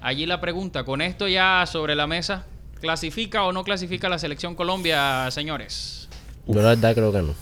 allí 0.01 0.25
la 0.25 0.41
pregunta, 0.41 0.83
con 0.83 1.01
esto 1.01 1.27
ya 1.27 1.63
sobre 1.65 1.95
la 1.95 2.07
mesa, 2.07 2.45
¿clasifica 2.81 3.43
o 3.43 3.53
no 3.53 3.63
clasifica 3.63 4.09
la 4.09 4.19
selección 4.19 4.55
Colombia, 4.55 5.29
señores? 5.31 6.09
Yo 6.47 6.61
la 6.61 6.69
verdad 6.69 6.93
creo 6.93 7.11
que 7.11 7.21
no, 7.21 7.33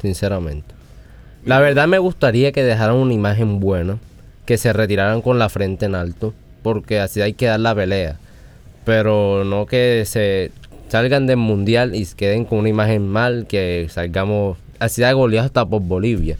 sinceramente. 0.00 0.75
La 1.46 1.60
verdad 1.60 1.86
me 1.86 1.98
gustaría 1.98 2.50
que 2.50 2.64
dejaran 2.64 2.96
una 2.96 3.14
imagen 3.14 3.60
buena, 3.60 3.98
que 4.46 4.58
se 4.58 4.72
retiraran 4.72 5.22
con 5.22 5.38
la 5.38 5.48
frente 5.48 5.86
en 5.86 5.94
alto, 5.94 6.34
porque 6.64 6.98
así 6.98 7.20
hay 7.20 7.34
que 7.34 7.46
dar 7.46 7.60
la 7.60 7.72
pelea. 7.72 8.18
Pero 8.84 9.44
no 9.44 9.64
que 9.64 10.02
se 10.06 10.50
salgan 10.88 11.28
del 11.28 11.36
mundial 11.36 11.94
y 11.94 12.04
se 12.04 12.16
queden 12.16 12.46
con 12.46 12.58
una 12.58 12.68
imagen 12.68 13.06
mal, 13.06 13.46
que 13.48 13.86
salgamos 13.88 14.58
así 14.80 15.02
de 15.02 15.12
goleados 15.12 15.46
hasta 15.46 15.64
por 15.64 15.82
Bolivia. 15.82 16.36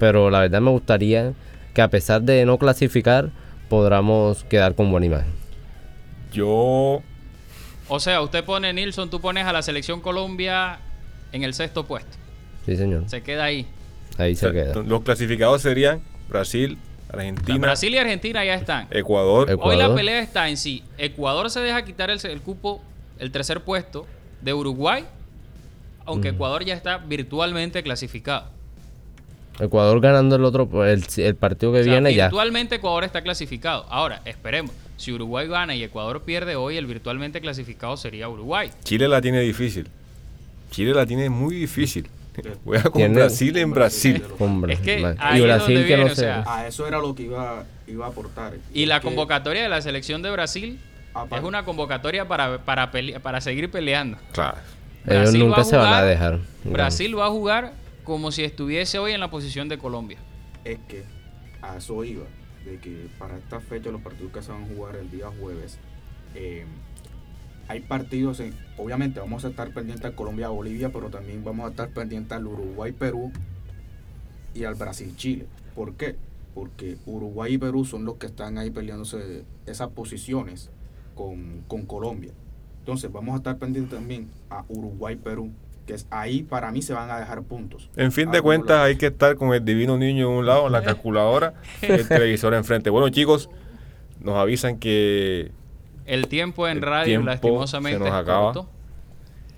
Pero 0.00 0.28
la 0.28 0.40
verdad 0.40 0.60
me 0.60 0.72
gustaría 0.72 1.34
que 1.72 1.80
a 1.80 1.86
pesar 1.86 2.22
de 2.22 2.44
no 2.44 2.58
clasificar, 2.58 3.30
podamos 3.68 4.42
quedar 4.42 4.74
con 4.74 4.90
buena 4.90 5.06
imagen. 5.06 5.32
Yo 6.32 7.00
O 7.86 8.00
sea, 8.00 8.20
usted 8.20 8.42
pone, 8.42 8.72
Nilsson, 8.72 9.08
tú 9.08 9.20
pones 9.20 9.46
a 9.46 9.52
la 9.52 9.62
selección 9.62 10.00
Colombia 10.00 10.80
en 11.30 11.44
el 11.44 11.54
sexto 11.54 11.86
puesto. 11.86 12.16
Sí, 12.66 12.76
señor. 12.76 13.04
Se 13.08 13.22
queda 13.22 13.44
ahí. 13.44 13.68
Ahí 14.18 14.34
se 14.36 14.50
queda. 14.52 14.82
Los 14.82 15.02
clasificados 15.02 15.62
serían 15.62 16.00
Brasil, 16.28 16.78
Argentina, 17.12 17.58
Brasil 17.58 17.92
y 17.94 17.98
Argentina 17.98 18.44
ya 18.44 18.54
están. 18.54 18.88
Ecuador. 18.90 19.56
Hoy 19.60 19.76
la 19.76 19.94
pelea 19.94 20.20
está 20.20 20.48
en 20.48 20.56
sí. 20.56 20.82
Ecuador 20.98 21.50
se 21.50 21.60
deja 21.60 21.84
quitar 21.84 22.10
el, 22.10 22.18
el 22.24 22.40
cupo, 22.40 22.82
el 23.18 23.30
tercer 23.30 23.62
puesto 23.62 24.06
de 24.40 24.54
Uruguay, 24.54 25.04
aunque 26.04 26.32
Mm. 26.32 26.34
Ecuador 26.34 26.64
ya 26.64 26.74
está 26.74 26.98
virtualmente 26.98 27.82
clasificado. 27.82 28.50
Ecuador 29.60 30.00
ganando 30.00 30.36
el 30.36 30.44
otro, 30.44 30.84
el, 30.86 31.04
el 31.18 31.36
partido 31.36 31.72
que 31.72 31.80
O 31.80 31.84
sea, 31.84 31.92
viene 31.92 32.14
ya. 32.14 32.24
virtualmente 32.26 32.76
Ecuador 32.76 33.04
está 33.04 33.22
clasificado. 33.22 33.86
Ahora, 33.90 34.22
esperemos. 34.24 34.74
Si 34.96 35.12
Uruguay 35.12 35.46
gana 35.48 35.74
y 35.74 35.82
Ecuador 35.82 36.22
pierde 36.22 36.56
hoy, 36.56 36.76
el 36.76 36.86
virtualmente 36.86 37.40
clasificado 37.40 37.96
sería 37.96 38.28
Uruguay. 38.28 38.70
Chile 38.84 39.08
la 39.08 39.20
tiene 39.20 39.40
difícil. 39.40 39.88
Chile 40.70 40.94
la 40.94 41.04
tiene 41.04 41.28
muy 41.28 41.54
difícil. 41.56 42.08
Juega 42.64 42.82
con 42.84 42.92
Tiene- 42.92 43.14
Brasil 43.16 43.56
en 43.56 43.70
Brasil. 43.72 44.22
Hombre, 44.38 44.74
Es 44.74 44.80
que 44.80 45.14
ahí 45.18 45.38
y 45.38 45.40
es 45.40 45.44
Brasil 45.46 45.74
donde 45.74 45.88
que 45.88 45.96
no 45.96 46.04
viene, 46.04 46.12
o 46.12 46.14
sea, 46.14 46.44
A 46.46 46.66
eso 46.66 46.86
era 46.86 46.98
lo 46.98 47.14
que 47.14 47.24
iba, 47.24 47.64
iba 47.86 48.06
a 48.06 48.08
aportar. 48.08 48.54
Y 48.72 48.86
la 48.86 49.00
convocatoria 49.00 49.62
de 49.62 49.68
la 49.68 49.80
selección 49.82 50.22
de 50.22 50.30
Brasil 50.30 50.80
es 51.30 51.42
una 51.42 51.64
convocatoria 51.64 52.26
para, 52.26 52.58
para, 52.64 52.90
pele- 52.90 53.20
para 53.20 53.40
seguir 53.40 53.70
peleando. 53.70 54.16
Claro. 54.32 54.58
Ellos 55.04 55.20
Brasil 55.22 55.42
va 55.42 55.46
nunca 55.46 55.60
a 55.60 55.64
se 55.64 55.76
van 55.76 55.92
a 55.94 56.02
dejar. 56.02 56.38
Brasil 56.64 57.18
va 57.18 57.26
a 57.26 57.30
jugar 57.30 57.72
como 58.04 58.32
si 58.32 58.44
estuviese 58.44 58.98
hoy 58.98 59.12
en 59.12 59.20
la 59.20 59.30
posición 59.30 59.68
de 59.68 59.78
Colombia. 59.78 60.18
es 60.64 60.78
que 60.88 61.04
a 61.60 61.76
eso 61.76 62.02
iba, 62.04 62.24
de 62.64 62.78
que 62.78 63.08
para 63.18 63.36
esta 63.36 63.60
fecha 63.60 63.90
los 63.90 64.00
partidos 64.00 64.32
que 64.32 64.42
se 64.42 64.50
van 64.52 64.62
a 64.64 64.66
jugar 64.66 64.96
el 64.96 65.10
día 65.10 65.26
jueves, 65.40 65.78
eh, 66.34 66.64
hay 67.72 67.80
partidos, 67.80 68.40
en- 68.40 68.52
obviamente 68.76 69.18
vamos 69.18 69.44
a 69.44 69.48
estar 69.48 69.72
pendientes 69.72 70.04
al 70.04 70.14
Colombia-Bolivia, 70.14 70.90
pero 70.92 71.08
también 71.08 71.42
vamos 71.42 71.66
a 71.66 71.70
estar 71.70 71.88
pendientes 71.88 72.32
al 72.32 72.46
Uruguay-Perú 72.46 73.32
y 74.54 74.64
al 74.64 74.74
Brasil-Chile. 74.74 75.46
¿Por 75.74 75.94
qué? 75.94 76.16
Porque 76.54 76.98
Uruguay 77.06 77.54
y 77.54 77.58
Perú 77.58 77.84
son 77.86 78.04
los 78.04 78.16
que 78.16 78.26
están 78.26 78.58
ahí 78.58 78.70
peleándose 78.70 79.44
esas 79.66 79.88
posiciones 79.88 80.70
con, 81.14 81.62
con 81.66 81.86
Colombia. 81.86 82.32
Entonces 82.80 83.10
vamos 83.10 83.34
a 83.34 83.36
estar 83.38 83.56
pendientes 83.56 83.98
también 83.98 84.28
a 84.50 84.64
Uruguay-Perú, 84.68 85.50
que 85.86 85.94
es 85.94 86.06
ahí 86.10 86.42
para 86.42 86.70
mí 86.72 86.82
se 86.82 86.92
van 86.92 87.10
a 87.10 87.18
dejar 87.18 87.42
puntos. 87.42 87.88
En 87.96 88.12
fin 88.12 88.30
de 88.30 88.42
cuentas, 88.42 88.80
hay 88.80 88.96
que 88.96 89.06
estar 89.06 89.36
con 89.36 89.54
el 89.54 89.64
divino 89.64 89.96
niño 89.96 90.30
en 90.30 90.38
un 90.40 90.46
lado, 90.46 90.68
la 90.68 90.82
calculadora, 90.84 91.54
el 91.80 92.06
televisor 92.06 92.52
enfrente. 92.52 92.90
Bueno, 92.90 93.08
chicos, 93.08 93.48
nos 94.20 94.36
avisan 94.36 94.78
que 94.78 95.52
El 96.06 96.28
tiempo 96.28 96.68
en 96.68 96.78
El 96.78 96.82
radio, 96.82 97.04
tiempo 97.04 97.26
lastimosamente, 97.26 97.98
se 97.98 98.04
nos 98.04 98.08
es 98.08 98.14
acaba. 98.14 98.52
corto. 98.52 98.68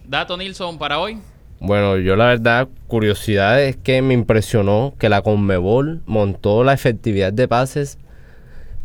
Dato 0.07 0.37
Nilsson 0.37 0.79
para 0.79 0.99
hoy. 0.99 1.19
Bueno, 1.61 1.97
yo 1.97 2.17
la 2.17 2.27
verdad, 2.27 2.69
curiosidad 2.89 3.63
es 3.63 3.77
que 3.77 4.03
me 4.03 4.13
impresionó 4.13 4.95
que 4.99 5.09
la 5.09 5.23
Conmebol 5.23 6.03
montó 6.05 6.63
la 6.65 6.75
efectividad 6.75 7.33
de 7.33 7.49
pases 7.49 7.99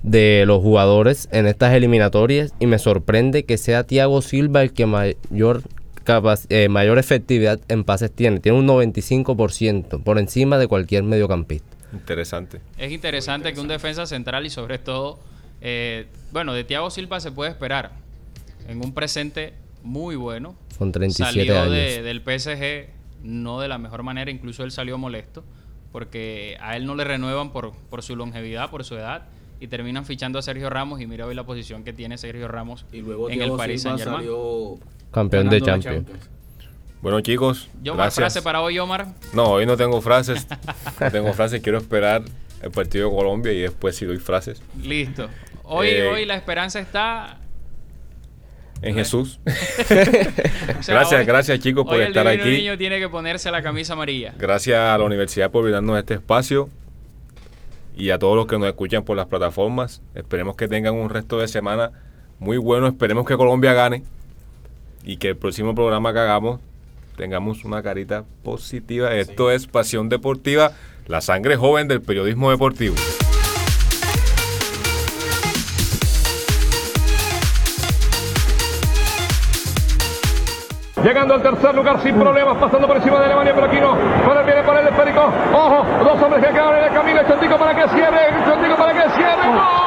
de 0.03 0.45
los 0.47 0.61
jugadores 0.61 1.27
en 1.31 1.45
estas 1.45 1.73
eliminatorias 1.73 2.53
y 2.59 2.67
me 2.67 2.79
sorprende 2.79 3.43
que 3.43 3.57
sea 3.57 3.83
Thiago 3.83 4.21
Silva 4.21 4.61
el 4.61 4.71
que 4.71 4.85
mayor 4.85 5.63
eh, 6.49 6.69
mayor 6.69 6.97
efectividad 6.97 7.59
en 7.67 7.83
pases 7.83 8.11
tiene. 8.11 8.39
Tiene 8.39 8.57
un 8.57 8.67
95% 8.67 10.01
por 10.01 10.17
encima 10.17 10.57
de 10.57 10.67
cualquier 10.67 11.03
mediocampista. 11.03 11.67
interesante. 11.93 12.61
Es 12.77 12.91
interesante 12.91 13.53
que 13.53 13.59
un 13.59 13.67
defensa 13.67 14.05
central 14.05 14.45
y 14.45 14.49
sobre 14.49 14.79
todo, 14.79 15.19
eh, 15.61 16.07
bueno, 16.31 16.53
de 16.53 16.63
Thiago 16.63 16.89
Silva 16.89 17.19
se 17.19 17.31
puede 17.31 17.51
esperar 17.51 17.91
en 18.67 18.83
un 18.83 18.93
presente 18.93 19.53
muy 19.83 20.15
bueno. 20.15 20.55
Con 20.77 20.91
37 20.91 21.31
salió 21.39 21.59
años. 21.61 21.71
de- 21.73 22.01
del 22.03 22.21
PSG 22.21 22.89
no 23.23 23.59
de 23.59 23.67
la 23.67 23.77
mejor 23.77 24.03
manera, 24.03 24.31
incluso 24.31 24.63
él 24.63 24.71
salió 24.71 24.97
molesto 24.97 25.43
porque 25.91 26.57
a 26.61 26.75
él 26.77 26.85
no 26.85 26.95
le 26.95 27.03
renuevan 27.03 27.51
por, 27.51 27.73
por 27.89 28.03
su 28.03 28.15
longevidad, 28.15 28.69
por 28.69 28.83
su 28.83 28.95
edad 28.95 29.23
y 29.59 29.67
terminan 29.67 30.05
fichando 30.05 30.37
a 30.39 30.41
Sergio 30.41 30.69
Ramos 30.69 31.01
y 31.01 31.07
mira 31.07 31.25
hoy 31.25 31.35
la 31.35 31.43
posición 31.45 31.83
que 31.83 31.91
tiene 31.93 32.17
Sergio 32.17 32.47
Ramos 32.47 32.85
Y 32.93 33.01
luego 33.01 33.29
en 33.29 33.41
el 33.41 33.51
Paris 33.53 33.81
Saint 33.81 33.97
Germain. 33.97 34.19
salió 34.19 34.75
Campeón 35.11 35.49
de 35.49 35.61
Champions. 35.61 36.05
Bueno, 37.01 37.21
chicos, 37.21 37.69
Yo 37.81 37.95
gracias. 37.95 38.15
frase 38.15 38.41
para 38.41 38.61
hoy, 38.61 38.77
Omar. 38.77 39.07
No, 39.33 39.45
hoy 39.51 39.65
no 39.65 39.75
tengo 39.77 39.99
frases. 40.01 40.45
No 40.99 41.09
tengo 41.11 41.33
frases. 41.33 41.61
Quiero 41.61 41.77
esperar 41.77 42.23
el 42.61 42.71
partido 42.71 43.09
de 43.09 43.15
Colombia 43.15 43.51
y 43.53 43.59
después 43.61 43.95
si 43.95 44.05
doy 44.05 44.17
frases. 44.17 44.61
Listo. 44.81 45.29
Hoy, 45.63 45.87
Eh, 45.89 46.07
hoy 46.07 46.25
la 46.25 46.35
esperanza 46.35 46.79
está 46.79 47.37
En 48.81 48.95
Jesús. 48.95 49.39
O 49.45 49.83
sea, 50.83 50.95
gracias, 50.95 51.19
hoy- 51.19 51.25
gracias 51.25 51.59
chicos 51.59 51.83
por 51.85 51.95
hoy 51.95 52.01
el 52.01 52.07
estar 52.07 52.25
divino 52.27 52.43
aquí. 52.43 52.57
niño 52.57 52.77
tiene 52.77 52.99
que 52.99 53.09
ponerse 53.09 53.51
la 53.51 53.61
camisa 53.61 53.93
amarilla. 53.93 54.33
Gracias 54.37 54.77
a 54.79 54.97
la 54.97 55.03
universidad 55.03 55.51
por 55.51 55.63
brindarnos 55.63 55.97
este 55.99 56.13
espacio 56.15 56.69
y 57.95 58.11
a 58.11 58.19
todos 58.19 58.35
los 58.37 58.47
que 58.47 58.57
nos 58.57 58.67
escuchan 58.69 59.03
por 59.03 59.17
las 59.17 59.25
plataformas. 59.27 60.01
Esperemos 60.15 60.55
que 60.55 60.67
tengan 60.69 60.93
un 60.95 61.09
resto 61.09 61.39
de 61.39 61.47
semana 61.49 61.91
muy 62.39 62.57
bueno. 62.57 62.87
Esperemos 62.87 63.25
que 63.27 63.35
Colombia 63.35 63.73
gane 63.73 64.03
y 65.03 65.17
que 65.17 65.29
el 65.29 65.35
próximo 65.37 65.75
programa 65.75 66.13
que 66.13 66.19
hagamos 66.19 66.61
tengamos 67.17 67.65
una 67.65 67.83
carita 67.83 68.23
positiva. 68.43 69.13
Esto 69.13 69.51
es 69.51 69.67
Pasión 69.67 70.07
Deportiva, 70.07 70.71
la 71.09 71.21
sangre 71.21 71.57
joven 71.57 71.87
del 71.87 72.03
periodismo 72.03 72.51
deportivo. 72.51 72.95
Llegando 81.03 81.33
al 81.33 81.41
tercer 81.41 81.73
lugar 81.73 81.99
sin 82.03 82.13
problemas, 82.13 82.57
pasando 82.57 82.85
por 82.85 82.97
encima 82.97 83.19
de 83.19 83.25
Alemania, 83.25 83.53
pero 83.55 83.65
aquí 83.65 83.79
no. 83.79 83.97
Para 84.23 84.43
viene 84.43 84.61
para 84.61 84.81
el 84.81 84.87
esférico. 84.89 85.33
Ojo, 85.51 85.85
dos 86.03 86.21
hombres 86.21 86.45
que 86.45 86.53
quedan 86.53 86.77
en 86.77 86.83
el 86.83 86.93
camino. 86.93 87.21
Chontico 87.27 87.57
para 87.57 87.73
que 87.73 87.89
cierre. 87.89 88.45
Chontico 88.45 88.75
para 88.75 88.93
que 88.93 89.09
cierre. 89.15 89.47
¡Gol! 89.47 89.78